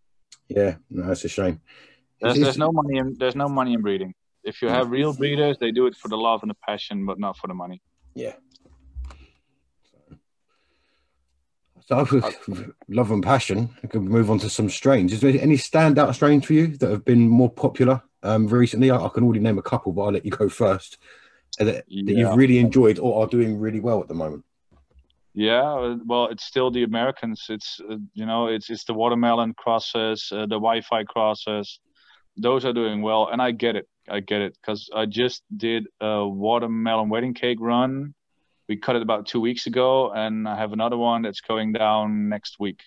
yeah, 0.49 0.77
no, 0.89 1.07
that's 1.07 1.25
a 1.25 1.29
shame. 1.29 1.61
There's, 2.21 2.39
there's 2.39 2.59
no 2.59 2.73
money 2.73 2.99
in 2.99 3.17
there's 3.19 3.37
no 3.37 3.49
money 3.49 3.75
in 3.75 3.83
breeding. 3.83 4.15
If 4.45 4.63
you 4.63 4.69
have 4.69 4.91
real 4.91 5.13
breeders, 5.13 5.59
they 5.59 5.71
do 5.71 5.87
it 5.87 5.95
for 5.97 6.09
the 6.09 6.17
love 6.17 6.43
and 6.43 6.51
the 6.51 6.57
passion, 6.67 7.05
but 7.05 7.19
not 7.19 7.37
for 7.37 7.47
the 7.49 7.55
money. 7.55 7.83
Yeah. 8.15 8.35
So, 11.87 12.07
with 12.13 12.73
love 12.89 13.11
and 13.11 13.23
passion, 13.23 13.71
I 13.83 13.87
could 13.87 14.03
move 14.03 14.31
on 14.31 14.39
to 14.41 14.51
some 14.51 14.71
strains. 14.71 15.13
Is 15.13 15.21
there 15.21 15.35
any 15.41 15.57
standout 15.57 16.15
strains 16.15 16.45
for 16.45 16.53
you 16.53 16.69
that 16.79 16.91
have 16.91 17.05
been 17.05 17.29
more 17.29 17.51
popular 17.51 18.03
um, 18.23 18.47
recently? 18.47 18.91
I, 18.91 18.97
I 18.97 19.09
can 19.09 19.25
already 19.25 19.41
name 19.41 19.59
a 19.59 19.63
couple, 19.63 19.93
but 19.93 20.03
I'll 20.03 20.13
let 20.13 20.25
you 20.25 20.31
go 20.31 20.49
first. 20.49 20.99
That, 21.59 21.67
that 21.67 21.87
Yeah. 21.87 22.15
you've 22.17 22.35
really 22.35 22.59
enjoyed 22.59 22.99
or 22.99 23.23
are 23.23 23.27
doing 23.27 23.59
really 23.59 23.81
well 23.81 24.01
at 24.01 24.09
the 24.09 24.15
moment. 24.15 24.45
Yeah, 25.35 25.97
well, 26.05 26.27
it's 26.27 26.45
still 26.45 26.71
the 26.71 26.83
Americans. 26.83 27.47
It's 27.49 27.81
uh, 27.81 27.97
you 28.13 28.27
know, 28.27 28.49
it's 28.49 28.69
it's 28.69 28.85
the 28.85 28.93
watermelon 28.95 29.55
crosses, 29.55 30.29
uh, 30.31 30.43
the 30.43 30.59
Wi-Fi 30.61 31.05
crosses. 31.05 31.81
Those 32.37 32.65
are 32.67 32.73
doing 32.75 33.03
well, 33.03 33.29
and 33.33 33.41
I 33.41 33.53
get 33.53 33.77
it. 33.77 33.89
I 34.09 34.21
get 34.21 34.43
it 34.43 34.57
because 34.61 34.91
I 34.95 35.07
just 35.07 35.43
did 35.57 35.87
a 36.01 36.27
watermelon 36.29 37.09
wedding 37.09 37.35
cake 37.35 37.59
run. 37.61 38.15
We 38.73 38.79
cut 38.79 38.97
it 38.97 39.03
about 39.03 39.27
two 39.27 39.39
weeks 39.39 39.67
ago, 39.67 40.13
and 40.13 40.49
I 40.49 40.57
have 40.57 40.73
another 40.73 40.97
one 40.97 41.21
that's 41.21 41.43
going 41.43 41.75
down 41.75 42.31
next 42.31 42.59
week. 42.59 42.81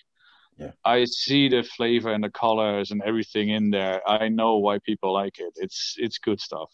Yeah. 0.58 0.72
I 0.84 1.04
see 1.04 1.48
the 1.48 1.62
flavor 1.62 2.12
and 2.12 2.24
the 2.24 2.30
colors 2.44 2.90
and 2.90 3.00
everything 3.02 3.50
in 3.50 3.70
there. 3.70 4.00
I 4.04 4.28
know 4.28 4.56
why 4.56 4.80
people 4.80 5.12
like 5.12 5.38
it. 5.38 5.52
It's 5.54 5.94
it's 5.96 6.18
good 6.18 6.40
stuff. 6.40 6.72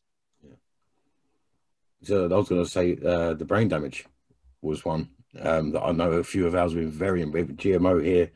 So 2.05 2.25
I 2.25 2.35
was 2.35 2.49
going 2.49 2.65
to 2.65 2.71
say 2.71 2.97
uh, 3.05 3.35
the 3.35 3.45
brain 3.45 3.69
damage 3.69 4.07
was 4.63 4.83
one 4.83 5.11
um, 5.39 5.73
that 5.73 5.83
I 5.83 5.93
know 5.93 6.13
a 6.13 6.25
few 6.25 6.47
of 6.47 6.55
ours 6.55 6.73
have 6.73 6.81
been 6.81 6.91
very 6.91 7.23
with. 7.27 7.59
GMO 7.59 8.03
here 8.03 8.31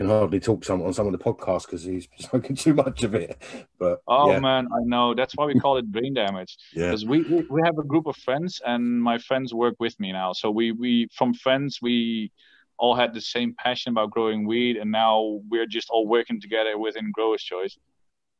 can 0.00 0.08
hardly 0.08 0.40
talk 0.40 0.64
some 0.64 0.80
on 0.80 0.94
some 0.94 1.06
of 1.06 1.12
the 1.12 1.18
podcasts 1.18 1.66
because 1.66 1.84
he's 1.84 2.08
spoken 2.18 2.56
too 2.56 2.72
much 2.72 3.02
of 3.02 3.14
it. 3.14 3.36
But 3.78 4.00
Oh 4.08 4.30
yeah, 4.30 4.40
man, 4.40 4.66
I 4.66 4.80
know. 4.84 5.14
That's 5.14 5.34
why 5.36 5.44
we 5.44 5.60
call 5.60 5.76
it 5.76 5.86
brain 5.92 6.14
damage. 6.14 6.56
yeah, 6.72 6.86
because 6.86 7.04
we, 7.04 7.20
we 7.22 7.42
we 7.50 7.60
have 7.64 7.76
a 7.78 7.84
group 7.84 8.06
of 8.06 8.16
friends 8.16 8.62
and 8.64 8.82
my 9.02 9.18
friends 9.18 9.52
work 9.52 9.74
with 9.78 9.98
me 10.00 10.12
now 10.12 10.32
so 10.32 10.50
we 10.50 10.72
we 10.72 11.08
from 11.18 11.34
friends 11.34 11.78
we 11.82 12.32
all 12.78 12.94
had 12.94 13.12
the 13.12 13.20
same 13.20 13.54
passion 13.64 13.92
about 13.92 14.10
growing 14.10 14.46
weed 14.46 14.74
and 14.80 14.90
now 14.90 15.40
we're 15.50 15.66
just 15.66 15.88
all 15.90 16.06
working 16.06 16.40
together 16.40 16.78
within 16.78 17.06
growers 17.16 17.42
choice 17.42 17.76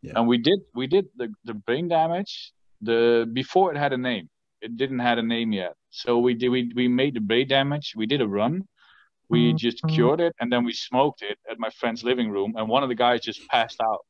Yeah. 0.07 0.12
and 0.16 0.27
we 0.33 0.38
did 0.38 0.61
we 0.81 0.87
did 0.87 1.07
the, 1.20 1.29
the 1.44 1.53
brain 1.66 1.87
damage 1.88 2.33
the 2.81 3.29
before 3.40 3.66
it 3.73 3.77
had 3.85 3.92
a 3.92 3.99
name 4.11 4.27
it 4.62 4.73
didn't 4.81 5.01
had 5.11 5.18
a 5.18 5.27
name 5.35 5.51
yet 5.53 5.75
so 5.90 6.11
we 6.27 6.33
did 6.40 6.49
we, 6.49 6.61
we 6.81 6.87
made 6.88 7.12
the 7.18 7.25
brain 7.31 7.49
damage 7.49 7.87
we 8.01 8.07
did 8.12 8.20
a 8.23 8.29
run 8.40 8.55
we 9.30 9.48
mm-hmm. 9.48 9.56
just 9.56 9.80
cured 9.88 10.20
it 10.20 10.34
and 10.40 10.52
then 10.52 10.64
we 10.64 10.72
smoked 10.72 11.22
it 11.22 11.38
at 11.50 11.58
my 11.58 11.70
friend's 11.70 12.04
living 12.04 12.30
room 12.30 12.54
and 12.56 12.68
one 12.68 12.82
of 12.82 12.88
the 12.88 12.94
guys 12.94 13.20
just 13.20 13.46
passed 13.48 13.80
out 13.80 14.04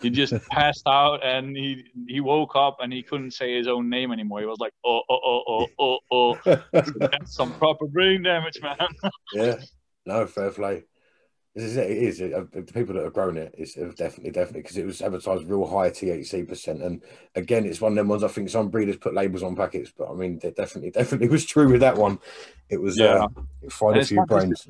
he 0.00 0.10
just 0.10 0.34
passed 0.50 0.86
out 0.86 1.24
and 1.24 1.56
he 1.56 1.84
he 2.06 2.20
woke 2.20 2.54
up 2.54 2.78
and 2.80 2.92
he 2.92 3.02
couldn't 3.02 3.32
say 3.32 3.56
his 3.56 3.66
own 3.66 3.88
name 3.88 4.12
anymore. 4.12 4.40
He 4.40 4.46
was 4.46 4.58
like, 4.60 4.72
oh 4.84 5.00
oh 5.08 5.18
oh 5.24 5.66
oh 5.78 5.98
oh 6.12 6.36
oh. 6.44 6.62
That's 6.72 7.34
some 7.34 7.52
proper 7.54 7.86
brain 7.86 8.22
damage, 8.22 8.60
man. 8.62 8.76
yeah. 9.32 9.56
No, 10.04 10.26
fair 10.26 10.50
play. 10.50 10.84
This 11.56 11.64
is 11.64 11.76
it. 11.78 11.90
It 11.90 11.96
is. 12.02 12.20
It, 12.20 12.34
uh, 12.34 12.44
the 12.52 12.60
people 12.62 12.94
that 12.94 13.04
have 13.04 13.14
grown 13.14 13.38
it 13.38 13.54
is 13.56 13.78
uh, 13.78 13.90
definitely, 13.96 14.30
definitely, 14.30 14.60
because 14.60 14.76
it 14.76 14.84
was 14.84 15.00
advertised 15.00 15.48
real 15.48 15.66
high 15.66 15.88
THC 15.88 16.46
percent. 16.46 16.82
And 16.82 17.02
again, 17.34 17.64
it's 17.64 17.80
one 17.80 17.92
of 17.92 17.96
them 17.96 18.08
ones 18.08 18.22
I 18.22 18.28
think 18.28 18.50
some 18.50 18.68
breeders 18.68 18.98
put 18.98 19.14
labels 19.14 19.42
on 19.42 19.56
packets, 19.56 19.90
but 19.96 20.10
I 20.10 20.12
mean, 20.12 20.38
it 20.42 20.54
definitely, 20.54 20.90
definitely 21.00 21.28
was 21.28 21.46
true 21.46 21.72
with 21.72 21.80
that 21.80 21.96
one. 21.96 22.18
It 22.68 22.76
was, 22.76 22.98
Yeah. 22.98 23.24
uh, 23.24 23.28
it 23.62 23.72
fried 23.72 23.96
a 23.96 24.04
few 24.04 24.18
not 24.18 24.28
just 24.28 24.38
brains. 24.38 24.68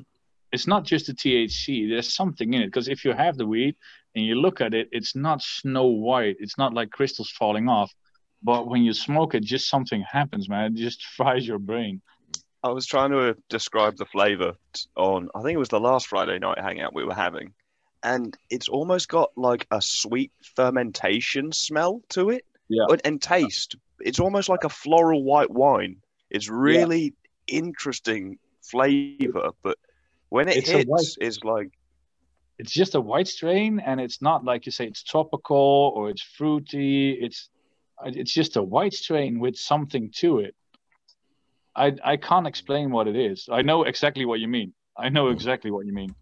It's 0.53 0.65
not 0.65 0.85
just 0.85 1.07
the 1.07 1.13
THC. 1.13 1.89
There's 1.89 2.15
something 2.15 2.53
in 2.53 2.61
it 2.61 2.67
because 2.67 2.87
if 2.87 3.03
you 3.03 3.11
have 3.11 3.35
the 3.35 3.45
weed 3.45 3.75
and 4.15 4.25
you 4.25 4.35
look 4.35 4.61
at 4.61 4.73
it, 4.73 4.87
it's 4.93 5.13
not 5.13 5.41
snow 5.41 5.87
white. 5.87 6.37
It's 6.39 6.57
not 6.57 6.73
like 6.73 6.91
crystals 6.91 7.29
falling 7.29 7.67
off. 7.67 7.93
But 8.41 8.69
when 8.69 8.83
you 8.83 8.93
smoke 8.93 9.35
it, 9.35 9.43
just 9.43 9.69
something 9.69 10.05
happens, 10.09 10.47
man. 10.47 10.71
It 10.71 10.77
just 10.77 11.05
fries 11.17 11.45
your 11.45 11.59
brain. 11.59 12.01
I 12.63 12.69
was 12.69 12.85
trying 12.85 13.11
to 13.11 13.37
describe 13.49 13.97
the 13.97 14.05
flavor 14.05 14.53
on, 14.95 15.29
I 15.35 15.41
think 15.41 15.55
it 15.55 15.59
was 15.59 15.69
the 15.69 15.79
last 15.79 16.07
Friday 16.07 16.39
night 16.39 16.59
hangout 16.59 16.93
we 16.93 17.05
were 17.05 17.13
having, 17.13 17.53
and 18.03 18.37
it's 18.49 18.67
almost 18.67 19.07
got 19.09 19.31
like 19.37 19.67
a 19.71 19.81
sweet 19.81 20.31
fermentation 20.55 21.51
smell 21.51 22.01
to 22.09 22.29
it. 22.31 22.45
Yeah. 22.69 22.85
And, 22.89 23.01
and 23.05 23.21
taste. 23.21 23.75
It's 23.99 24.19
almost 24.19 24.49
like 24.49 24.63
a 24.63 24.69
floral 24.69 25.23
white 25.23 25.49
wine. 25.49 25.97
It's 26.29 26.49
really 26.49 27.13
interesting 27.47 28.39
flavor, 28.61 29.51
but 29.63 29.77
when 30.29 30.49
it 30.49 30.57
It's 30.57 30.69
hits, 30.69 30.89
white- 30.89 31.25
it's 31.25 31.43
like, 31.43 31.69
It's 32.59 32.73
just 32.73 32.95
a 32.95 33.01
white 33.01 33.27
strain, 33.27 33.79
and 33.79 34.01
it's 34.01 34.21
not 34.21 34.43
like 34.43 34.65
you 34.65 34.71
say 34.71 34.87
it's 34.87 35.03
tropical 35.03 35.93
or 35.95 36.09
it's 36.09 36.21
fruity. 36.21 37.11
It's 37.11 37.49
it's 38.03 38.33
just 38.33 38.57
a 38.57 38.61
white 38.63 38.93
strain 38.93 39.39
with 39.39 39.55
something 39.55 40.11
to 40.17 40.39
it. 40.39 40.55
I 41.77 41.93
I 42.03 42.17
can't 42.17 42.47
explain 42.47 42.91
what 42.91 43.07
it 43.07 43.15
is. 43.15 43.47
I 43.51 43.61
know 43.61 43.83
exactly 43.83 44.25
what 44.25 44.39
you 44.39 44.47
mean. 44.47 44.73
I 44.97 45.09
know 45.09 45.29
exactly 45.29 45.71
what 45.71 45.85
you 45.85 45.93
mean. 45.93 46.13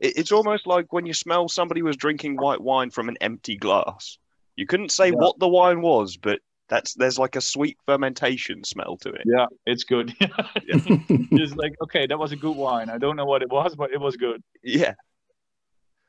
it's 0.00 0.32
almost 0.32 0.66
like 0.66 0.92
when 0.92 1.06
you 1.06 1.14
smell 1.14 1.48
somebody 1.48 1.82
was 1.82 1.96
drinking 1.96 2.36
white 2.36 2.60
wine 2.60 2.90
from 2.90 3.08
an 3.08 3.16
empty 3.20 3.56
glass. 3.56 4.18
You 4.56 4.66
couldn't 4.66 4.90
say 4.90 5.08
Yeah. 5.08 5.14
what 5.14 5.38
the 5.38 5.48
wine 5.48 5.80
was, 5.82 6.16
but 6.16 6.40
that's 6.68 6.94
there's 6.94 7.18
like 7.18 7.36
a 7.36 7.40
sweet 7.40 7.76
fermentation 7.86 8.64
smell 8.64 8.96
to 8.98 9.10
it. 9.10 9.22
Yeah, 9.24 9.46
it's 9.66 9.84
good. 9.84 10.14
just 11.34 11.56
like 11.62 11.74
okay, 11.84 12.06
that 12.06 12.18
was 12.18 12.32
a 12.32 12.36
good 12.36 12.56
wine. 12.56 12.90
I 12.90 12.98
don't 12.98 13.16
know 13.16 13.26
what 13.26 13.42
it 13.42 13.50
was, 13.50 13.76
but 13.76 13.92
it 13.92 14.00
was 14.00 14.16
good. 14.16 14.42
Yeah. 14.62 14.94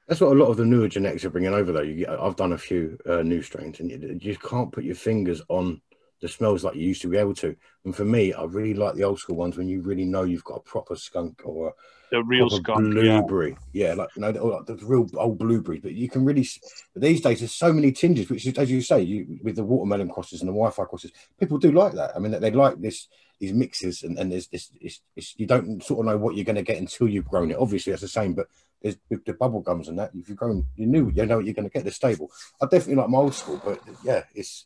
That's 0.08 0.20
what 0.20 0.34
a 0.34 0.40
lot 0.40 0.48
of 0.50 0.58
the 0.58 0.66
newer 0.66 0.90
genetics 0.90 1.24
are 1.24 1.30
bringing 1.30 1.54
over, 1.54 1.72
though. 1.72 1.82
You 1.82 1.96
get, 1.96 2.10
I've 2.10 2.36
done 2.36 2.52
a 2.52 2.58
few 2.58 2.98
uh, 3.08 3.22
new 3.22 3.42
strains, 3.42 3.80
and 3.80 3.90
you, 3.90 4.20
you 4.22 4.36
can't 4.36 4.70
put 4.70 4.84
your 4.84 4.96
fingers 4.96 5.42
on 5.48 5.82
the 6.24 6.30
smells 6.30 6.64
like 6.64 6.76
you 6.76 6.88
used 6.88 7.02
to 7.02 7.10
be 7.10 7.18
able 7.18 7.34
to. 7.34 7.54
And 7.84 7.94
for 7.94 8.06
me, 8.06 8.32
I 8.32 8.46
really 8.46 8.74
like 8.74 8.96
the 8.96 9.04
old 9.04 9.20
school 9.20 9.36
ones 9.36 9.58
when 9.58 9.68
you 9.68 9.82
really 9.82 10.06
know 10.06 10.24
you've 10.24 10.46
got 10.46 10.56
a 10.56 10.62
proper 10.62 10.96
skunk 10.96 11.42
or 11.44 11.68
a 11.68 11.72
The 12.12 12.24
real 12.24 12.50
skunk. 12.50 12.96
Yeah. 12.96 13.20
blueberry. 13.20 13.58
Yeah. 13.74 13.94
like 13.96 14.08
you 14.16 14.22
know, 14.22 14.32
the, 14.32 14.42
like 14.42 14.66
the 14.66 14.76
real 14.86 15.06
old 15.18 15.38
blueberries. 15.38 15.82
But 15.82 15.96
you 15.96 16.08
can 16.10 16.24
really 16.24 16.48
but 16.94 17.02
these 17.02 17.20
days 17.20 17.40
there's 17.40 17.54
so 17.54 17.74
many 17.74 17.92
tinges, 17.92 18.30
which 18.30 18.48
is 18.48 18.58
as 18.58 18.72
you 18.72 18.82
say, 18.82 19.02
you 19.02 19.38
with 19.44 19.58
the 19.58 19.66
watermelon 19.66 20.10
crosses 20.10 20.40
and 20.40 20.48
the 20.48 20.54
Wi-Fi 20.54 20.86
crosses, 20.86 21.12
people 21.38 21.58
do 21.58 21.74
like 21.74 21.92
that. 21.92 22.16
I 22.16 22.20
mean, 22.20 22.32
they 22.32 22.52
like 22.52 22.80
this 22.80 23.10
these 23.42 23.52
mixes, 23.52 24.04
and, 24.04 24.18
and 24.18 24.32
there's 24.32 24.48
this. 24.48 24.72
It's, 24.80 25.02
it's, 25.18 25.38
you 25.38 25.46
don't 25.46 25.84
sort 25.84 26.00
of 26.00 26.06
know 26.06 26.18
what 26.18 26.36
you're 26.36 26.46
going 26.46 26.56
to 26.56 26.62
get 26.62 26.78
until 26.78 27.10
you've 27.10 27.28
grown 27.28 27.52
it. 27.52 27.58
Obviously, 27.60 27.92
that's 27.92 28.02
the 28.02 28.08
same, 28.08 28.34
but 28.34 28.48
there's 28.82 28.96
with 29.10 29.26
the 29.26 29.34
bubble 29.34 29.60
gums 29.60 29.90
and 29.90 30.00
that. 30.00 30.12
If 30.16 30.30
you've 30.30 30.38
grown, 30.38 30.68
you 30.78 30.86
knew 30.86 31.12
you 31.14 31.26
know 31.26 31.36
what 31.38 31.46
you're 31.46 31.54
going 31.54 31.68
to 31.68 31.74
get. 31.74 31.84
The 31.84 31.92
stable. 31.92 32.32
I 32.62 32.66
definitely 32.68 32.96
like 32.96 33.10
my 33.10 33.18
old 33.18 33.36
school, 33.36 33.62
but 33.66 33.82
yeah, 34.06 34.24
it's. 34.34 34.66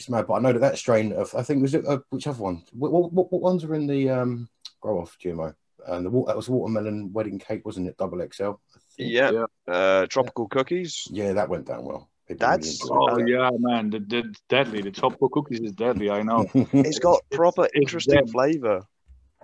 It's 0.00 0.08
mad, 0.08 0.26
but 0.26 0.32
I 0.32 0.38
know 0.38 0.54
that 0.54 0.60
that 0.60 0.78
strain 0.78 1.12
of 1.12 1.34
I 1.34 1.42
think 1.42 1.60
was 1.60 1.74
it 1.74 1.86
uh, 1.86 1.98
which 2.08 2.26
other 2.26 2.42
one? 2.42 2.62
What, 2.72 2.90
what, 2.90 3.12
what, 3.12 3.30
what 3.30 3.42
ones 3.42 3.64
are 3.64 3.74
in 3.74 3.86
the 3.86 4.08
um, 4.08 4.48
grow 4.80 4.98
off 4.98 5.18
GMO? 5.22 5.54
And 5.86 6.06
the 6.06 6.10
that 6.26 6.36
was 6.36 6.48
watermelon 6.48 7.12
wedding 7.12 7.38
cake, 7.38 7.66
wasn't 7.66 7.86
it? 7.86 7.98
Double 7.98 8.26
XL. 8.32 8.52
Yeah. 8.96 9.30
Yeah. 9.30 9.44
Uh, 9.70 10.06
tropical 10.06 10.48
cookies. 10.48 11.06
Yeah, 11.10 11.34
that 11.34 11.50
went 11.50 11.66
down 11.66 11.84
well. 11.84 12.08
That's 12.30 12.80
oh 12.90 13.18
yeah, 13.18 13.50
man, 13.58 13.90
the, 13.90 13.98
the 13.98 14.34
deadly. 14.48 14.80
The 14.80 14.90
tropical 14.90 15.28
cookies 15.28 15.60
is 15.60 15.72
deadly. 15.72 16.08
I 16.08 16.22
know. 16.22 16.46
it's 16.54 16.98
got 16.98 17.20
proper 17.30 17.64
it's, 17.64 17.74
interesting 17.74 18.20
it's 18.20 18.32
flavor. 18.32 18.86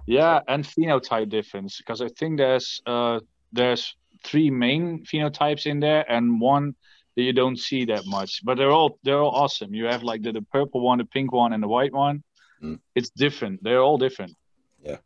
Yeah, 0.06 0.40
and 0.48 0.64
phenotype 0.64 1.28
difference 1.28 1.76
because 1.76 2.00
I 2.00 2.08
think 2.08 2.38
there's 2.38 2.80
uh 2.86 3.20
there's 3.52 3.94
three 4.24 4.50
main 4.50 5.04
phenotypes 5.04 5.66
in 5.66 5.80
there 5.80 6.10
and 6.10 6.40
one 6.40 6.76
that 7.16 7.22
you 7.22 7.32
don't 7.32 7.58
see 7.58 7.86
that 7.86 8.06
much, 8.06 8.44
but 8.44 8.58
they're 8.58 8.70
all 8.70 8.98
they're 9.02 9.18
all 9.18 9.30
awesome. 9.30 9.74
You 9.74 9.86
have 9.86 10.02
like 10.02 10.22
the, 10.22 10.32
the 10.32 10.42
purple 10.42 10.82
one, 10.82 10.98
the 10.98 11.04
pink 11.04 11.32
one, 11.32 11.52
and 11.52 11.62
the 11.62 11.68
white 11.68 11.92
one. 11.92 12.22
Mm. 12.62 12.78
It's 12.94 13.10
different. 13.10 13.62
They're 13.62 13.80
all 13.80 13.98
different. 13.98 14.34
Yeah. 14.82 14.98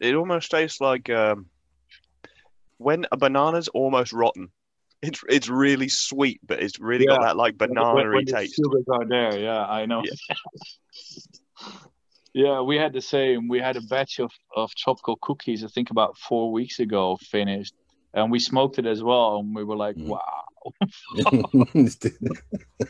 It 0.00 0.14
almost 0.14 0.50
tastes 0.50 0.80
like 0.80 1.08
um, 1.10 1.46
when 2.78 3.06
a 3.10 3.16
banana's 3.16 3.68
almost 3.68 4.12
rotten. 4.12 4.50
It's 5.00 5.20
it's 5.28 5.48
really 5.48 5.88
sweet, 5.88 6.40
but 6.46 6.62
it's 6.62 6.78
really 6.78 7.06
yeah. 7.08 7.16
got 7.16 7.22
that 7.22 7.36
like 7.36 7.58
banana 7.58 8.24
taste. 8.24 8.54
sugars 8.54 8.84
are 8.88 9.08
there, 9.08 9.36
yeah, 9.38 9.64
I 9.64 9.84
know. 9.86 10.02
Yeah. 10.04 10.36
yeah, 12.34 12.60
we 12.60 12.76
had 12.76 12.92
the 12.92 13.00
same. 13.00 13.48
We 13.48 13.58
had 13.58 13.76
a 13.76 13.80
batch 13.80 14.20
of, 14.20 14.30
of 14.54 14.72
tropical 14.76 15.16
cookies, 15.16 15.64
I 15.64 15.68
think 15.68 15.90
about 15.90 16.16
four 16.18 16.52
weeks 16.52 16.78
ago, 16.78 17.18
finished, 17.20 17.74
and 18.14 18.30
we 18.30 18.38
smoked 18.38 18.78
it 18.78 18.86
as 18.86 19.02
well, 19.02 19.38
and 19.38 19.56
we 19.56 19.64
were 19.64 19.76
like, 19.76 19.96
mm. 19.96 20.06
wow. 20.06 20.44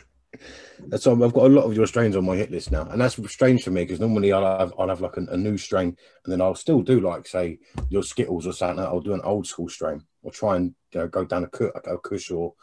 That's 0.87 1.07
all, 1.07 1.23
I've 1.23 1.33
got 1.33 1.45
a 1.45 1.49
lot 1.49 1.65
of 1.65 1.75
your 1.75 1.87
strains 1.87 2.15
on 2.15 2.25
my 2.25 2.35
hit 2.35 2.51
list 2.51 2.71
now, 2.71 2.87
and 2.89 2.99
that's 2.99 3.17
strange 3.31 3.63
for 3.63 3.71
me 3.71 3.83
because 3.83 3.99
normally 3.99 4.33
I'll 4.33 4.59
have 4.59 4.73
I'll 4.77 4.89
have 4.89 4.99
like 4.99 5.15
a, 5.15 5.21
a, 5.29 5.37
new 5.37 5.57
strain, 5.57 5.95
and 6.23 6.33
then 6.33 6.41
I'll 6.41 6.55
still 6.55 6.81
do 6.81 6.99
like 6.99 7.27
say 7.27 7.59
your 7.89 8.03
Skittles 8.03 8.47
or 8.47 8.51
something. 8.51 8.83
I'll 8.83 8.99
do 8.99 9.13
an 9.13 9.21
old 9.21 9.47
school 9.47 9.69
strain, 9.69 10.03
or 10.21 10.31
try 10.31 10.57
and 10.57 10.73
you 10.91 11.01
know, 11.01 11.07
go 11.07 11.23
down 11.23 11.45
a, 11.45 11.65
a 11.65 11.97
Kush 11.99 12.31
or 12.31 12.55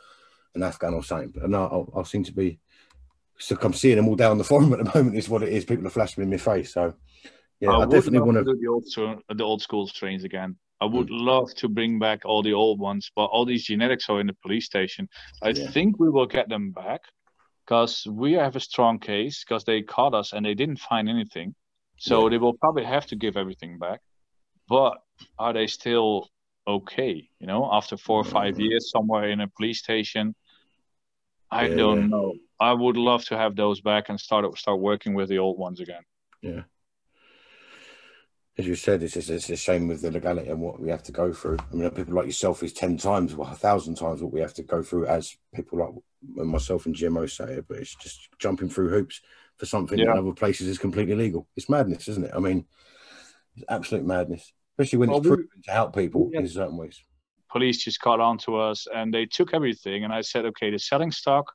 an 0.55 0.63
Afghan 0.63 0.95
or 0.95 1.05
something. 1.05 1.31
But 1.31 1.49
no, 1.49 1.63
I'll, 1.63 1.93
I'll 1.95 2.05
seem 2.05 2.25
to 2.25 2.33
be 2.33 2.59
so 3.39 3.57
I'm 3.63 3.73
seeing 3.73 3.97
them 3.97 4.09
all 4.09 4.17
down 4.17 4.39
the 4.39 4.45
forum 4.45 4.73
at 4.73 4.85
the 4.85 4.93
moment. 4.95 5.17
Is 5.17 5.29
what 5.29 5.43
it 5.43 5.51
is. 5.51 5.65
People 5.65 5.87
are 5.87 5.91
flashing 5.91 6.23
in 6.23 6.31
my 6.31 6.37
face. 6.37 6.75
So 6.75 6.95
yeah, 7.59 7.71
I, 7.71 7.83
I 7.83 7.87
definitely 7.87 8.21
want 8.21 8.39
to 8.39 8.45
do 8.45 8.59
the 8.61 8.69
old 8.69 8.85
the 9.37 9.45
old 9.45 9.63
school 9.63 9.87
strains 9.87 10.25
again. 10.25 10.57
I 10.81 10.87
would 10.87 11.09
mm. 11.09 11.21
love 11.21 11.55
to 11.57 11.69
bring 11.69 11.99
back 11.99 12.23
all 12.25 12.43
the 12.43 12.55
old 12.55 12.81
ones, 12.81 13.11
but 13.15 13.27
all 13.27 13.45
these 13.45 13.65
genetics 13.65 14.09
are 14.09 14.21
in 14.21 14.27
the 14.27 14.37
police 14.43 14.67
station. 14.67 15.09
I 15.43 15.51
yeah. 15.51 15.71
think 15.71 15.99
we 15.99 16.09
will 16.09 16.27
get 16.27 16.49
them 16.49 16.73
back 16.73 17.03
because 17.65 18.07
we 18.07 18.33
have 18.33 18.57
a 18.57 18.61
strong 18.61 18.99
case 18.99 19.45
because 19.45 19.65
they 19.65 19.83
caught 19.83 20.15
us 20.15 20.33
and 20.33 20.45
they 20.45 20.55
didn't 20.55 20.79
find 20.79 21.09
anything. 21.09 21.55
So 21.99 22.25
yeah. 22.25 22.31
they 22.31 22.39
will 22.39 22.55
probably 22.55 22.85
have 22.85 23.07
to 23.07 23.17
give 23.17 23.37
everything 23.37 23.79
back. 23.79 24.01
But 24.69 24.99
are 25.39 25.53
they 25.53 25.67
still 25.67 26.31
okay? 26.67 27.29
You 27.41 27.47
know, 27.47 27.69
after 27.71 27.97
four 27.97 28.19
or 28.19 28.25
five 28.25 28.55
mm. 28.55 28.71
years 28.71 28.91
somewhere 28.91 29.29
in 29.29 29.41
a 29.41 29.49
police 29.49 29.81
station, 29.81 30.35
I 31.51 31.67
yeah, 31.67 31.77
don't 31.77 32.09
know. 32.09 32.35
I 32.59 32.73
would 32.73 32.97
love 32.97 33.25
to 33.27 33.37
have 33.37 33.55
those 33.57 33.81
back 33.81 34.09
and 34.09 34.19
start 34.19 34.57
start 34.57 34.81
working 34.81 35.15
with 35.15 35.29
the 35.29 35.39
old 35.39 35.59
ones 35.59 35.81
again. 35.81 36.03
Yeah. 36.43 36.63
As 38.59 38.67
you 38.67 38.75
said, 38.75 39.03
it's, 39.03 39.17
it's, 39.17 39.31
it's 39.31 39.49
a 39.49 39.57
shame 39.57 39.89
with 39.89 40.03
the 40.03 40.11
legality 40.11 40.51
and 40.51 40.61
what 40.61 40.81
we 40.81 40.91
have 40.91 41.03
to 41.05 41.13
go 41.13 41.33
through. 41.33 41.59
I 41.73 41.75
mean, 41.75 41.91
people 41.91 42.15
like 42.15 42.27
yourself 42.27 42.63
is 42.63 42.73
10 42.73 42.99
times, 42.99 43.35
well, 43.35 43.51
a 43.51 43.55
thousand 43.55 43.95
times 43.95 44.23
what 44.23 44.33
we 44.33 44.41
have 44.41 44.55
to 44.55 44.63
go 44.63 44.83
through 44.83 45.07
as 45.07 45.37
people 45.55 45.79
like 45.79 46.47
myself 46.47 46.87
and 46.87 46.95
GMO 46.95 47.31
say 47.31 47.55
it, 47.55 47.67
but 47.69 47.79
it's 47.79 47.95
just 47.95 48.29
jumping 48.39 48.69
through 48.69 48.91
hoops 48.91 49.21
for 49.57 49.67
something 49.67 49.99
yeah. 49.99 50.13
in 50.13 50.19
other 50.19 50.33
places 50.33 50.67
is 50.67 50.79
completely 50.79 51.15
legal. 51.15 51.47
It's 51.57 51.69
madness, 51.69 52.09
isn't 52.09 52.27
it? 52.27 52.33
I 52.35 52.41
mean, 52.41 52.67
it's 53.57 53.65
absolute 53.69 54.05
madness, 54.05 54.53
especially 54.73 54.99
when 54.99 55.11
well, 55.11 55.19
it's 55.19 55.27
proven 55.27 55.49
to 55.65 55.71
help 55.71 55.95
people 55.95 56.31
yeah. 56.33 56.41
in 56.41 56.49
certain 56.49 56.77
ways. 56.77 57.03
Police 57.51 57.85
just 57.85 58.01
caught 58.01 58.21
on 58.21 58.39
to 58.39 58.57
us 58.57 58.87
and 58.95 59.13
they 59.13 59.27
took 59.27 59.55
everything. 59.55 60.05
And 60.05 60.13
I 60.13 60.21
said, 60.21 60.45
okay, 60.47 60.71
the 60.71 60.79
selling 60.79 61.13
stock, 61.13 61.53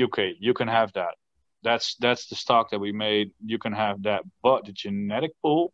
okay, 0.00 0.34
you 0.38 0.54
can 0.54 0.68
have 0.68 0.92
that. 0.94 1.14
That's 1.62 1.96
that's 1.96 2.26
the 2.26 2.36
stock 2.36 2.70
that 2.70 2.78
we 2.78 2.92
made. 2.92 3.32
You 3.44 3.58
can 3.58 3.72
have 3.72 4.02
that, 4.04 4.22
but 4.42 4.64
the 4.64 4.72
genetic 4.72 5.32
pool, 5.42 5.72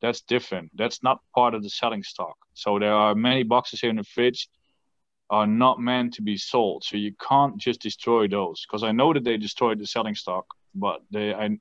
that's 0.00 0.22
different. 0.22 0.70
That's 0.74 1.02
not 1.02 1.20
part 1.34 1.54
of 1.54 1.62
the 1.62 1.70
selling 1.70 2.02
stock. 2.02 2.36
So 2.54 2.78
there 2.78 2.94
are 2.94 3.14
many 3.14 3.42
boxes 3.42 3.80
here 3.80 3.90
in 3.90 3.96
the 3.96 4.04
fridge 4.04 4.48
are 5.30 5.46
not 5.46 5.78
meant 5.78 6.14
to 6.14 6.22
be 6.22 6.36
sold. 6.36 6.84
So 6.84 6.96
you 6.96 7.12
can't 7.20 7.58
just 7.58 7.80
destroy 7.80 8.28
those 8.28 8.64
because 8.66 8.82
I 8.82 8.92
know 8.92 9.12
that 9.12 9.24
they 9.24 9.36
destroyed 9.36 9.78
the 9.78 9.86
selling 9.86 10.14
stock, 10.14 10.46
but 10.74 11.00
they 11.10 11.34
I 11.34 11.58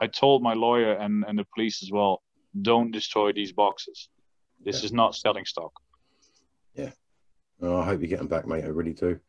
I 0.00 0.06
told 0.06 0.42
my 0.42 0.54
lawyer 0.54 0.92
and, 0.92 1.24
and 1.26 1.38
the 1.38 1.46
police 1.54 1.82
as 1.82 1.90
well, 1.90 2.22
don't 2.62 2.90
destroy 2.90 3.32
these 3.32 3.52
boxes. 3.52 4.08
This 4.64 4.80
yeah. 4.80 4.86
is 4.86 4.92
not 4.92 5.14
selling 5.14 5.44
stock. 5.44 5.72
Yeah. 6.74 6.90
Oh, 7.60 7.80
I 7.80 7.84
hope 7.84 8.00
you 8.00 8.06
get 8.06 8.18
them 8.18 8.28
back, 8.28 8.46
mate. 8.46 8.64
I 8.64 8.68
really 8.68 8.94
do. 8.94 9.20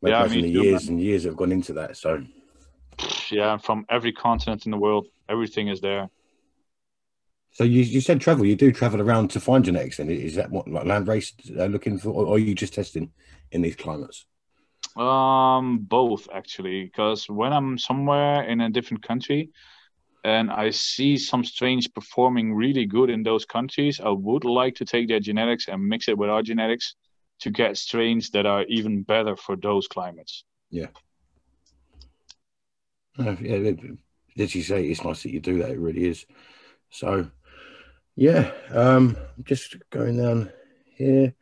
Mate, 0.00 0.10
yeah, 0.10 0.22
I 0.22 0.28
mean, 0.28 0.44
years 0.46 0.84
man. 0.84 0.94
and 0.94 1.02
years 1.02 1.24
have 1.24 1.36
gone 1.36 1.52
into 1.52 1.74
that. 1.74 1.96
So 1.96 2.24
yeah, 3.30 3.58
from 3.58 3.84
every 3.88 4.12
continent 4.12 4.64
in 4.66 4.70
the 4.70 4.78
world, 4.78 5.06
everything 5.28 5.68
is 5.68 5.80
there. 5.80 6.08
So 7.52 7.64
you, 7.64 7.82
you 7.82 8.02
said 8.02 8.20
travel. 8.20 8.44
You 8.44 8.54
do 8.54 8.70
travel 8.70 9.00
around 9.00 9.28
to 9.30 9.40
find 9.40 9.64
genetics, 9.64 9.98
and 9.98 10.10
is 10.10 10.34
that 10.34 10.50
what 10.50 10.68
like 10.68 10.84
land 10.84 11.08
race 11.08 11.32
uh, 11.58 11.64
looking 11.64 11.98
for, 11.98 12.10
or 12.10 12.34
are 12.34 12.38
you 12.38 12.54
just 12.54 12.74
testing 12.74 13.10
in 13.50 13.62
these 13.62 13.76
climates? 13.76 14.26
Um, 14.96 15.78
both 15.78 16.28
actually, 16.32 16.84
because 16.84 17.28
when 17.28 17.52
I'm 17.52 17.78
somewhere 17.78 18.42
in 18.42 18.60
a 18.60 18.70
different 18.70 19.02
country, 19.02 19.50
and 20.24 20.50
I 20.50 20.70
see 20.70 21.16
some 21.16 21.44
strains 21.44 21.86
performing 21.86 22.54
really 22.54 22.84
good 22.84 23.10
in 23.10 23.22
those 23.22 23.44
countries, 23.44 24.00
I 24.00 24.10
would 24.10 24.44
like 24.44 24.74
to 24.76 24.84
take 24.84 25.08
their 25.08 25.20
genetics 25.20 25.68
and 25.68 25.88
mix 25.88 26.08
it 26.08 26.18
with 26.18 26.30
our 26.30 26.42
genetics 26.42 26.94
to 27.40 27.50
get 27.50 27.76
strains 27.76 28.30
that 28.30 28.44
are 28.44 28.64
even 28.64 29.02
better 29.02 29.36
for 29.36 29.56
those 29.56 29.86
climates. 29.86 30.44
Yeah. 30.70 30.88
Uh, 33.18 33.36
yeah, 33.40 33.72
as 34.38 34.54
you 34.54 34.62
say, 34.62 34.84
it's 34.84 35.04
nice 35.04 35.22
that 35.22 35.32
you 35.32 35.40
do 35.40 35.58
that. 35.58 35.70
It 35.70 35.78
really 35.78 36.06
is. 36.06 36.26
So, 36.90 37.30
yeah, 38.14 38.52
um, 38.70 39.16
just 39.42 39.76
going 39.90 40.18
down 40.18 40.50
here. 40.94 41.34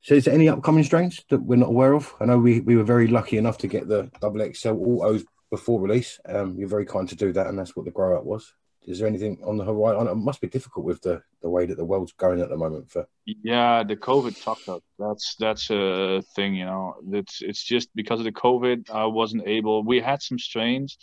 So, 0.00 0.14
is 0.14 0.24
there 0.26 0.34
any 0.34 0.48
upcoming 0.48 0.84
strains 0.84 1.22
that 1.30 1.42
we're 1.42 1.56
not 1.56 1.68
aware 1.68 1.94
of? 1.94 2.14
I 2.20 2.26
know 2.26 2.38
we, 2.38 2.60
we 2.60 2.76
were 2.76 2.84
very 2.84 3.06
lucky 3.06 3.38
enough 3.38 3.58
to 3.58 3.68
get 3.68 3.88
the 3.88 4.10
double 4.20 4.46
XL 4.52 4.68
autos 4.68 5.24
before 5.50 5.80
release. 5.80 6.18
Um, 6.26 6.56
you're 6.58 6.68
very 6.68 6.86
kind 6.86 7.08
to 7.08 7.16
do 7.16 7.32
that, 7.32 7.46
and 7.46 7.58
that's 7.58 7.76
what 7.76 7.84
the 7.84 7.90
grow 7.90 8.18
up 8.18 8.24
was. 8.24 8.52
Is 8.84 8.98
there 8.98 9.08
anything 9.08 9.38
on 9.44 9.56
the 9.56 9.64
horizon? 9.64 10.08
It 10.08 10.14
must 10.16 10.40
be 10.40 10.48
difficult 10.48 10.84
with 10.84 11.00
the, 11.00 11.22
the 11.40 11.48
way 11.48 11.64
that 11.64 11.76
the 11.76 11.84
world's 11.84 12.12
going 12.12 12.40
at 12.40 12.50
the 12.50 12.56
moment. 12.56 12.90
For 12.90 13.06
yeah, 13.24 13.82
the 13.82 13.96
COVID 13.96 14.36
fucked 14.36 14.68
up. 14.68 14.82
That's 14.98 15.36
that's 15.38 15.70
a 15.70 16.22
thing, 16.36 16.54
you 16.54 16.66
know. 16.66 16.94
It's 17.12 17.40
it's 17.40 17.64
just 17.64 17.88
because 17.94 18.20
of 18.20 18.24
the 18.24 18.32
COVID, 18.32 18.90
I 18.90 19.06
wasn't 19.06 19.46
able. 19.46 19.82
We 19.84 20.00
had 20.00 20.20
some 20.20 20.38
strains 20.38 20.98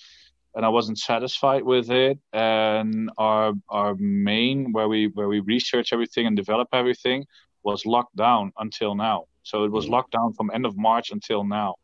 and 0.53 0.65
I 0.65 0.69
wasn't 0.69 0.99
satisfied 0.99 1.63
with 1.63 1.89
it. 1.89 2.19
And 2.33 3.09
our 3.17 3.53
our 3.69 3.95
main 3.95 4.71
where 4.73 4.87
we 4.87 5.07
where 5.07 5.27
we 5.27 5.39
research 5.39 5.91
everything 5.91 6.27
and 6.27 6.35
develop 6.35 6.69
everything 6.73 7.25
was 7.63 7.85
locked 7.85 8.15
down 8.15 8.51
until 8.59 8.95
now. 8.95 9.25
So 9.43 9.63
it 9.63 9.71
was 9.71 9.85
yeah. 9.85 9.91
locked 9.91 10.11
down 10.11 10.33
from 10.33 10.51
end 10.53 10.65
of 10.67 10.77
March 10.77 11.11
until 11.11 11.43
now. 11.43 11.75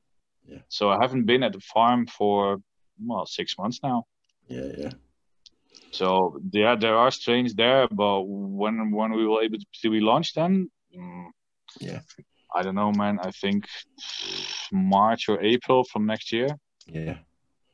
Yeah. 0.46 0.60
So 0.70 0.90
I 0.90 0.98
haven't 1.02 1.26
been 1.26 1.44
at 1.44 1.54
the 1.54 1.60
farm 1.60 2.06
for 2.06 2.58
well 3.04 3.26
six 3.26 3.58
months 3.58 3.80
now. 3.82 4.06
Yeah, 4.48 4.70
yeah. 4.78 4.92
So 5.92 6.40
yeah, 6.52 6.76
there 6.76 6.96
are 6.96 7.12
strains 7.12 7.56
there, 7.56 7.88
but 7.88 8.24
when 8.24 8.92
when 8.92 9.12
we 9.13 9.26
will 9.26 9.42
able 9.42 9.58
to, 9.58 9.66
to 9.82 9.90
we 9.90 10.00
launch 10.00 10.34
them, 10.34 10.72
mm, 10.96 11.28
yeah, 11.80 12.02
I 12.54 12.62
don't 12.62 12.76
know, 12.76 12.92
man. 12.92 13.20
I 13.22 13.32
think 13.32 13.66
March 14.72 15.30
or 15.30 15.42
April 15.42 15.84
from 15.84 16.06
next 16.06 16.32
year. 16.32 16.50
Yeah, 16.86 17.18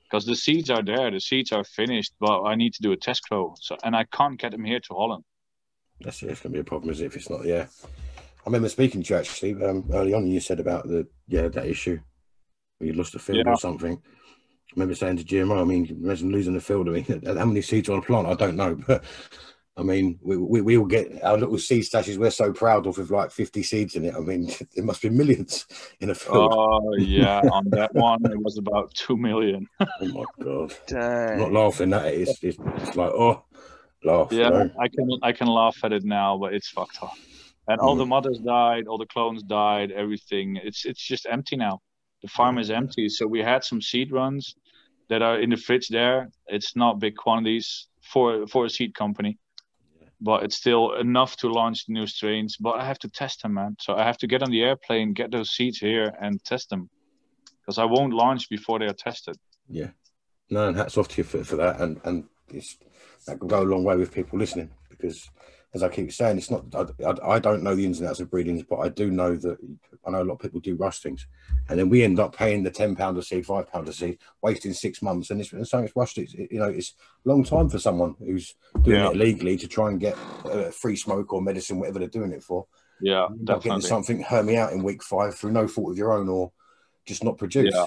because 0.04 0.26
the 0.26 0.36
seeds 0.36 0.70
are 0.70 0.84
there, 0.84 1.10
the 1.10 1.20
seeds 1.20 1.52
are 1.52 1.64
finished, 1.64 2.14
but 2.20 2.44
I 2.44 2.56
need 2.56 2.74
to 2.76 2.82
do 2.82 2.92
a 2.92 2.98
test 2.98 3.28
grow. 3.28 3.56
So 3.60 3.78
and 3.84 3.96
I 3.96 4.06
can't 4.06 4.40
get 4.40 4.52
them 4.52 4.64
here 4.64 4.80
to 4.80 4.94
Holland. 4.94 5.24
That's 6.02 6.22
it. 6.22 6.30
It's 6.30 6.42
gonna 6.42 6.54
be 6.54 6.60
a 6.60 6.64
problem, 6.64 6.92
is 6.92 7.02
it? 7.02 7.06
If 7.06 7.16
it's 7.16 7.30
not, 7.30 7.46
yeah. 7.46 7.66
I 7.86 8.46
remember 8.46 8.70
speaking 8.70 9.02
to 9.04 9.14
you 9.14 9.20
actually 9.20 9.64
um, 9.64 9.90
early 9.92 10.14
on. 10.14 10.28
You 10.28 10.40
said 10.40 10.60
about 10.60 10.88
the 10.88 11.08
yeah 11.28 11.48
that 11.48 11.66
issue. 11.66 12.00
You 12.80 12.94
lost 12.94 13.16
a 13.16 13.20
field 13.20 13.44
yeah. 13.46 13.54
or 13.54 13.58
something. 13.58 14.02
I 14.74 14.80
remember 14.80 14.96
saying 14.96 15.18
to 15.18 15.24
GMO, 15.24 15.62
I 15.62 15.64
mean, 15.66 15.86
imagine 15.86 16.32
losing 16.32 16.56
the 16.56 16.62
field. 16.62 16.90
I 16.90 16.94
mean, 16.94 17.22
how 17.26 17.46
many 17.46 17.62
seeds 17.62 17.90
on 17.90 18.00
a 18.00 18.02
plant? 18.02 18.28
I 18.28 18.34
don't 18.34 18.56
know, 18.56 18.76
but 18.88 19.04
I 19.78 19.84
mean, 19.84 20.20
we, 20.24 20.38
we, 20.38 20.62
we 20.62 20.78
all 20.78 20.86
get 20.86 21.24
our 21.24 21.38
little 21.38 21.60
seed 21.60 21.84
stashes 21.84 22.18
we're 22.18 22.32
so 22.32 22.52
proud 22.52 22.88
of 22.88 22.98
with 22.98 23.12
like 23.12 23.30
50 23.30 23.62
seeds 23.62 23.96
in 23.96 24.06
it. 24.06 24.16
I 24.16 24.20
mean, 24.20 24.52
there 24.76 24.84
must 24.84 25.04
be 25.04 25.10
millions 25.10 25.68
in 26.00 26.10
a 26.10 26.16
field. 26.16 26.54
Oh, 26.56 26.96
yeah. 26.98 27.42
On 27.52 27.70
that 27.70 27.94
one, 27.94 28.20
it 28.26 28.42
was 28.42 28.58
about 28.58 28.94
2 28.96 29.16
million. 29.16 29.68
oh, 29.80 29.88
my 30.02 30.24
God. 30.44 30.74
Dang. 30.88 31.34
I'm 31.34 31.40
not 31.40 31.54
laughing 31.54 31.94
at 31.94 32.06
it. 32.06 32.22
It's, 32.22 32.44
it's, 32.44 32.58
it's 32.60 32.96
like, 32.96 33.12
oh, 33.12 33.44
laugh. 34.04 34.32
Yeah, 34.32 34.46
you 34.46 34.50
know? 34.50 34.72
I, 34.80 34.88
can, 34.88 35.10
I 35.22 35.32
can 35.32 35.48
laugh 35.48 35.78
at 35.84 35.94
it 35.94 36.04
now, 36.04 36.38
but 36.38 36.54
it's 36.54 36.70
fucked 36.70 36.98
up. 37.04 37.14
And 37.68 37.80
all 37.80 37.96
mm. 37.96 38.00
the 38.00 38.06
mothers 38.06 38.40
died, 38.40 38.88
all 38.88 38.98
the 38.98 39.06
clones 39.06 39.44
died, 39.44 39.92
everything. 39.92 40.60
It's 40.62 40.86
it's 40.86 41.02
just 41.02 41.26
empty 41.30 41.56
now. 41.56 41.80
The 42.22 42.28
farm 42.28 42.58
is 42.58 42.70
empty. 42.70 43.08
So 43.10 43.26
we 43.26 43.42
had 43.42 43.64
some 43.64 43.82
seed 43.82 44.12
runs 44.12 44.56
that 45.14 45.22
are 45.22 45.40
in 45.40 45.52
the 45.52 45.58
fridge 45.58 45.88
there. 45.90 46.30
It's 46.48 46.76
not 46.76 47.00
big 47.00 47.16
quantities 47.16 47.88
for 48.12 48.48
for 48.48 48.66
a 48.66 48.70
seed 48.70 48.94
company 48.96 49.38
but 50.24 50.44
it's 50.44 50.56
still 50.56 50.94
enough 50.94 51.36
to 51.36 51.50
launch 51.50 51.84
new 51.90 52.08
strains. 52.08 52.56
But 52.56 52.80
I 52.80 52.86
have 52.86 52.98
to 53.00 53.10
test 53.10 53.42
them, 53.42 53.56
man. 53.56 53.76
So 53.82 53.96
I 53.96 54.04
have 54.06 54.18
to 54.20 54.28
get 54.28 54.42
on 54.42 54.52
the 54.52 54.64
airplane, 54.64 55.14
get 55.14 55.32
those 55.32 55.52
seeds 55.52 55.80
here, 55.80 56.14
and 56.22 56.42
test 56.46 56.70
them 56.70 56.90
because 57.60 57.78
I 57.78 57.84
won't 57.84 58.14
launch 58.14 58.50
before 58.50 58.80
they 58.80 58.86
are 58.86 58.94
tested. 58.94 59.36
Yeah, 59.68 59.90
no, 60.50 60.70
and 60.70 60.78
hats 60.78 60.98
off 60.98 61.10
to 61.10 61.18
you 61.18 61.24
for, 61.26 61.44
for 61.44 61.58
that, 61.58 61.82
and 61.82 62.00
and 62.06 62.24
it's, 62.50 62.78
that 63.28 63.40
can 63.40 63.50
go 63.50 63.62
a 63.62 63.72
long 63.74 63.84
way 63.84 63.98
with 63.98 64.14
people 64.14 64.40
listening 64.40 64.70
because 64.90 65.30
as 65.74 65.82
I 65.82 65.90
keep 65.90 66.12
saying, 66.12 66.38
it's 66.38 66.52
not. 66.52 66.66
I, 67.04 67.16
I, 67.28 67.40
don't 67.40 67.64
know 67.64 67.74
the 67.74 67.86
ins 67.86 68.00
and 68.00 68.08
outs 68.08 68.20
of 68.20 68.30
breedings, 68.30 68.64
but 68.64 68.78
I 68.78 68.90
do 68.90 69.10
know 69.10 69.36
that 69.36 69.58
I 70.06 70.12
know 70.12 70.22
a 70.22 70.24
lot 70.24 70.36
of 70.36 70.40
people 70.40 70.60
do 70.60 70.76
rustings, 70.76 71.26
and 71.68 71.80
then 71.80 71.90
we 71.90 72.04
end 72.04 72.20
up 72.20 72.36
paying 72.36 72.62
the 72.62 72.70
ten 72.70 72.96
pound 72.96 73.18
a 73.18 73.24
seed, 73.24 73.48
five 73.48 73.72
pound 73.72 73.88
a 73.88 73.94
seed, 73.94 74.20
wasting 74.44 74.74
six 74.74 75.02
months, 75.02 75.32
and 75.32 75.42
it's 75.42 75.52
and 75.52 75.68
so 75.68 75.80
it's 75.80 75.96
rushed. 75.96 76.20
It's, 76.20 76.34
you 76.36 76.60
know, 76.60 76.70
it's 76.70 76.94
a 77.26 77.30
long 77.30 77.44
time 77.44 77.70
for 77.70 77.80
someone 77.80 78.16
who's 78.20 78.54
doing 78.84 79.00
yeah. 79.00 79.10
it 79.10 79.16
illegally 79.16 79.58
to 79.58 79.68
try 79.68 79.90
and 79.90 80.00
get 80.00 80.16
uh, 80.46 80.70
free 80.70 80.96
smoke 80.96 81.34
or 81.34 81.42
medicine, 81.42 81.80
whatever 81.80 81.98
they're 81.98 82.08
doing 82.08 82.34
it 82.34 82.44
for. 82.44 82.68
Yeah, 83.02 83.28
definitely. 83.44 83.70
Getting 83.70 83.82
something 83.82 84.22
Hermy 84.22 84.58
out 84.58 84.74
in 84.74 84.84
week 84.84 85.02
five 85.02 85.34
through 85.34 85.54
no 85.54 85.68
fault 85.68 85.92
of 85.92 85.98
your 85.98 86.14
own, 86.14 86.30
or 86.30 86.52
just 87.08 87.24
not 87.24 87.40
produced. 87.40 87.76
Yeah. 87.76 87.86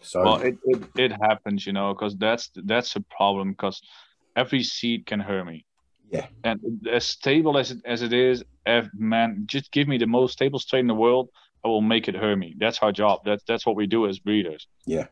So 0.00 0.22
well, 0.22 0.40
it, 0.40 0.56
it, 0.64 0.82
it 0.96 1.12
happens, 1.20 1.66
you 1.66 1.74
know, 1.74 1.92
because 1.92 2.16
that's 2.16 2.50
that's 2.54 2.96
a 2.96 3.00
problem 3.02 3.50
because 3.50 3.82
every 4.36 4.62
seed 4.62 5.04
can 5.04 5.20
Hermy 5.20 5.65
yeah. 6.10 6.26
And 6.44 6.60
as 6.90 7.06
stable 7.06 7.58
as 7.58 7.70
it, 7.72 7.78
as 7.84 8.02
it 8.02 8.12
is, 8.12 8.44
if, 8.64 8.88
man, 8.94 9.44
just 9.46 9.72
give 9.72 9.88
me 9.88 9.98
the 9.98 10.06
most 10.06 10.32
stable 10.32 10.58
strain 10.58 10.80
in 10.80 10.86
the 10.86 10.94
world. 10.94 11.30
I 11.64 11.68
will 11.68 11.80
make 11.80 12.06
it 12.06 12.14
Hermy. 12.14 12.54
That's 12.58 12.78
our 12.78 12.92
job. 12.92 13.20
That's 13.24 13.42
that's 13.44 13.66
what 13.66 13.74
we 13.74 13.88
do 13.88 14.06
as 14.06 14.20
breeders. 14.20 14.68
Yeah. 14.84 15.06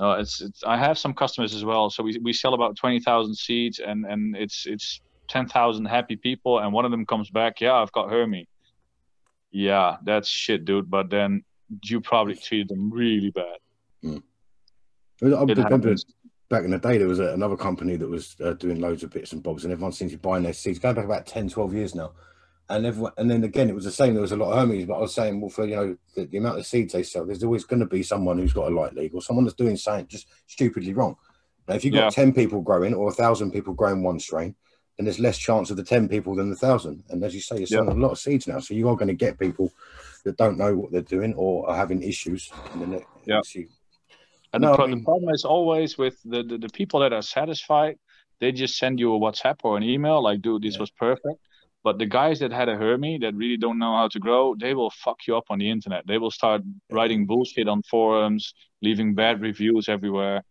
Uh, 0.00 0.16
it's, 0.18 0.40
it's 0.40 0.64
I 0.64 0.76
have 0.76 0.98
some 0.98 1.14
customers 1.14 1.54
as 1.54 1.64
well. 1.64 1.90
So 1.90 2.02
we, 2.02 2.18
we 2.20 2.32
sell 2.32 2.54
about 2.54 2.74
twenty 2.76 2.98
thousand 2.98 3.36
seeds, 3.36 3.78
and 3.78 4.04
and 4.04 4.36
it's 4.36 4.66
it's 4.66 5.00
ten 5.28 5.46
thousand 5.46 5.84
happy 5.84 6.16
people, 6.16 6.58
and 6.58 6.72
one 6.72 6.84
of 6.84 6.90
them 6.90 7.06
comes 7.06 7.30
back. 7.30 7.60
Yeah, 7.60 7.74
I've 7.74 7.92
got 7.92 8.10
Hermy. 8.10 8.48
Yeah, 9.52 9.98
that's 10.02 10.28
shit, 10.28 10.64
dude. 10.64 10.90
But 10.90 11.10
then 11.10 11.44
you 11.84 12.00
probably 12.00 12.34
treated 12.42 12.68
them 12.68 12.92
really 12.92 13.30
bad. 13.30 13.58
Mm. 14.02 14.22
It 15.22 15.96
back 16.54 16.64
in 16.64 16.70
the 16.70 16.78
day, 16.78 16.98
there 16.98 17.08
was 17.08 17.20
a, 17.20 17.32
another 17.32 17.56
company 17.56 17.96
that 17.96 18.08
was 18.08 18.36
uh, 18.42 18.52
doing 18.54 18.80
loads 18.80 19.02
of 19.02 19.10
bits 19.10 19.32
and 19.32 19.42
bobs, 19.42 19.64
and 19.64 19.72
everyone 19.72 19.92
seems 19.92 20.12
to 20.12 20.16
be 20.16 20.22
buying 20.22 20.42
their 20.42 20.52
seeds. 20.52 20.78
Going 20.78 20.94
back 20.94 21.04
about 21.04 21.26
10, 21.26 21.48
12 21.48 21.74
years 21.74 21.94
now, 21.94 22.12
and 22.68 22.86
everyone, 22.86 23.12
and 23.18 23.30
then 23.30 23.44
again, 23.44 23.68
it 23.68 23.74
was 23.74 23.84
the 23.84 23.90
same. 23.90 24.14
There 24.14 24.22
was 24.22 24.32
a 24.32 24.36
lot 24.36 24.52
of 24.52 24.58
Hermes, 24.58 24.86
but 24.86 24.94
I 24.94 25.00
was 25.00 25.14
saying, 25.14 25.40
well, 25.40 25.50
for 25.50 25.66
you 25.66 25.76
know, 25.76 25.96
the, 26.14 26.24
the 26.26 26.38
amount 26.38 26.58
of 26.58 26.66
seeds 26.66 26.92
they 26.92 27.02
sell, 27.02 27.26
there's 27.26 27.44
always 27.44 27.64
going 27.64 27.80
to 27.80 27.86
be 27.86 28.02
someone 28.02 28.38
who's 28.38 28.52
got 28.52 28.70
a 28.70 28.74
light 28.74 28.94
leak 28.94 29.12
or 29.14 29.20
someone 29.20 29.44
that's 29.44 29.56
doing 29.56 29.76
something 29.76 30.06
just 30.06 30.28
stupidly 30.46 30.94
wrong. 30.94 31.16
Now, 31.68 31.74
if 31.74 31.84
you've 31.84 31.94
got 31.94 32.04
yeah. 32.04 32.10
ten 32.10 32.32
people 32.32 32.62
growing 32.62 32.94
or 32.94 33.08
a 33.08 33.14
thousand 33.14 33.50
people 33.50 33.74
growing 33.74 34.02
one 34.02 34.20
strain, 34.20 34.54
then 34.96 35.04
there's 35.04 35.18
less 35.18 35.36
chance 35.36 35.70
of 35.70 35.76
the 35.76 35.84
ten 35.84 36.08
people 36.08 36.34
than 36.34 36.50
the 36.50 36.56
thousand. 36.56 37.02
And 37.10 37.22
as 37.22 37.34
you 37.34 37.40
say, 37.40 37.58
you're 37.58 37.66
selling 37.66 37.90
yeah. 37.90 37.96
a 37.96 38.04
lot 38.04 38.12
of 38.12 38.18
seeds 38.18 38.46
now, 38.46 38.60
so 38.60 38.74
you 38.74 38.88
are 38.88 38.96
going 38.96 39.08
to 39.08 39.14
get 39.14 39.38
people 39.38 39.72
that 40.24 40.36
don't 40.38 40.56
know 40.56 40.74
what 40.74 40.90
they're 40.90 41.02
doing 41.02 41.34
or 41.34 41.68
are 41.68 41.76
having 41.76 42.02
issues. 42.02 42.50
And 42.72 42.82
then 42.82 43.02
yeah. 43.26 43.40
And 44.54 44.62
no, 44.62 44.70
the, 44.70 44.76
pro- 44.76 44.84
I 44.84 44.88
mean, 44.88 44.98
the, 44.98 45.04
problem 45.04 45.34
is 45.34 45.44
always 45.44 45.98
with 45.98 46.16
the, 46.24 46.44
the, 46.44 46.58
the, 46.58 46.68
people 46.68 47.00
that 47.00 47.12
are 47.12 47.22
satisfied, 47.22 47.98
they 48.40 48.52
just 48.52 48.78
send 48.78 49.00
you 49.00 49.12
a 49.12 49.18
WhatsApp 49.18 49.56
or 49.64 49.76
an 49.76 49.82
email 49.82 50.22
like, 50.22 50.42
dude, 50.42 50.62
this 50.62 50.74
yeah. 50.74 50.80
was 50.80 50.90
perfect. 50.92 51.40
But 51.82 51.98
the 51.98 52.06
guys 52.06 52.38
that 52.38 52.52
had 52.52 52.68
a 52.68 52.76
Hermy 52.76 53.18
that 53.18 53.34
really 53.34 53.56
don't 53.56 53.80
know 53.80 53.96
how 53.96 54.06
to 54.08 54.18
grow, 54.20 54.54
they 54.54 54.72
will 54.72 54.90
fuck 54.90 55.26
you 55.26 55.36
up 55.36 55.46
on 55.50 55.58
the 55.58 55.68
internet. 55.68 56.06
They 56.06 56.18
will 56.18 56.30
start 56.30 56.62
writing 56.90 57.26
bullshit 57.26 57.66
on 57.68 57.82
forums, 57.82 58.54
leaving 58.80 59.14
bad 59.14 59.42
reviews 59.42 59.88
everywhere. 59.88 60.44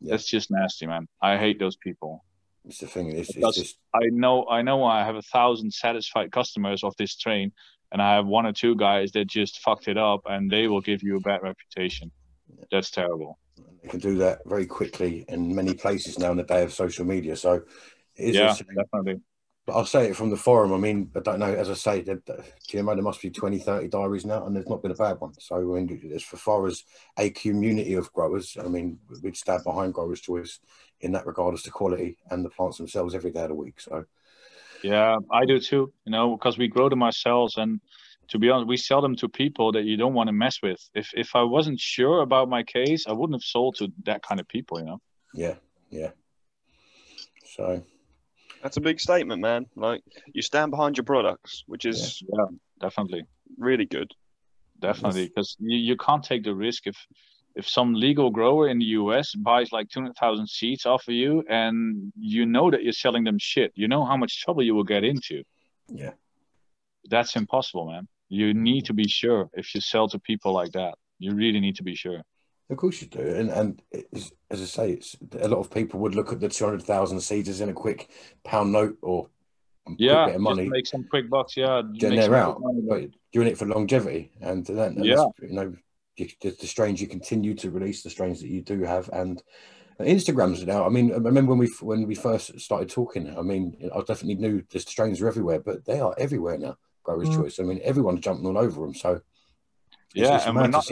Yeah. 0.00 0.12
That's 0.12 0.26
just 0.26 0.50
nasty, 0.52 0.86
man. 0.86 1.08
I 1.20 1.36
hate 1.36 1.58
those 1.58 1.76
people. 1.76 2.24
It's 2.64 2.78
the 2.78 2.86
thing. 2.86 3.10
It's, 3.10 3.30
it's 3.36 3.56
just... 3.56 3.78
I 3.92 4.06
know, 4.12 4.46
I 4.48 4.62
know. 4.62 4.84
I 4.84 5.04
have 5.04 5.16
a 5.16 5.22
thousand 5.22 5.72
satisfied 5.72 6.30
customers 6.30 6.84
of 6.84 6.94
this 6.96 7.16
train, 7.16 7.50
and 7.90 8.00
I 8.00 8.14
have 8.14 8.26
one 8.26 8.46
or 8.46 8.52
two 8.52 8.76
guys 8.76 9.10
that 9.12 9.26
just 9.26 9.58
fucked 9.58 9.88
it 9.88 9.98
up, 9.98 10.20
and 10.26 10.48
they 10.48 10.68
will 10.68 10.80
give 10.80 11.02
you 11.02 11.16
a 11.16 11.20
bad 11.20 11.42
reputation. 11.42 12.12
That's 12.70 12.90
terrible. 12.90 13.38
They 13.82 13.88
can 13.88 14.00
do 14.00 14.16
that 14.18 14.40
very 14.46 14.66
quickly 14.66 15.24
in 15.28 15.54
many 15.54 15.74
places 15.74 16.18
now 16.18 16.30
in 16.30 16.36
the 16.36 16.44
day 16.44 16.62
of 16.62 16.72
social 16.72 17.04
media. 17.04 17.36
So, 17.36 17.62
yeah, 18.16 18.56
definitely. 18.76 19.20
But 19.66 19.74
I'll 19.74 19.86
say 19.86 20.08
it 20.08 20.16
from 20.16 20.30
the 20.30 20.36
forum. 20.36 20.72
I 20.72 20.78
mean, 20.78 21.10
I 21.14 21.20
don't 21.20 21.38
know. 21.38 21.52
As 21.52 21.70
I 21.70 21.74
say, 21.74 22.00
the, 22.00 22.20
the 22.26 22.44
GMO, 22.68 22.94
there 22.94 23.02
must 23.02 23.20
be 23.20 23.30
20, 23.30 23.58
30 23.58 23.88
diaries 23.88 24.24
now, 24.24 24.46
and 24.46 24.56
there's 24.56 24.68
not 24.68 24.82
been 24.82 24.90
a 24.90 24.96
bad 24.96 25.20
one. 25.20 25.32
So, 25.38 25.56
I 25.56 25.80
mean, 25.80 26.12
as 26.14 26.22
far 26.22 26.66
as 26.66 26.84
a 27.18 27.30
community 27.30 27.94
of 27.94 28.12
growers, 28.12 28.56
I 28.58 28.68
mean, 28.68 28.98
we'd 29.22 29.36
stand 29.36 29.64
behind 29.64 29.94
Growers' 29.94 30.22
Choice 30.22 30.60
in 31.00 31.12
that 31.12 31.26
regard 31.26 31.54
as 31.54 31.62
to 31.62 31.70
quality 31.70 32.18
and 32.30 32.44
the 32.44 32.50
plants 32.50 32.78
themselves 32.78 33.14
every 33.14 33.30
day 33.30 33.42
of 33.42 33.48
the 33.48 33.54
week. 33.54 33.80
So, 33.80 34.04
yeah, 34.82 35.18
I 35.30 35.44
do 35.44 35.60
too. 35.60 35.92
You 36.04 36.12
know, 36.12 36.36
because 36.36 36.56
we 36.56 36.68
grow 36.68 36.88
them 36.88 37.02
ourselves, 37.02 37.56
and 37.58 37.80
to 38.30 38.38
be 38.38 38.48
honest, 38.50 38.68
we 38.68 38.76
sell 38.76 39.00
them 39.00 39.16
to 39.16 39.28
people 39.28 39.72
that 39.72 39.84
you 39.84 39.96
don't 39.96 40.14
want 40.14 40.28
to 40.28 40.32
mess 40.32 40.58
with. 40.62 40.80
If 40.94 41.10
if 41.14 41.34
I 41.34 41.42
wasn't 41.42 41.80
sure 41.80 42.22
about 42.22 42.48
my 42.48 42.62
case, 42.62 43.06
I 43.06 43.12
wouldn't 43.12 43.34
have 43.34 43.42
sold 43.42 43.76
to 43.76 43.92
that 44.04 44.22
kind 44.22 44.40
of 44.40 44.48
people, 44.48 44.78
you 44.78 44.86
know. 44.86 45.00
Yeah, 45.34 45.54
yeah. 45.90 46.10
So 47.44 47.82
that's 48.62 48.76
a 48.76 48.80
big 48.80 49.00
statement, 49.00 49.42
man. 49.42 49.66
Like 49.74 50.02
you 50.32 50.42
stand 50.42 50.70
behind 50.70 50.96
your 50.96 51.04
products, 51.04 51.64
which 51.66 51.84
is 51.84 52.22
yeah, 52.22 52.44
yeah 52.50 52.56
definitely 52.80 53.24
really 53.58 53.86
good. 53.86 54.12
Definitely, 54.78 55.26
because 55.28 55.56
you, 55.60 55.76
you 55.76 55.96
can't 55.96 56.24
take 56.24 56.44
the 56.44 56.54
risk 56.54 56.86
if 56.86 56.96
if 57.56 57.68
some 57.68 57.94
legal 57.94 58.30
grower 58.30 58.68
in 58.68 58.78
the 58.78 58.84
US 59.00 59.34
buys 59.34 59.72
like 59.72 59.88
200,000 59.88 60.46
seeds 60.48 60.86
off 60.86 61.08
of 61.08 61.14
you 61.14 61.42
and 61.48 62.12
you 62.16 62.46
know 62.46 62.70
that 62.70 62.84
you're 62.84 62.92
selling 62.92 63.24
them 63.24 63.38
shit, 63.38 63.72
you 63.74 63.88
know 63.88 64.04
how 64.04 64.16
much 64.16 64.40
trouble 64.40 64.62
you 64.62 64.74
will 64.74 64.84
get 64.84 65.02
into. 65.02 65.42
Yeah. 65.88 66.12
That's 67.08 67.34
impossible, 67.34 67.90
man. 67.90 68.06
You 68.30 68.54
need 68.54 68.86
to 68.86 68.94
be 68.94 69.08
sure 69.08 69.50
if 69.54 69.74
you 69.74 69.80
sell 69.80 70.08
to 70.08 70.18
people 70.20 70.52
like 70.52 70.70
that. 70.72 70.94
You 71.18 71.34
really 71.34 71.58
need 71.58 71.76
to 71.76 71.82
be 71.82 71.96
sure. 71.96 72.22
Of 72.70 72.76
course 72.76 73.02
you 73.02 73.08
do, 73.08 73.20
and 73.20 73.50
and 73.50 73.82
as 74.12 74.62
I 74.62 74.64
say, 74.64 74.92
it's 74.92 75.16
a 75.40 75.48
lot 75.48 75.58
of 75.58 75.72
people 75.72 75.98
would 76.00 76.14
look 76.14 76.32
at 76.32 76.38
the 76.38 76.48
two 76.48 76.64
hundred 76.64 76.84
thousand 76.84 77.20
seeds 77.20 77.48
as 77.48 77.60
in 77.60 77.68
a 77.68 77.72
quick 77.72 78.08
pound 78.44 78.70
note 78.70 78.96
or 79.02 79.28
yeah, 79.98 80.26
bit 80.26 80.36
of 80.36 80.40
money, 80.40 80.68
make 80.68 80.86
some 80.86 81.04
quick 81.10 81.28
bucks. 81.28 81.56
Yeah, 81.56 81.82
then 81.98 82.14
they're 82.14 82.36
out. 82.36 82.62
But 82.88 83.08
doing 83.32 83.48
it 83.48 83.58
for 83.58 83.66
longevity, 83.66 84.30
and 84.40 84.64
then 84.64 84.96
and 84.96 85.04
yeah, 85.04 85.24
you 85.42 85.52
know, 85.52 85.74
the, 86.16 86.30
the 86.42 86.66
strains 86.68 87.00
you 87.00 87.08
continue 87.08 87.54
to 87.54 87.70
release, 87.70 88.04
the 88.04 88.10
strains 88.10 88.40
that 88.40 88.48
you 88.48 88.62
do 88.62 88.84
have, 88.84 89.10
and 89.12 89.42
Instagrams 89.98 90.64
now. 90.64 90.86
I 90.86 90.90
mean, 90.90 91.12
I 91.12 91.16
remember 91.16 91.50
when 91.50 91.58
we 91.58 91.72
when 91.80 92.06
we 92.06 92.14
first 92.14 92.60
started 92.60 92.88
talking. 92.88 93.36
I 93.36 93.42
mean, 93.42 93.90
I 93.92 93.98
definitely 93.98 94.36
knew 94.36 94.62
the 94.70 94.78
strains 94.78 95.20
are 95.20 95.26
everywhere, 95.26 95.58
but 95.58 95.84
they 95.84 95.98
are 95.98 96.14
everywhere 96.16 96.56
now 96.56 96.76
growers' 97.02 97.28
mm. 97.28 97.36
choice. 97.36 97.58
I 97.60 97.62
mean, 97.62 97.80
everyone's 97.82 98.20
jumping 98.20 98.46
all 98.46 98.58
over 98.58 98.80
them. 98.80 98.94
So 98.94 99.20
yeah, 100.14 100.42
and 100.46 100.56
we're 100.56 100.66
not 100.68 100.86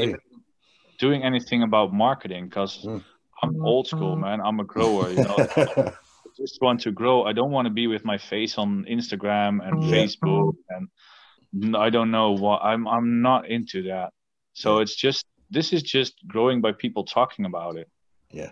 doing 0.98 1.22
anything 1.22 1.62
about 1.62 1.92
marketing 1.92 2.48
because 2.48 2.84
mm. 2.84 3.02
I'm 3.42 3.64
old 3.64 3.86
school, 3.86 4.16
mm. 4.16 4.20
man. 4.20 4.40
I'm 4.40 4.60
a 4.60 4.64
grower. 4.64 5.10
You 5.10 5.22
know, 5.22 5.36
I 5.56 5.92
just 6.36 6.60
want 6.60 6.80
to 6.82 6.92
grow. 6.92 7.24
I 7.24 7.32
don't 7.32 7.50
want 7.50 7.66
to 7.66 7.72
be 7.72 7.86
with 7.86 8.04
my 8.04 8.18
face 8.18 8.58
on 8.58 8.84
Instagram 8.88 9.66
and 9.66 9.82
yeah. 9.82 9.96
Facebook, 9.96 10.54
and 10.70 11.76
I 11.76 11.90
don't 11.90 12.10
know 12.10 12.32
what. 12.32 12.62
I'm 12.62 12.86
I'm 12.86 13.22
not 13.22 13.48
into 13.48 13.84
that. 13.84 14.12
So 14.54 14.78
it's 14.78 14.96
just 14.96 15.26
this 15.50 15.72
is 15.72 15.82
just 15.82 16.14
growing 16.26 16.60
by 16.60 16.72
people 16.72 17.04
talking 17.04 17.44
about 17.44 17.76
it. 17.76 17.88
Yeah. 18.30 18.50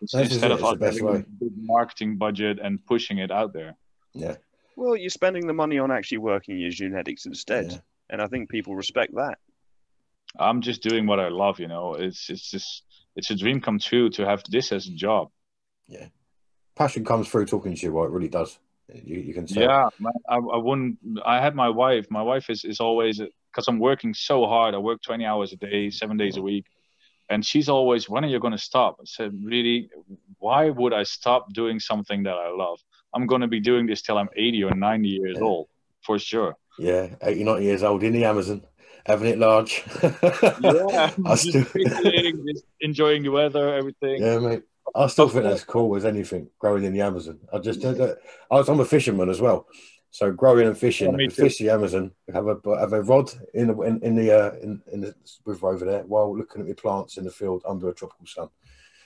Instead 0.00 0.50
of 0.50 0.62
us 0.62 0.76
having 0.80 1.04
way. 1.04 1.16
a 1.16 1.18
big 1.18 1.52
marketing 1.56 2.18
budget 2.18 2.58
and 2.62 2.84
pushing 2.84 3.18
it 3.18 3.30
out 3.30 3.52
there. 3.52 3.76
Yeah. 4.12 4.36
Well, 4.76 4.96
you're 4.96 5.10
spending 5.10 5.46
the 5.46 5.54
money 5.54 5.78
on 5.78 5.90
actually 5.90 6.18
working 6.18 6.58
your 6.58 6.70
genetics 6.70 7.26
instead, 7.26 7.72
yeah. 7.72 7.78
and 8.10 8.20
I 8.20 8.26
think 8.26 8.50
people 8.50 8.76
respect 8.76 9.14
that. 9.14 9.38
I'm 10.38 10.60
just 10.60 10.82
doing 10.82 11.06
what 11.06 11.18
I 11.18 11.28
love, 11.28 11.58
you 11.58 11.68
know. 11.68 11.94
It's 11.94 12.28
it's 12.28 12.50
just 12.50 12.82
it's 13.16 13.30
a 13.30 13.34
dream 13.34 13.60
come 13.60 13.78
true 13.78 14.10
to 14.10 14.26
have 14.26 14.42
this 14.48 14.72
as 14.72 14.86
a 14.86 14.94
job. 14.94 15.28
Yeah, 15.88 16.08
passion 16.76 17.04
comes 17.04 17.28
through 17.28 17.46
talking 17.46 17.74
to 17.74 17.86
you. 17.86 17.92
What 17.92 18.04
it 18.04 18.10
really 18.10 18.28
does. 18.28 18.58
You, 18.92 19.16
you 19.16 19.34
can 19.34 19.48
say. 19.48 19.62
Yeah, 19.62 19.88
man, 19.98 20.12
I, 20.28 20.36
I 20.36 20.58
wouldn't. 20.58 20.98
I 21.24 21.40
had 21.40 21.54
my 21.54 21.70
wife. 21.70 22.06
My 22.10 22.22
wife 22.22 22.50
is 22.50 22.64
is 22.64 22.78
always 22.78 23.18
because 23.18 23.66
I'm 23.68 23.78
working 23.78 24.12
so 24.12 24.46
hard. 24.46 24.74
I 24.74 24.78
work 24.78 25.00
20 25.02 25.24
hours 25.24 25.52
a 25.54 25.56
day, 25.56 25.88
seven 25.88 26.18
days 26.18 26.36
a 26.36 26.42
week, 26.42 26.66
and 27.28 27.44
she's 27.44 27.68
always, 27.68 28.08
when 28.08 28.24
are 28.24 28.28
you 28.28 28.38
going 28.38 28.52
to 28.52 28.58
stop? 28.58 28.98
I 29.00 29.04
said, 29.04 29.32
really, 29.42 29.90
why 30.38 30.70
would 30.70 30.92
I 30.92 31.02
stop 31.02 31.52
doing 31.52 31.80
something 31.80 32.22
that 32.24 32.34
I 32.34 32.50
love? 32.50 32.80
I'm 33.16 33.26
going 33.26 33.40
to 33.40 33.48
be 33.48 33.60
doing 33.60 33.86
this 33.86 34.02
till 34.02 34.18
I'm 34.18 34.28
80 34.36 34.64
or 34.64 34.74
90 34.74 35.08
years 35.08 35.36
yeah. 35.40 35.44
old, 35.44 35.68
for 36.02 36.18
sure. 36.18 36.54
Yeah, 36.78 37.08
80, 37.22 37.44
90 37.44 37.64
years 37.64 37.82
old 37.82 38.02
in 38.02 38.12
the 38.12 38.26
Amazon, 38.26 38.62
having 39.06 39.28
it 39.28 39.38
large. 39.38 39.82
yeah, 40.02 41.10
I 41.24 41.34
still... 41.34 41.64
just 41.64 42.64
enjoying 42.80 43.22
the 43.22 43.30
weather, 43.30 43.74
everything. 43.74 44.22
Yeah, 44.22 44.38
mate. 44.38 44.64
I 44.94 45.06
still 45.06 45.30
think 45.30 45.44
that's 45.44 45.64
cool 45.64 45.96
as 45.96 46.04
anything 46.04 46.50
growing 46.58 46.84
in 46.84 46.92
the 46.92 47.00
Amazon. 47.00 47.40
I 47.52 47.58
just, 47.58 47.82
I 47.84 48.16
was, 48.50 48.68
I'm 48.68 48.80
a 48.80 48.84
fisherman 48.84 49.30
as 49.30 49.40
well. 49.40 49.66
So 50.10 50.30
growing 50.30 50.66
and 50.66 50.76
fishing, 50.76 51.18
yeah, 51.18 51.28
fish 51.28 51.58
the 51.58 51.70
Amazon, 51.70 52.12
have 52.32 52.46
a 52.46 52.56
have 52.78 52.92
a 52.92 53.02
rod 53.02 53.30
in 53.52 53.66
the 53.66 53.80
in, 53.82 54.00
in 54.02 54.14
the 54.14 54.30
uh, 54.30 54.52
in, 54.62 54.80
in 54.92 55.00
the 55.00 55.14
river 55.44 55.68
over 55.68 55.84
there 55.84 56.02
while 56.04 56.36
looking 56.36 56.62
at 56.62 56.68
the 56.68 56.74
plants 56.74 57.18
in 57.18 57.24
the 57.24 57.30
field 57.30 57.62
under 57.68 57.88
a 57.88 57.94
tropical 57.94 58.26
sun. 58.26 58.48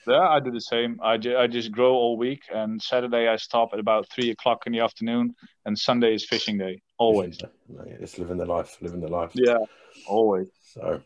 Yeah, 0.07 0.27
I 0.27 0.39
do 0.39 0.51
the 0.51 0.61
same. 0.61 0.99
I, 1.03 1.17
ju- 1.17 1.37
I 1.37 1.47
just 1.47 1.71
grow 1.71 1.93
all 1.93 2.17
week, 2.17 2.41
and 2.53 2.81
Saturday 2.81 3.27
I 3.27 3.35
stop 3.35 3.69
at 3.73 3.79
about 3.79 4.09
three 4.09 4.31
o'clock 4.31 4.63
in 4.65 4.73
the 4.73 4.79
afternoon, 4.79 5.35
and 5.65 5.77
Sunday 5.77 6.15
is 6.15 6.25
fishing 6.25 6.57
day. 6.57 6.81
Always. 6.97 7.39
It's 8.01 8.17
living 8.17 8.37
the 8.37 8.45
life, 8.45 8.77
living 8.81 8.99
the 8.99 9.07
life. 9.07 9.31
Yeah, 9.33 9.57
always. 10.05 10.49
So, 10.73 11.01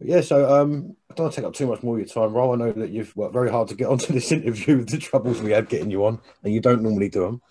yeah, 0.00 0.20
so 0.20 0.60
um, 0.60 0.96
I 1.10 1.14
don't 1.14 1.24
want 1.26 1.34
to 1.34 1.40
take 1.40 1.46
up 1.46 1.54
too 1.54 1.66
much 1.68 1.82
more 1.82 1.94
of 1.94 2.00
your 2.00 2.08
time, 2.08 2.34
Roll. 2.34 2.52
I 2.52 2.56
know 2.56 2.72
that 2.72 2.90
you've 2.90 3.14
worked 3.14 3.34
very 3.34 3.50
hard 3.50 3.68
to 3.68 3.76
get 3.76 3.86
onto 3.88 4.12
this 4.12 4.32
interview 4.32 4.78
with 4.78 4.88
the 4.88 4.98
troubles 4.98 5.40
we 5.40 5.52
had 5.52 5.68
getting 5.68 5.90
you 5.90 6.04
on, 6.06 6.18
and 6.42 6.52
you 6.52 6.60
don't 6.60 6.82
normally 6.82 7.08
do 7.08 7.20
them. 7.20 7.42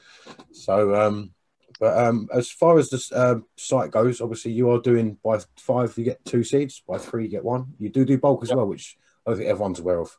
So, 0.52 0.96
um, 0.96 1.32
but 1.80 1.98
um, 1.98 2.28
as 2.34 2.52
far 2.52 2.78
as 2.78 2.90
the 2.90 3.02
uh, 3.16 3.36
site 3.56 3.92
goes, 3.92 4.20
obviously 4.20 4.52
you 4.52 4.70
are 4.72 4.82
doing 4.82 5.18
by 5.24 5.40
five 5.58 5.98
you 5.98 6.04
get 6.04 6.26
two 6.26 6.44
seeds, 6.44 6.84
by 6.86 6.98
three 6.98 7.24
you 7.24 7.30
get 7.30 7.46
one. 7.46 7.74
You 7.78 7.90
do 7.90 8.04
do 8.04 8.18
bulk 8.18 8.44
as 8.44 8.50
Yeah. 8.50 8.56
well, 8.56 8.68
which 8.68 8.98
I 9.26 9.36
think 9.36 9.48
everyone's 9.48 9.80
aware 9.80 10.02
of. 10.02 10.18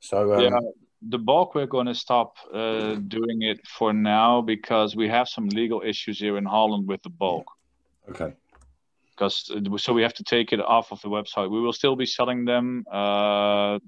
So 0.00 0.34
um, 0.34 0.40
yeah, 0.40 0.58
the 1.02 1.18
bulk 1.18 1.54
we're 1.54 1.66
going 1.66 1.86
to 1.86 1.94
stop 1.94 2.36
uh, 2.52 2.94
doing 2.94 3.42
it 3.42 3.66
for 3.66 3.92
now 3.92 4.40
because 4.40 4.96
we 4.96 5.08
have 5.08 5.28
some 5.28 5.48
legal 5.48 5.82
issues 5.84 6.18
here 6.18 6.36
in 6.36 6.44
Holland 6.44 6.88
with 6.88 7.02
the 7.02 7.10
bulk. 7.10 7.46
okay, 8.10 8.34
Because 9.10 9.50
so 9.82 9.92
we 9.92 10.02
have 10.02 10.14
to 10.14 10.24
take 10.24 10.52
it 10.52 10.60
off 10.60 10.92
of 10.92 11.00
the 11.02 11.08
website. 11.08 11.50
We 11.50 11.60
will 11.60 11.72
still 11.72 11.96
be 11.96 12.06
selling 12.06 12.44
them, 12.44 12.84
uh, 12.90 13.78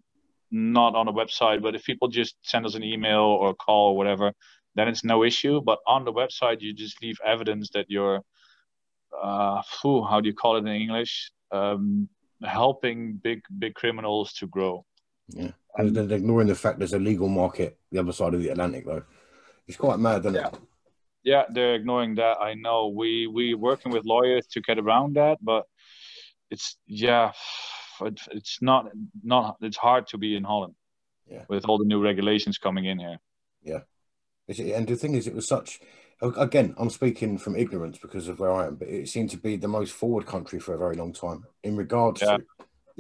not 0.51 0.95
on 0.95 1.07
the 1.07 1.13
website, 1.13 1.63
but 1.63 1.75
if 1.75 1.85
people 1.85 2.09
just 2.09 2.37
send 2.43 2.67
us 2.67 2.75
an 2.75 2.85
email 2.85 3.21
or 3.21 3.55
call 3.55 3.91
or 3.91 3.97
whatever, 3.97 4.33
then 4.75 4.89
it's 4.89 5.05
no 5.05 5.25
issue. 5.25 5.61
But 5.61 5.79
on 5.87 6.05
the 6.05 6.13
website, 6.13 6.61
you 6.61 6.73
just 6.73 7.03
leave 7.03 7.17
evidence 7.25 7.71
that 7.75 7.87
you're, 7.89 8.21
uh, 9.21 9.63
phew, 9.63 10.05
how 10.05 10.21
do 10.21 10.29
you 10.29 10.35
call 10.35 10.57
it 10.57 10.61
in 10.61 10.69
English? 10.69 11.31
Um, 11.51 12.09
helping 12.45 13.17
big 13.17 13.43
big 13.59 13.75
criminals 13.75 14.33
to 14.35 14.47
grow. 14.47 14.85
Yeah, 15.33 15.51
and 15.77 15.95
then 15.95 16.11
ignoring 16.11 16.49
the 16.49 16.55
fact 16.55 16.79
there's 16.79 16.93
a 16.93 16.99
legal 16.99 17.29
market 17.29 17.79
the 17.91 18.01
other 18.01 18.13
side 18.13 18.35
of 18.35 18.43
the 18.43 18.49
Atlantic, 18.51 18.87
though, 18.87 19.03
it's 19.67 19.77
quite 19.77 19.99
mad, 19.99 20.21
isn't 20.27 20.37
it? 20.37 20.55
Yeah, 21.23 21.45
they're 21.51 21.75
ignoring 21.75 22.15
that. 22.17 22.39
I 22.41 22.55
know. 22.55 22.89
We 22.89 23.27
we 23.27 23.55
working 23.55 23.93
with 23.93 24.05
lawyers 24.05 24.47
to 24.49 24.61
get 24.61 24.79
around 24.79 25.17
that, 25.17 25.39
but 25.43 25.65
it's 26.51 26.77
yeah, 26.87 27.33
it's 28.01 28.63
not 28.63 28.91
not 29.23 29.57
it's 29.61 29.77
hard 29.77 30.07
to 30.09 30.19
be 30.19 30.35
in 30.37 30.45
Holland. 30.45 30.75
Yeah. 31.27 31.45
With 31.49 31.67
all 31.67 31.79
the 31.79 31.85
new 31.85 32.03
regulations 32.03 32.59
coming 32.59 32.87
in 32.87 32.99
here. 32.99 33.19
Yeah. 33.63 33.81
And 34.49 34.89
the 34.89 34.97
thing 34.97 35.15
is, 35.15 35.27
it 35.29 35.35
was 35.35 35.47
such. 35.47 35.81
Again, 36.23 36.75
I'm 36.77 36.91
speaking 36.91 37.39
from 37.39 37.57
ignorance 37.57 37.99
because 37.99 38.29
of 38.29 38.41
where 38.41 38.53
I 38.53 38.67
am, 38.67 38.77
but 38.77 38.89
it 38.89 39.09
seemed 39.09 39.31
to 39.31 39.39
be 39.39 39.57
the 39.57 39.69
most 39.69 39.93
forward 39.93 40.27
country 40.27 40.59
for 40.59 40.75
a 40.75 40.79
very 40.79 40.97
long 40.97 41.13
time 41.13 41.45
in 41.63 41.77
regards 41.77 42.21
Yeah. 42.21 42.39
to 42.39 42.45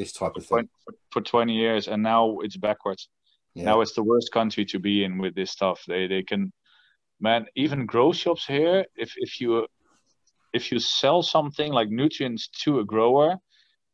this 0.00 0.12
type 0.12 0.36
of 0.36 0.44
For, 0.46 0.58
thing. 0.58 0.68
for 1.12 1.20
20 1.20 1.52
years, 1.52 1.88
and 1.88 2.02
now 2.02 2.38
it's 2.40 2.56
backwards. 2.56 3.08
Yeah. 3.54 3.64
Now 3.64 3.80
it's 3.82 3.94
the 3.94 4.02
worst 4.02 4.32
country 4.32 4.64
to 4.66 4.78
be 4.78 5.04
in 5.04 5.18
with 5.18 5.34
this 5.34 5.50
stuff. 5.50 5.78
They 5.86 6.06
they 6.06 6.22
can, 6.22 6.52
man. 7.20 7.46
Even 7.54 7.86
grow 7.86 8.12
shops 8.12 8.44
here. 8.46 8.84
If 8.96 9.10
if 9.16 9.40
you 9.40 9.66
if 10.52 10.72
you 10.72 10.78
sell 10.78 11.22
something 11.22 11.72
like 11.78 11.88
nutrients 11.90 12.48
to 12.64 12.80
a 12.80 12.84
grower, 12.84 13.30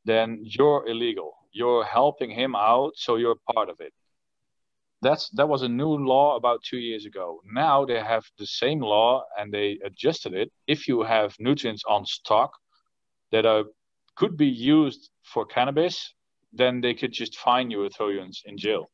then 0.05 0.27
you're 0.43 0.87
illegal. 0.93 1.31
You're 1.53 1.85
helping 1.85 2.31
him 2.31 2.55
out, 2.55 2.93
so 2.97 3.17
you're 3.17 3.41
part 3.55 3.69
of 3.71 3.81
it. 3.81 3.93
That's 5.03 5.25
that 5.39 5.49
was 5.49 5.63
a 5.63 5.69
new 5.69 5.95
law 6.13 6.37
about 6.37 6.59
two 6.71 6.79
years 6.89 7.05
ago. 7.07 7.41
Now 7.45 7.85
they 7.85 8.01
have 8.13 8.25
the 8.39 8.47
same 8.47 8.81
law 8.81 9.25
and 9.39 9.53
they 9.53 9.79
adjusted 9.89 10.33
it. 10.35 10.49
If 10.67 10.89
you 10.89 11.03
have 11.03 11.35
nutrients 11.39 11.85
on 11.89 12.05
stock 12.07 12.51
that 13.33 13.45
are 13.47 13.65
could 14.17 14.37
be 14.37 14.53
used 14.77 15.11
for 15.33 15.45
cannabis, 15.45 16.15
then 16.53 16.81
they 16.81 16.95
could 16.95 17.13
just 17.13 17.39
fine 17.39 17.71
you 17.71 17.85
or 17.85 17.89
throw 17.89 18.09
you 18.09 18.21
in, 18.21 18.31
in 18.45 18.57
jail. 18.57 18.91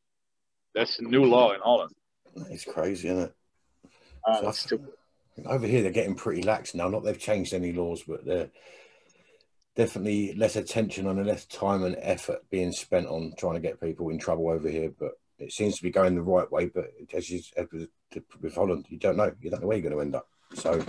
That's 0.74 0.98
a 0.98 1.02
new 1.04 1.24
law 1.24 1.52
in 1.52 1.60
Holland. 1.60 1.92
It's 2.50 2.64
crazy, 2.64 3.08
isn't 3.08 3.24
it? 3.24 3.34
Uh, 4.26 4.52
So 4.52 4.78
over 5.46 5.66
here, 5.66 5.82
they're 5.82 5.90
getting 5.90 6.14
pretty 6.14 6.42
lax 6.42 6.74
now. 6.74 6.88
Not 6.88 7.04
they've 7.04 7.18
changed 7.18 7.54
any 7.54 7.72
laws, 7.72 8.02
but 8.06 8.24
they're 8.24 8.50
definitely 9.76 10.34
less 10.34 10.56
attention 10.56 11.06
and 11.06 11.26
less 11.26 11.46
time 11.46 11.84
and 11.84 11.96
effort 12.00 12.40
being 12.50 12.72
spent 12.72 13.06
on 13.06 13.32
trying 13.38 13.54
to 13.54 13.60
get 13.60 13.80
people 13.80 14.10
in 14.10 14.18
trouble 14.18 14.48
over 14.48 14.68
here. 14.68 14.92
But 14.98 15.12
it 15.38 15.52
seems 15.52 15.76
to 15.76 15.82
be 15.82 15.90
going 15.90 16.14
the 16.14 16.22
right 16.22 16.50
way. 16.50 16.66
But 16.66 16.92
as 17.12 17.30
you 17.30 17.40
as 17.56 17.66
with, 17.72 17.88
with 18.40 18.54
Holland, 18.54 18.86
you 18.88 18.98
don't 18.98 19.16
know. 19.16 19.32
You 19.40 19.50
don't 19.50 19.60
know 19.60 19.66
where 19.68 19.76
you're 19.76 19.90
going 19.90 19.96
to 19.96 20.02
end 20.02 20.14
up. 20.14 20.28
So 20.54 20.82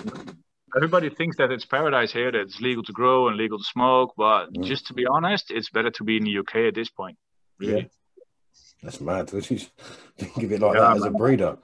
Everybody 0.75 1.09
thinks 1.09 1.37
that 1.37 1.51
it's 1.51 1.65
paradise 1.65 2.11
here, 2.11 2.31
that 2.31 2.41
it's 2.41 2.59
legal 2.61 2.83
to 2.83 2.93
grow 2.93 3.27
and 3.27 3.37
legal 3.37 3.57
to 3.57 3.63
smoke. 3.63 4.13
But 4.17 4.51
Mm. 4.53 4.63
just 4.63 4.87
to 4.87 4.93
be 4.93 5.05
honest, 5.05 5.51
it's 5.51 5.69
better 5.69 5.91
to 5.91 6.03
be 6.03 6.17
in 6.17 6.23
the 6.23 6.31
UK 6.31 6.67
at 6.67 6.75
this 6.75 6.89
point. 6.89 7.17
Really. 7.59 7.89
that's 8.81 8.99
mad. 8.99 9.29
Think 9.29 10.37
of 10.37 10.51
it 10.51 10.61
like 10.61 10.75
Yeah, 10.75 10.87
that 10.87 10.97
as 10.97 11.05
a 11.05 11.11
breeder. 11.11 11.57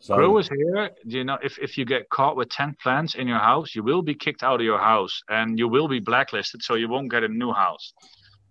So 0.00 0.14
Growers 0.16 0.48
here, 0.48 0.90
do 1.08 1.18
you 1.18 1.24
know, 1.24 1.38
if, 1.42 1.58
if 1.58 1.76
you 1.76 1.84
get 1.84 2.08
caught 2.10 2.36
with 2.36 2.48
10 2.50 2.76
plants 2.82 3.14
in 3.14 3.26
your 3.26 3.38
house, 3.38 3.74
you 3.74 3.82
will 3.82 4.02
be 4.02 4.14
kicked 4.14 4.42
out 4.42 4.60
of 4.60 4.64
your 4.64 4.78
house 4.78 5.20
and 5.28 5.58
you 5.58 5.68
will 5.68 5.88
be 5.88 6.00
blacklisted, 6.00 6.62
so 6.62 6.74
you 6.74 6.88
won't 6.88 7.10
get 7.10 7.24
a 7.24 7.28
new 7.28 7.52
house. 7.52 7.92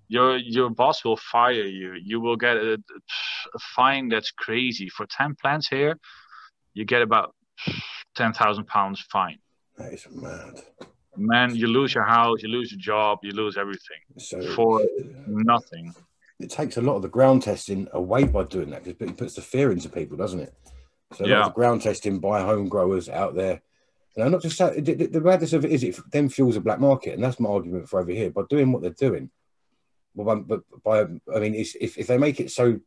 Your 0.08 0.38
your 0.38 0.70
boss 0.70 1.04
will 1.04 1.18
fire 1.18 1.54
you. 1.64 1.94
You 1.94 2.20
will 2.20 2.36
get 2.36 2.58
a, 2.58 2.74
a 2.74 3.60
fine 3.76 4.10
that's 4.10 4.32
crazy. 4.32 4.88
For 4.90 5.08
10 5.08 5.36
plants 5.42 5.68
here, 5.68 5.98
you 6.74 6.86
get 6.86 7.02
about 7.02 7.34
10,000 8.16 8.68
pounds 8.68 9.02
fine. 9.12 9.40
That 9.78 9.94
is 9.94 10.08
mad. 10.12 10.62
Man, 11.18 11.56
you 11.56 11.68
lose 11.68 11.94
your 11.94 12.04
house, 12.04 12.44
you 12.44 12.50
lose 12.50 12.72
your 12.72 12.80
job, 12.80 13.20
you 13.24 13.32
lose 13.32 13.58
everything 13.58 14.00
So 14.18 14.42
for 14.54 14.82
nothing. 15.28 15.94
it 16.40 16.50
takes 16.50 16.78
a 16.78 16.82
lot 16.82 16.96
of 16.96 17.02
the 17.02 17.08
ground 17.08 17.44
testing 17.44 17.88
away 17.94 18.26
by 18.26 18.44
doing 18.44 18.70
that 18.72 18.84
because 18.84 19.10
it 19.10 19.18
puts 19.18 19.36
the 19.36 19.42
fear 19.42 19.72
into 19.72 19.90
people, 19.90 20.18
doesn't 20.18 20.42
it? 20.42 20.54
So 21.14 21.26
a 21.26 21.28
lot 21.28 21.48
of 21.48 21.54
ground 21.54 21.82
testing 21.82 22.20
by 22.20 22.42
home 22.42 22.68
growers 22.68 23.08
out 23.08 23.36
there. 23.36 23.62
And 24.16 24.26
I'm 24.26 24.32
not 24.32 24.42
just 24.42 24.58
saying 24.58 24.84
the, 24.84 24.94
the, 25.08 25.22
madness 25.22 25.54
of 25.54 25.66
it 25.66 25.72
is 25.72 25.84
it 25.84 25.98
then 26.12 26.30
fuels 26.30 26.56
a 26.56 26.62
black 26.62 26.80
market, 26.80 27.14
and 27.14 27.24
that's 27.24 27.40
my 27.40 27.50
argument 27.50 27.90
for 27.90 28.00
over 28.00 28.12
here. 28.12 28.32
By 28.32 28.44
doing 28.50 28.72
what 28.72 28.82
they're 28.82 28.92
doing, 28.92 29.30
well, 30.14 30.30
um, 30.30 30.44
but 30.44 30.62
by 30.84 31.02
I 31.02 31.40
mean, 31.40 31.54
it's, 31.54 31.76
if 31.76 31.98
if 31.98 32.08
they 32.08 32.18
make 32.18 32.40
it 32.40 32.50
so 32.50 32.80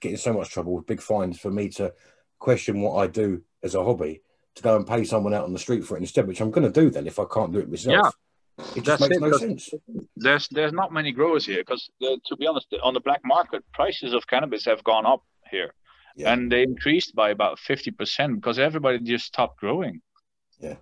getting 0.00 0.16
so 0.16 0.32
much 0.32 0.48
trouble 0.48 0.74
with 0.74 0.86
big 0.86 1.02
fines 1.02 1.38
for 1.38 1.50
me 1.50 1.68
to 1.68 1.92
question 2.38 2.80
what 2.80 2.96
I 2.96 3.06
do 3.06 3.42
as 3.62 3.74
a 3.74 3.84
hobby 3.84 4.22
to 4.56 4.62
go 4.62 4.76
and 4.76 4.86
pay 4.86 5.04
someone 5.04 5.34
out 5.34 5.44
on 5.44 5.52
the 5.52 5.58
street 5.58 5.84
for 5.84 5.96
it 5.96 6.00
instead, 6.00 6.26
which 6.26 6.40
I'm 6.40 6.50
going 6.50 6.70
to 6.70 6.80
do 6.80 6.90
then 6.90 7.06
if 7.06 7.18
I 7.18 7.24
can't 7.32 7.52
do 7.52 7.58
it 7.60 7.70
myself. 7.70 8.14
Yeah. 8.58 8.64
It 8.76 8.84
just 8.84 9.00
That's 9.00 9.00
makes 9.00 9.16
it, 9.16 9.20
no 9.20 9.32
sense. 9.38 9.70
There's 10.16 10.46
there's 10.50 10.72
not 10.74 10.92
many 10.92 11.10
growers 11.10 11.46
here 11.46 11.58
because, 11.58 11.88
to 12.02 12.36
be 12.36 12.46
honest, 12.46 12.66
on 12.82 12.92
the 12.94 13.00
black 13.00 13.20
market, 13.24 13.64
prices 13.72 14.12
of 14.12 14.26
cannabis 14.26 14.64
have 14.66 14.84
gone 14.84 15.06
up 15.06 15.22
here. 15.50 15.72
Yeah. 16.14 16.30
and 16.34 16.52
they 16.52 16.62
increased 16.62 17.14
by 17.14 17.30
about 17.30 17.58
50% 17.58 18.34
because 18.34 18.58
everybody 18.58 18.98
just 18.98 19.24
stopped 19.24 19.58
growing 19.58 20.02
Yeah. 20.60 20.76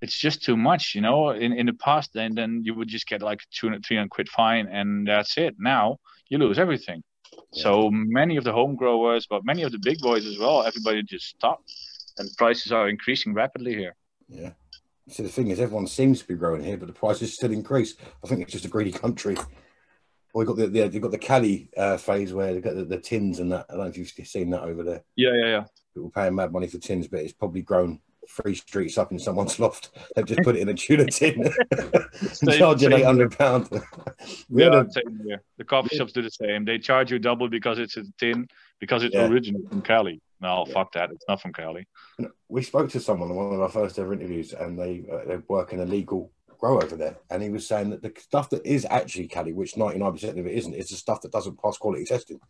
it's 0.00 0.16
just 0.16 0.44
too 0.44 0.56
much 0.56 0.94
you 0.94 1.00
know 1.00 1.30
in, 1.30 1.52
in 1.52 1.66
the 1.66 1.72
past 1.72 2.12
then 2.14 2.36
then 2.36 2.62
you 2.64 2.74
would 2.76 2.86
just 2.86 3.08
get 3.08 3.20
like 3.20 3.40
200 3.58 3.84
300 3.84 4.08
quid 4.08 4.28
fine 4.28 4.68
and 4.68 5.04
that's 5.08 5.36
it 5.36 5.56
now 5.58 5.96
you 6.28 6.38
lose 6.38 6.60
everything 6.60 7.02
Yeah. 7.52 7.62
so 7.64 7.90
many 7.90 8.36
of 8.36 8.44
the 8.44 8.52
home 8.52 8.76
growers 8.76 9.26
but 9.28 9.44
many 9.44 9.62
of 9.64 9.72
the 9.72 9.80
big 9.82 9.98
boys 9.98 10.24
as 10.26 10.38
well 10.38 10.62
everybody 10.62 11.02
just 11.02 11.26
stopped 11.26 11.68
and 12.18 12.28
prices 12.36 12.72
are 12.72 12.88
increasing 12.88 13.32
rapidly 13.34 13.74
here 13.74 13.94
Yeah. 14.28 14.52
See, 15.10 15.22
the 15.22 15.28
thing 15.30 15.48
is, 15.48 15.58
everyone 15.58 15.86
seems 15.86 16.20
to 16.20 16.28
be 16.28 16.34
growing 16.34 16.62
here, 16.62 16.76
but 16.76 16.86
the 16.86 16.92
prices 16.92 17.32
still 17.34 17.50
increase. 17.50 17.94
I 18.22 18.26
think 18.28 18.42
it's 18.42 18.52
just 18.52 18.66
a 18.66 18.68
greedy 18.68 18.92
country. 18.92 19.36
Well, 20.34 20.42
you 20.42 20.46
got 20.46 20.56
the, 20.58 20.66
the 20.66 20.80
you've 20.92 21.00
got 21.02 21.12
the 21.12 21.16
Cali 21.18 21.70
uh, 21.78 21.96
phase 21.96 22.34
where 22.34 22.52
they 22.52 22.60
got 22.60 22.74
the, 22.74 22.84
the 22.84 22.98
tins 22.98 23.38
and 23.38 23.50
that. 23.52 23.64
I 23.70 23.72
don't 23.72 23.84
know 23.84 23.88
if 23.88 23.96
you've 23.96 24.08
seen 24.28 24.50
that 24.50 24.62
over 24.62 24.82
there. 24.82 25.02
yeah 25.16 25.32
yeah 25.34 25.46
yeah 25.46 25.64
People 25.94 26.10
paying 26.10 26.34
mad 26.34 26.52
money 26.52 26.66
for 26.66 26.76
tins, 26.76 27.08
but 27.08 27.20
it's 27.20 27.32
probably 27.32 27.62
grown 27.62 28.00
three 28.28 28.54
streets 28.54 28.98
up 28.98 29.10
in 29.10 29.18
someone's 29.18 29.58
loft. 29.64 29.88
They've 30.14 30.26
just 30.26 30.42
put 30.42 30.56
it 30.56 30.60
in 30.60 30.68
a 30.68 30.74
tuna 30.74 31.06
tin, 31.06 31.42
and 32.42 32.52
charging 32.52 32.90
same 32.90 32.98
eight 33.00 33.04
hundred 33.06 33.36
pounds. 33.38 33.70
we 34.50 34.62
yeah, 34.62 34.74
had 34.74 34.86
a, 34.88 34.92
same 34.92 35.20
here. 35.26 35.42
The 35.56 35.64
coffee 35.64 35.96
shops 35.96 36.12
do 36.12 36.20
the 36.20 36.30
same. 36.30 36.66
They 36.66 36.78
charge 36.78 37.10
you 37.10 37.18
double 37.18 37.48
because 37.48 37.78
it's 37.78 37.96
a 37.96 38.02
tin, 38.18 38.46
because 38.78 39.04
it's 39.04 39.14
Yeah. 39.14 39.26
original 39.28 39.62
from 39.70 39.80
Cali. 39.80 40.20
No, 40.40 40.64
Yeah. 40.66 40.72
fuck 40.74 40.92
that. 40.92 41.10
It's 41.10 41.24
not 41.28 41.40
from 41.40 41.52
Cali. 41.52 41.86
we 42.48 42.62
spoke 42.62 42.90
to 42.90 43.00
someone 43.00 43.30
in 43.30 43.36
one 43.36 43.52
of 43.54 43.60
our 43.60 43.68
first 43.68 43.98
ever 43.98 44.12
interviews, 44.12 44.52
and 44.52 44.78
they 44.78 45.04
uh, 45.12 45.24
they 45.26 45.36
work 45.48 45.72
in 45.72 45.80
a 45.80 45.84
legal 45.84 46.30
grow 46.58 46.80
over 46.80 46.96
there, 46.96 47.16
and 47.30 47.42
he 47.42 47.50
was 47.50 47.66
saying 47.66 47.90
that 47.90 48.02
the 48.02 48.12
stuff 48.18 48.50
that 48.50 48.64
is 48.66 48.86
actually 48.90 49.28
Cali, 49.28 49.52
which 49.52 49.76
ninety 49.76 49.98
nine 49.98 50.12
percent 50.12 50.38
of 50.38 50.46
it 50.46 50.54
isn't, 50.54 50.74
is 50.74 50.88
the 50.90 50.96
stuff 50.96 51.20
that 51.22 51.32
doesn't 51.32 51.60
pass 51.62 51.76
quality 51.78 52.04
testing. 52.04 52.40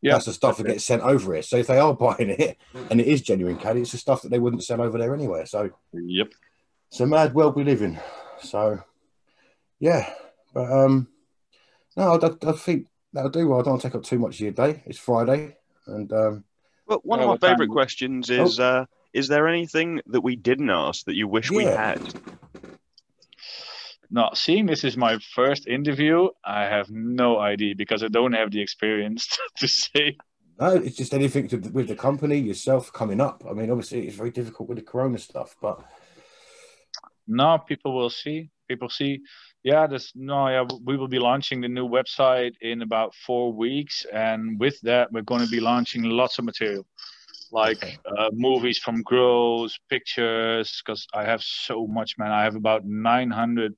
Yeah, 0.00 0.12
that's 0.12 0.26
the 0.26 0.32
stuff 0.32 0.56
that 0.58 0.62
that's 0.64 0.70
it. 0.70 0.74
gets 0.74 0.84
sent 0.84 1.02
over 1.02 1.32
here. 1.34 1.42
So 1.42 1.56
if 1.56 1.66
they 1.66 1.78
are 1.78 1.92
buying 1.94 2.30
it 2.30 2.56
and 2.90 3.00
it 3.00 3.06
is 3.08 3.20
genuine 3.22 3.58
Cali, 3.58 3.80
it's 3.80 3.90
the 3.92 3.98
stuff 3.98 4.22
that 4.22 4.28
they 4.30 4.38
wouldn't 4.38 4.62
sell 4.62 4.80
over 4.80 4.96
there 4.98 5.12
anywhere. 5.14 5.44
So 5.46 5.70
Yep. 5.92 6.28
it's 6.90 7.00
a 7.00 7.06
mad 7.06 7.34
world 7.34 7.56
we 7.56 7.64
live 7.64 7.82
in. 7.82 7.98
So 8.40 8.80
yeah, 9.80 10.08
but 10.54 10.70
um, 10.70 11.08
no, 11.96 12.14
I, 12.16 12.48
I 12.48 12.52
think 12.52 12.86
that'll 13.12 13.30
do. 13.30 13.48
Well, 13.48 13.58
I 13.58 13.62
don't 13.62 13.72
want 13.72 13.82
to 13.82 13.88
take 13.88 13.94
up 13.96 14.04
too 14.04 14.18
much 14.20 14.34
of 14.36 14.40
your 14.40 14.52
day. 14.52 14.82
It's 14.86 14.98
Friday, 15.00 15.56
and 15.88 16.12
um, 16.12 16.44
Well, 16.88 17.00
one 17.04 17.20
of 17.20 17.28
my 17.28 17.36
favourite 17.36 17.70
questions 17.70 18.30
is: 18.30 18.58
uh, 18.58 18.86
Is 19.12 19.28
there 19.28 19.46
anything 19.46 20.00
that 20.06 20.22
we 20.22 20.36
didn't 20.36 20.70
ask 20.70 21.04
that 21.04 21.14
you 21.14 21.28
wish 21.28 21.50
we 21.50 21.64
had? 21.64 22.00
No, 24.10 24.30
seeing 24.32 24.64
this 24.64 24.84
is 24.84 24.96
my 24.96 25.18
first 25.34 25.66
interview, 25.66 26.28
I 26.42 26.62
have 26.62 26.88
no 26.90 27.38
idea 27.38 27.74
because 27.76 28.02
I 28.02 28.08
don't 28.08 28.32
have 28.32 28.50
the 28.50 28.62
experience 28.62 29.38
to 29.58 29.68
say. 29.68 30.16
No, 30.58 30.74
it's 30.74 30.96
just 30.96 31.12
anything 31.12 31.46
to, 31.48 31.58
with 31.58 31.88
the 31.88 31.94
company 31.94 32.38
yourself 32.38 32.92
coming 32.92 33.20
up. 33.20 33.44
I 33.48 33.52
mean, 33.52 33.70
obviously, 33.70 34.06
it's 34.06 34.16
very 34.16 34.30
difficult 34.30 34.68
with 34.68 34.78
the 34.78 34.84
Corona 34.84 35.18
stuff, 35.18 35.54
but 35.60 35.84
now 37.26 37.58
people 37.58 37.94
will 37.94 38.10
see. 38.10 38.50
People 38.66 38.88
see. 38.88 39.20
Yeah, 39.64 39.86
there's 39.86 40.12
no. 40.14 40.48
Yeah, 40.48 40.64
we 40.84 40.96
will 40.96 41.08
be 41.08 41.18
launching 41.18 41.60
the 41.60 41.68
new 41.68 41.88
website 41.88 42.54
in 42.60 42.82
about 42.82 43.14
four 43.14 43.52
weeks, 43.52 44.06
and 44.12 44.58
with 44.58 44.80
that, 44.82 45.12
we're 45.12 45.22
going 45.22 45.44
to 45.44 45.50
be 45.50 45.60
launching 45.60 46.04
lots 46.04 46.38
of 46.38 46.44
material, 46.44 46.86
like 47.50 47.78
okay. 47.78 47.98
uh, 48.16 48.30
movies 48.32 48.78
from 48.78 49.02
grows, 49.02 49.76
pictures. 49.90 50.80
Because 50.84 51.06
I 51.12 51.24
have 51.24 51.42
so 51.42 51.86
much, 51.86 52.16
man. 52.18 52.30
I 52.30 52.44
have 52.44 52.54
about 52.54 52.84
900 52.84 53.74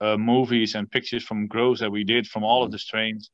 uh, 0.00 0.16
movies 0.16 0.74
and 0.74 0.90
pictures 0.90 1.22
from 1.22 1.46
grows 1.46 1.78
that 1.78 1.90
we 1.90 2.02
did 2.02 2.26
from 2.26 2.42
all 2.42 2.64
of 2.64 2.72
the 2.72 2.78
strains. 2.78 3.30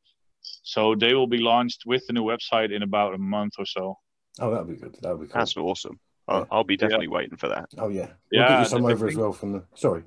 So 0.63 0.95
they 0.95 1.15
will 1.15 1.27
be 1.27 1.39
launched 1.39 1.85
with 1.87 2.07
the 2.07 2.13
new 2.13 2.25
website 2.25 2.75
in 2.75 2.83
about 2.83 3.15
a 3.15 3.19
month 3.19 3.55
or 3.59 3.67
so. 3.67 3.97
Oh, 4.41 4.51
that'll 4.51 4.67
be 4.67 4.77
good. 4.77 4.97
That'll 5.03 5.19
be 5.19 5.27
cool. 5.27 5.39
That's 5.39 5.57
awesome. 5.57 5.99
I'll, 6.29 6.47
I'll 6.51 6.65
be 6.65 6.77
definitely 6.77 7.07
yeah. 7.07 7.13
waiting 7.13 7.39
for 7.39 7.49
that. 7.49 7.71
Oh 7.79 7.89
yeah, 7.89 8.11
we'll 8.31 8.43
yeah. 8.43 8.49
Get 8.49 8.59
you 8.61 8.65
some 8.67 8.85
over 8.85 8.97
think, 8.97 9.11
as 9.11 9.17
well 9.17 9.33
from 9.33 9.53
the. 9.53 9.65
Sorry. 9.75 10.03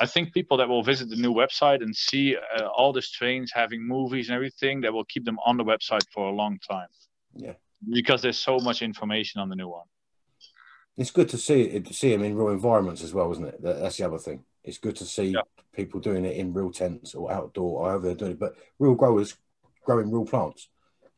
I 0.00 0.06
think 0.06 0.32
people 0.32 0.56
that 0.58 0.68
will 0.68 0.82
visit 0.82 1.08
the 1.08 1.16
new 1.16 1.32
website 1.32 1.82
and 1.82 1.94
see 1.94 2.36
uh, 2.36 2.66
all 2.66 2.92
the 2.92 3.02
strains 3.02 3.52
having 3.52 3.86
movies 3.86 4.28
and 4.28 4.36
everything 4.36 4.80
that 4.82 4.92
will 4.92 5.04
keep 5.04 5.24
them 5.24 5.38
on 5.44 5.56
the 5.56 5.64
website 5.64 6.06
for 6.12 6.28
a 6.28 6.32
long 6.32 6.58
time. 6.58 6.88
Yeah. 7.34 7.54
Because 7.90 8.22
there's 8.22 8.38
so 8.38 8.58
much 8.58 8.82
information 8.82 9.40
on 9.40 9.48
the 9.48 9.56
new 9.56 9.68
one. 9.68 9.86
It's 10.96 11.12
good 11.12 11.28
to 11.28 11.38
see 11.38 11.62
it, 11.62 11.86
to 11.86 11.94
see 11.94 12.10
them 12.10 12.24
in 12.24 12.36
real 12.36 12.48
environments 12.48 13.04
as 13.04 13.14
well, 13.14 13.30
isn't 13.30 13.46
it? 13.46 13.62
That's 13.62 13.96
the 13.96 14.04
other 14.04 14.18
thing. 14.18 14.44
It's 14.64 14.78
good 14.78 14.96
to 14.96 15.04
see 15.04 15.26
yeah. 15.26 15.42
people 15.72 16.00
doing 16.00 16.24
it 16.24 16.36
in 16.36 16.52
real 16.52 16.72
tents 16.72 17.14
or 17.14 17.32
outdoor, 17.32 17.80
or 17.80 17.88
however 17.88 18.06
they're 18.08 18.16
doing 18.16 18.32
it. 18.32 18.40
But 18.40 18.56
real 18.80 18.96
growers 18.96 19.36
growing 19.84 20.10
real 20.10 20.26
plants. 20.26 20.68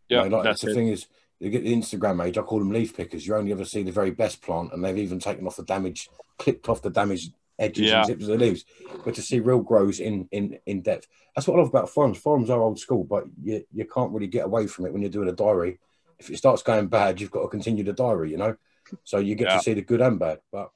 Yeah, 0.08 0.24
you 0.24 0.28
know, 0.28 0.36
like, 0.36 0.44
that's 0.44 0.62
the 0.62 0.70
it. 0.70 0.74
thing 0.74 0.88
is 0.88 1.06
you 1.38 1.48
get 1.48 1.64
the 1.64 1.74
Instagram 1.74 2.24
age. 2.24 2.36
I 2.36 2.42
call 2.42 2.58
them 2.58 2.70
leaf 2.70 2.94
pickers. 2.94 3.26
You 3.26 3.36
only 3.36 3.52
ever 3.52 3.64
see 3.64 3.82
the 3.82 3.90
very 3.90 4.10
best 4.10 4.42
plant, 4.42 4.72
and 4.72 4.84
they've 4.84 4.98
even 4.98 5.18
taken 5.18 5.46
off 5.46 5.56
the 5.56 5.64
damage, 5.64 6.10
clipped 6.36 6.68
off 6.68 6.82
the 6.82 6.90
damaged 6.90 7.32
edges 7.61 7.88
yeah. 7.88 7.98
and 7.98 8.08
tips 8.08 8.22
of 8.22 8.28
the 8.28 8.38
leaves. 8.38 8.64
But 9.04 9.14
to 9.14 9.22
see 9.22 9.38
real 9.38 9.61
grows 9.61 10.00
in 10.00 10.28
in 10.32 10.58
in 10.66 10.82
depth, 10.82 11.06
that's 11.34 11.46
what 11.46 11.54
I 11.54 11.58
love 11.58 11.68
about 11.68 11.90
forums. 11.90 12.18
Forums 12.18 12.50
are 12.50 12.61
old 12.61 12.80
school, 12.80 13.04
but 13.04 13.24
you 13.42 13.64
you 13.72 13.84
can't 13.84 14.12
really 14.12 14.26
get 14.26 14.46
away 14.46 14.66
from 14.66 14.86
it 14.86 14.92
when 14.92 15.02
you're 15.02 15.11
doing 15.11 15.28
a 15.28 15.32
diary. 15.32 15.78
If 16.18 16.30
it 16.30 16.36
starts 16.36 16.62
going 16.62 16.88
bad, 16.88 17.20
you've 17.20 17.30
got 17.30 17.42
to 17.42 17.48
continue 17.48 17.84
the 17.84 17.92
diary. 17.92 18.30
You 18.30 18.38
know, 18.38 18.56
so 19.04 19.18
you 19.18 19.34
get 19.34 19.48
yeah. 19.48 19.56
to 19.58 19.62
see 19.62 19.74
the 19.74 19.82
good 19.82 20.00
and 20.00 20.18
bad. 20.18 20.40
But 20.50 20.70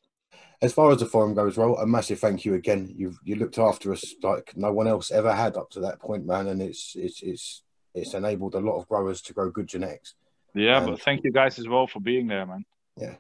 as 0.63 0.73
far 0.73 0.91
as 0.93 0.99
the 0.99 1.07
forum 1.07 1.35
goes, 1.35 1.57
well, 1.57 1.77
a 1.77 1.87
massive 1.87 2.21
thank 2.21 2.45
you 2.45 2.55
again. 2.55 2.93
You've 2.97 3.19
you 3.25 3.37
looked 3.37 3.59
after 3.59 3.93
us 3.93 4.15
like 4.23 4.53
no 4.57 4.73
one 4.73 4.87
else 4.87 5.11
ever 5.11 5.33
had 5.33 5.57
up 5.57 5.71
to 5.71 5.81
that 5.81 6.01
point, 6.01 6.27
man, 6.27 6.47
and 6.47 6.63
it's 6.63 6.95
it's 6.97 7.23
it's 7.23 7.63
it's 7.95 8.15
enabled 8.15 8.55
a 8.55 8.61
lot 8.61 8.79
of 8.79 8.89
growers 8.89 9.23
to 9.23 9.33
grow 9.33 9.51
good 9.51 9.67
genetics. 9.67 10.15
Yeah, 10.55 10.79
and, 10.79 10.87
but 10.87 11.01
thank 11.01 11.25
you 11.25 11.33
guys 11.33 11.59
as 11.59 11.69
well 11.69 11.87
for 11.87 12.01
being 12.01 12.29
there, 12.29 12.47
man. 12.47 12.65
Yeah. 12.97 13.15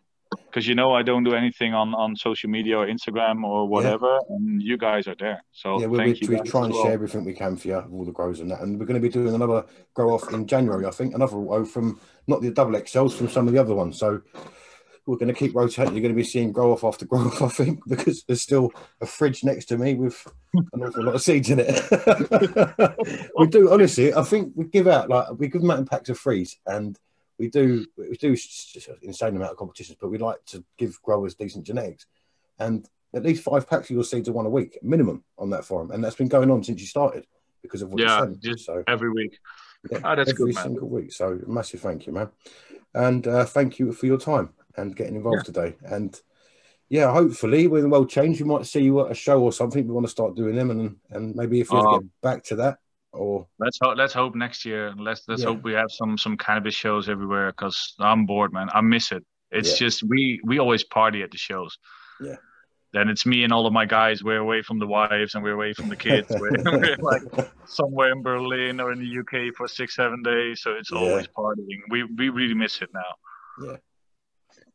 Because 0.46 0.66
you 0.66 0.74
know 0.74 0.92
I 0.92 1.02
don't 1.02 1.24
do 1.24 1.34
anything 1.34 1.74
on, 1.74 1.94
on 1.94 2.16
social 2.16 2.50
media 2.50 2.78
or 2.78 2.86
Instagram 2.86 3.44
or 3.44 3.68
whatever, 3.68 4.06
yeah. 4.06 4.36
and 4.36 4.62
you 4.62 4.76
guys 4.76 5.06
are 5.06 5.16
there. 5.18 5.42
So 5.52 5.80
yeah, 5.80 5.86
we, 5.86 5.98
we, 5.98 6.28
we 6.28 6.40
try 6.40 6.64
and 6.64 6.72
well. 6.72 6.84
share 6.84 6.92
everything 6.92 7.24
we 7.24 7.34
can 7.34 7.56
for 7.56 7.68
you, 7.68 7.78
all 7.78 8.04
the 8.04 8.12
growers 8.12 8.40
and 8.40 8.50
that. 8.50 8.60
And 8.60 8.78
we're 8.78 8.86
going 8.86 9.00
to 9.00 9.06
be 9.06 9.12
doing 9.12 9.34
another 9.34 9.64
grow 9.94 10.14
off 10.14 10.32
in 10.32 10.46
January, 10.46 10.86
I 10.86 10.90
think. 10.90 11.14
Another 11.14 11.36
row 11.36 11.64
from 11.64 12.00
not 12.26 12.40
the 12.40 12.50
double 12.50 12.72
XLs, 12.72 13.12
from 13.12 13.28
some 13.28 13.46
of 13.46 13.54
the 13.54 13.60
other 13.60 13.74
ones. 13.74 13.98
So 13.98 14.22
we're 15.06 15.16
going 15.16 15.32
to 15.32 15.38
keep 15.38 15.54
rotating. 15.54 15.92
You're 15.94 16.02
going 16.02 16.14
to 16.14 16.16
be 16.16 16.24
seeing 16.24 16.52
grow 16.52 16.72
off 16.72 16.84
after 16.84 17.04
grow 17.04 17.20
off, 17.20 17.42
I 17.42 17.48
think, 17.48 17.80
because 17.88 18.24
there's 18.24 18.42
still 18.42 18.72
a 19.00 19.06
fridge 19.06 19.44
next 19.44 19.66
to 19.66 19.78
me 19.78 19.94
with 19.94 20.26
an 20.72 20.82
awful 20.82 21.04
lot 21.04 21.14
of 21.14 21.22
seeds 21.22 21.50
in 21.50 21.60
it. 21.60 23.30
we 23.38 23.46
do 23.48 23.72
honestly. 23.72 24.14
I 24.14 24.22
think 24.22 24.52
we 24.54 24.66
give 24.66 24.88
out 24.88 25.08
like 25.08 25.28
we 25.36 25.48
give 25.48 25.60
them 25.60 25.70
out 25.70 25.78
in 25.78 25.86
packs 25.86 26.08
of 26.08 26.18
freeze, 26.18 26.58
and 26.66 26.98
we 27.38 27.48
do 27.48 27.86
we 27.96 28.16
do 28.16 28.36
insane 29.02 29.36
amount 29.36 29.52
of 29.52 29.56
competitions, 29.56 29.98
but 30.00 30.10
we 30.10 30.18
like 30.18 30.44
to 30.46 30.64
give 30.78 31.00
growers 31.02 31.34
decent 31.34 31.64
genetics, 31.64 32.06
and 32.58 32.88
at 33.14 33.22
least 33.22 33.42
five 33.42 33.68
packs 33.68 33.90
of 33.90 33.94
your 33.94 34.04
seeds 34.04 34.28
are 34.28 34.32
one 34.32 34.46
a 34.46 34.50
week 34.50 34.78
minimum 34.82 35.24
on 35.38 35.50
that 35.50 35.64
farm, 35.64 35.90
and 35.90 36.02
that's 36.02 36.16
been 36.16 36.28
going 36.28 36.50
on 36.50 36.62
since 36.62 36.80
you 36.80 36.86
started 36.86 37.26
because 37.62 37.82
of 37.82 37.90
what 37.90 38.00
yeah, 38.00 38.18
you're 38.18 38.26
saying. 38.26 38.38
Just 38.42 38.66
so 38.66 38.84
every 38.86 39.10
week. 39.10 39.38
Yeah, 39.90 39.98
oh, 40.04 40.16
that's 40.16 40.30
every 40.30 40.52
good, 40.52 40.62
single 40.62 40.88
week. 40.88 41.12
So 41.12 41.40
massive 41.46 41.80
thank 41.80 42.06
you, 42.06 42.12
man, 42.12 42.30
and 42.94 43.26
uh, 43.26 43.44
thank 43.44 43.78
you 43.78 43.92
for 43.92 44.06
your 44.06 44.18
time 44.18 44.50
and 44.76 44.96
getting 44.96 45.16
involved 45.16 45.46
yeah. 45.46 45.52
today. 45.52 45.76
And 45.84 46.18
yeah, 46.88 47.12
hopefully 47.12 47.66
when 47.66 47.82
the 47.82 47.88
world 47.88 48.10
change, 48.10 48.40
we 48.40 48.46
might 48.46 48.66
see 48.66 48.82
you 48.82 49.00
at 49.04 49.10
a 49.10 49.14
show 49.14 49.42
or 49.42 49.52
something. 49.52 49.86
We 49.86 49.92
want 49.92 50.06
to 50.06 50.10
start 50.10 50.36
doing 50.36 50.54
them, 50.54 50.70
and 50.70 50.96
and 51.10 51.34
maybe 51.34 51.60
if 51.60 51.70
we 51.70 51.78
um, 51.78 51.92
get 51.92 52.20
back 52.22 52.44
to 52.44 52.56
that, 52.56 52.78
or 53.14 53.46
let's 53.58 53.78
hope 53.80 53.96
let's 53.96 54.12
hope 54.12 54.34
next 54.34 54.64
year. 54.64 54.92
Let's 54.98 55.22
let's 55.28 55.42
yeah. 55.42 55.48
hope 55.48 55.62
we 55.62 55.72
have 55.72 55.90
some 55.90 56.18
some 56.18 56.36
cannabis 56.36 56.74
shows 56.74 57.08
everywhere 57.08 57.52
because 57.52 57.94
I'm 57.98 58.26
bored, 58.26 58.52
man. 58.52 58.68
I 58.72 58.80
miss 58.80 59.12
it. 59.12 59.24
It's 59.50 59.72
yeah. 59.72 59.86
just 59.86 60.02
we 60.02 60.40
we 60.44 60.58
always 60.58 60.84
party 60.84 61.22
at 61.22 61.30
the 61.30 61.38
shows. 61.38 61.78
Yeah. 62.20 62.36
Then 62.92 63.08
it's 63.08 63.26
me 63.26 63.42
and 63.42 63.52
all 63.52 63.66
of 63.66 63.72
my 63.72 63.86
guys. 63.86 64.22
We're 64.22 64.38
away 64.38 64.62
from 64.62 64.78
the 64.78 64.86
wives 64.86 65.34
and 65.34 65.42
we're 65.42 65.54
away 65.54 65.72
from 65.72 65.88
the 65.88 65.96
kids. 65.96 66.28
we're, 66.38 66.52
we're, 66.64 66.96
like 66.98 67.22
somewhere 67.66 68.12
in 68.12 68.22
Berlin 68.22 68.78
or 68.78 68.92
in 68.92 69.00
the 69.00 69.18
UK 69.18 69.52
for 69.56 69.66
six, 69.66 69.96
seven 69.96 70.22
days. 70.22 70.62
So 70.62 70.74
it's 70.74 70.92
yeah. 70.92 70.98
always 70.98 71.26
partying. 71.26 71.80
We 71.90 72.04
we 72.04 72.28
really 72.28 72.54
miss 72.54 72.82
it 72.82 72.90
now. 72.94 73.66
Yeah. 73.66 73.76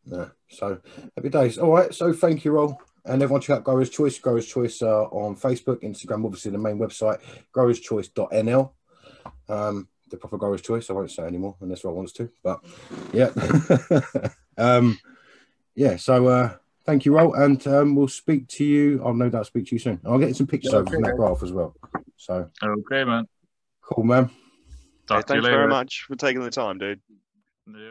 No. 0.06 0.32
So 0.50 0.80
happy 1.16 1.30
days. 1.30 1.58
All 1.58 1.72
right. 1.72 1.94
So 1.94 2.12
thank 2.12 2.44
you 2.44 2.58
all. 2.58 2.82
And 3.06 3.22
everyone 3.22 3.42
check 3.42 3.58
out 3.58 3.64
Growers 3.64 3.90
Choice. 3.90 4.20
Growers 4.20 4.46
Choice 4.46 4.82
uh, 4.82 5.04
on 5.06 5.36
Facebook, 5.36 5.82
Instagram, 5.84 6.26
obviously 6.26 6.52
the 6.52 6.58
main 6.58 6.78
website, 6.78 7.20
growerschoice.nl. 7.54 8.72
Um, 9.48 9.88
the 10.10 10.18
proper 10.18 10.38
Growers 10.38 10.62
Choice. 10.62 10.90
I 10.90 10.94
won't 10.94 11.12
say 11.12 11.24
anymore 11.24 11.56
unless 11.62 11.86
I 11.86 11.90
wants 11.90 12.14
to. 12.14 12.30
But 12.44 12.60
yeah. 13.14 13.32
um, 14.58 15.00
yeah. 15.76 15.96
So 15.98 16.28
uh, 16.28 16.56
thank 16.86 17.06
you, 17.06 17.16
Roll. 17.16 17.34
And 17.34 17.66
um, 17.68 17.96
we'll 17.96 18.08
speak 18.08 18.48
to 18.50 18.66
you. 18.66 19.02
I'll 19.06 19.14
no 19.14 19.30
doubt 19.30 19.46
speak 19.46 19.68
to 19.68 19.76
you 19.76 19.80
soon. 19.80 20.00
I'll 20.06 20.20
get 20.20 20.36
some 20.36 20.48
pictures 20.48 20.74
okay, 20.74 20.80
over 20.80 20.92
from 20.92 21.04
that 21.04 21.16
graph 21.16 21.44
as 21.44 21.52
well. 21.52 21.76
So 22.18 22.50
okay, 22.62 23.04
man. 23.04 23.26
Cool, 23.82 24.04
man. 24.04 24.30
Hey, 25.10 25.22
thanks 25.26 25.48
very 25.48 25.68
much 25.68 26.06
for 26.08 26.16
taking 26.16 26.44
the 26.44 26.52
time, 26.52 26.78
dude. 26.78 27.02
Yeah. 27.68 27.88